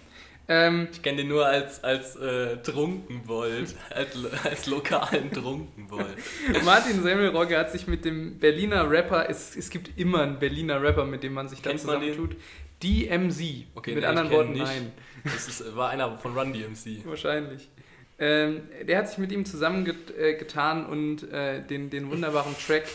Ähm, 0.52 0.88
Ich 0.91 1.04
kenne 1.04 1.18
den 1.18 1.28
nur 1.28 1.45
als, 1.45 1.84
als 1.84 2.16
äh, 2.16 2.58
Trunkenbold, 2.58 3.76
als, 3.91 4.18
als 4.43 4.66
lokalen 4.66 5.32
Trunkenbold. 5.32 6.18
Martin 6.66 7.04
Semmelrogge 7.04 7.58
hat 7.58 7.72
sich 7.72 7.86
mit 7.88 8.04
dem 8.04 8.39
Berliner 8.39 8.89
Rapper, 8.89 9.30
es, 9.30 9.56
es 9.56 9.70
gibt 9.70 9.97
immer 9.97 10.24
einen 10.24 10.39
Berliner 10.39 10.82
Rapper, 10.82 11.06
mit 11.06 11.22
dem 11.24 11.34
man 11.34 11.47
sich 11.47 11.62
den? 11.62 11.78
zusammentut. 11.78 12.36
DMZ. 12.84 13.41
Okay, 13.76 13.93
mit 13.93 14.02
nee, 14.02 14.06
anderen 14.06 14.32
Worten, 14.32 14.54
nicht. 14.54 14.64
nein. 14.64 14.91
Das 15.24 15.47
ist, 15.47 15.76
war 15.76 15.89
einer 15.89 16.18
von 16.18 16.36
Run 16.38 16.54
DMC. 16.54 17.06
Wahrscheinlich. 17.06 17.70
Ähm, 18.18 18.62
der 18.88 18.97
hat 18.97 19.10
sich 19.10 19.18
mit 19.18 19.32
ihm 19.32 19.45
zusammengetan 19.45 20.86
äh, 20.86 20.88
und 20.88 21.32
äh, 21.32 21.62
den, 21.62 21.89
den 21.89 22.10
wunderbaren 22.10 22.56
Track. 22.68 22.86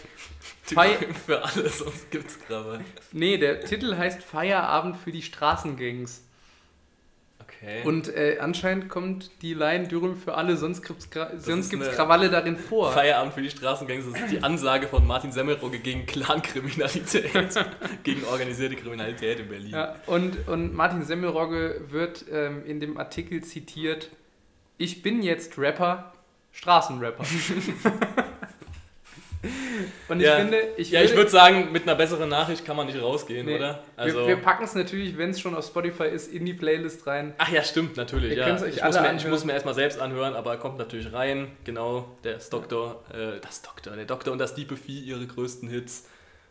Für 1.26 1.44
alles, 1.44 1.78
sonst 1.78 2.10
gibt's 2.10 2.38
Grabe. 2.46 2.80
nee, 3.12 3.38
der 3.38 3.60
Titel 3.60 3.96
heißt 3.96 4.22
Feierabend 4.22 4.96
für 4.96 5.12
die 5.12 5.22
Straßengangs. 5.22 6.22
Okay. 7.46 7.82
Und 7.84 8.08
äh, 8.14 8.38
anscheinend 8.40 8.88
kommt 8.88 9.30
die 9.42 9.54
Line 9.54 9.88
Dürüm 9.88 10.16
für 10.16 10.34
alle, 10.34 10.56
sonst 10.56 10.82
gibt's 10.82 11.08
eine- 11.14 11.90
Krawalle 11.90 12.30
darin 12.30 12.56
vor. 12.56 12.92
Feierabend 12.92 13.34
für 13.34 13.42
die 13.42 13.50
Straßengangs, 13.50 14.04
das 14.10 14.20
ist 14.22 14.32
die 14.32 14.42
Ansage 14.42 14.86
von 14.86 15.06
Martin 15.06 15.32
Semmelrogge 15.32 15.78
gegen 15.78 16.06
Clankriminalität, 16.06 17.30
gegen 18.02 18.24
organisierte 18.24 18.76
Kriminalität 18.76 19.40
in 19.40 19.48
Berlin. 19.48 19.70
Ja, 19.70 19.96
und, 20.06 20.48
und 20.48 20.74
Martin 20.74 21.02
Semmelrogge 21.04 21.82
wird 21.90 22.24
ähm, 22.30 22.64
in 22.66 22.80
dem 22.80 22.96
Artikel 22.98 23.42
zitiert: 23.42 24.10
Ich 24.78 25.02
bin 25.02 25.22
jetzt 25.22 25.58
Rapper, 25.58 26.12
Straßenrapper. 26.52 27.24
und 30.08 30.20
ich 30.20 30.26
Ja. 30.26 30.36
finde, 30.36 30.58
ich 30.76 30.90
Ja, 30.90 31.02
ich 31.02 31.14
würde 31.14 31.30
sagen, 31.30 31.72
mit 31.72 31.82
einer 31.84 31.94
besseren 31.94 32.28
Nachricht 32.28 32.64
kann 32.64 32.76
man 32.76 32.86
nicht 32.86 33.00
rausgehen, 33.00 33.46
Nee. 33.46 33.56
oder? 33.56 33.82
wir, 34.02 34.26
wir 34.26 34.36
packen 34.36 34.64
es 34.64 34.74
natürlich, 34.74 35.16
wenn 35.18 35.30
es 35.30 35.40
schon 35.40 35.54
auf 35.54 35.64
Spotify 35.66 36.04
ist, 36.04 36.32
in 36.32 36.44
die 36.46 36.54
Playlist 36.54 37.06
rein. 37.06 37.34
Ach 37.38 37.48
ja, 37.50 37.62
stimmt, 37.62 37.96
natürlich. 37.96 38.36
Ja. 38.36 38.54
ich, 38.66 38.82
muss 38.82 39.00
mir, 39.00 39.14
ich 39.16 39.26
muss 39.28 39.44
mir 39.44 39.52
erstmal 39.52 39.74
selbst 39.74 40.00
anhören, 40.00 40.34
aber 40.34 40.56
kommt 40.56 40.78
natürlich 40.78 41.12
rein. 41.12 41.48
Genau, 41.64 42.08
der 42.24 42.38
Doktor, 42.50 43.02
äh, 43.12 43.40
das 43.40 43.62
Doktor, 43.62 43.94
der 43.96 44.04
Doktor 44.04 44.32
und 44.32 44.38
das 44.38 44.54
Diepe 44.54 44.76
Vieh, 44.76 45.00
ihre 45.00 45.26
größten 45.26 45.68
Hits. 45.68 46.06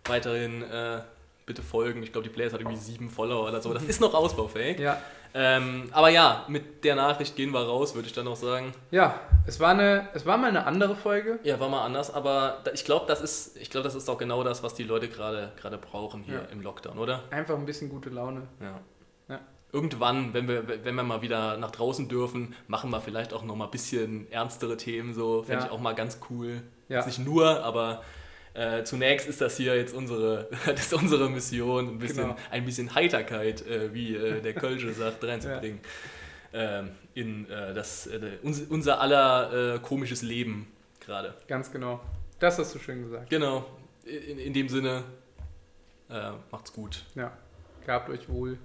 Weiterhin 0.06 0.64
äh, 0.64 1.00
bitte 1.46 1.62
folgen. 1.62 2.04
Ich 2.04 2.12
glaube, 2.12 2.28
die 2.28 2.34
Playlist 2.34 2.54
hat 2.54 2.62
irgendwie 2.62 2.78
sieben 2.78 3.10
Follower 3.10 3.48
oder 3.48 3.62
so. 3.62 3.74
Das 3.74 3.84
ist 3.84 4.02
noch 4.02 4.14
ausbaufähig. 4.14 4.80
Ja. 4.80 5.02
Ähm, 5.36 5.90
aber 5.92 6.10
ja, 6.10 6.46
mit 6.48 6.84
der 6.84 6.96
Nachricht 6.96 7.36
gehen 7.36 7.52
wir 7.52 7.62
raus, 7.62 7.96
würde 7.96 8.08
ich 8.08 8.14
dann 8.14 8.28
auch 8.28 8.36
sagen. 8.36 8.74
Ja, 8.92 9.20
es 9.48 9.60
war, 9.60 9.70
eine, 9.72 10.08
es 10.14 10.26
war 10.26 10.38
mal 10.38 10.48
eine 10.50 10.66
andere 10.68 10.96
Folge. 10.96 11.40
Ja, 11.44 11.60
war 11.60 11.70
mal 11.70 11.84
anders, 11.84 12.14
aber 12.14 12.60
ich 12.74 12.86
glaube, 12.86 13.06
das 13.08 13.20
ist, 13.22 13.58
ich 13.58 13.70
glaube, 13.72 13.84
das 13.86 13.96
ist 13.96 14.08
auch 14.10 14.18
genau 14.20 14.44
das, 14.44 14.62
was 14.62 14.76
die 14.76 14.84
Leute 14.84 15.10
gerade 15.10 15.52
gerade 15.60 15.78
brauchen 15.80 16.22
hier 16.24 16.36
Ja. 16.36 16.42
im 16.52 16.62
Lockdown, 16.62 17.00
oder? 17.00 17.24
Einfach 17.32 17.56
ein 17.56 17.66
bisschen 17.66 17.90
gute 17.90 18.10
Laune. 18.10 18.44
Ja. 18.62 18.80
Ja. 19.30 19.40
Irgendwann, 19.72 20.36
wenn 20.36 20.48
wir, 20.48 20.68
wenn 20.86 20.94
wir 20.96 21.04
mal 21.04 21.24
wieder 21.24 21.58
nach 21.58 21.72
draußen 21.72 22.08
dürfen, 22.08 22.54
machen 22.68 22.92
wir 22.92 23.02
vielleicht 23.02 23.34
auch 23.34 23.42
noch 23.44 23.56
mal 23.56 23.66
ein 23.66 23.72
bisschen 23.72 24.32
ernstere 24.32 24.78
Themen. 24.78 25.16
So 25.16 25.42
fände 25.42 25.62
Ja. 25.62 25.66
ich 25.66 25.72
auch 25.72 25.80
mal 25.82 25.96
ganz 25.96 26.20
cool. 26.30 26.62
Ja. 26.90 26.98
Jetzt 26.98 27.08
nicht 27.08 27.20
nur, 27.26 27.64
aber 27.64 28.04
äh, 28.54 28.84
zunächst 28.84 29.28
ist 29.28 29.42
das 29.42 29.58
hier 29.58 29.76
jetzt 29.76 29.94
unsere, 29.96 30.48
das 30.66 30.82
ist 30.82 30.94
unsere 30.94 31.30
Mission, 31.30 31.88
ein 31.90 32.00
bisschen, 32.00 32.24
Genau. 32.24 32.36
ein 32.52 32.66
bisschen 32.66 32.94
Heiterkeit, 32.96 33.66
äh, 33.68 33.94
wie 33.94 34.16
äh, 34.16 34.42
der 34.42 34.54
Kölsche 34.54 34.94
sagt, 34.94 35.24
reinzubringen. 35.24 35.80
Ähm, 36.56 36.92
in 37.16 37.50
äh, 37.50 37.74
das, 37.74 38.06
äh, 38.08 38.38
uns, 38.44 38.62
unser 38.70 39.02
aller 39.02 39.76
äh, 39.76 39.80
komisches 39.80 40.22
Leben 40.22 40.68
gerade. 41.00 41.34
Ganz 41.48 41.72
genau. 41.72 42.00
Das 42.40 42.60
hast 42.60 42.76
du 42.76 42.80
schön 42.80 43.02
gesagt. 43.04 43.30
Genau. 43.30 43.66
In, 44.06 44.38
in 44.38 44.54
dem 44.54 44.68
Sinne, 44.70 45.04
macht's 46.52 46.74
gut. 46.74 47.06
Ja. 47.16 47.32
Gehabt 47.86 48.10
euch 48.10 48.28
wohl. 48.30 48.58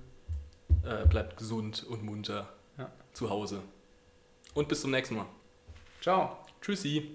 Bleibt 1.08 1.36
gesund 1.38 1.84
und 1.88 2.02
munter 2.04 2.48
Ja. 2.76 2.90
zu 3.12 3.30
Hause. 3.30 3.62
Und 4.54 4.68
bis 4.68 4.80
zum 4.80 4.90
nächsten 4.90 5.14
Mal. 5.16 5.26
Ciao. 6.00 6.38
Tschüssi. 6.60 7.14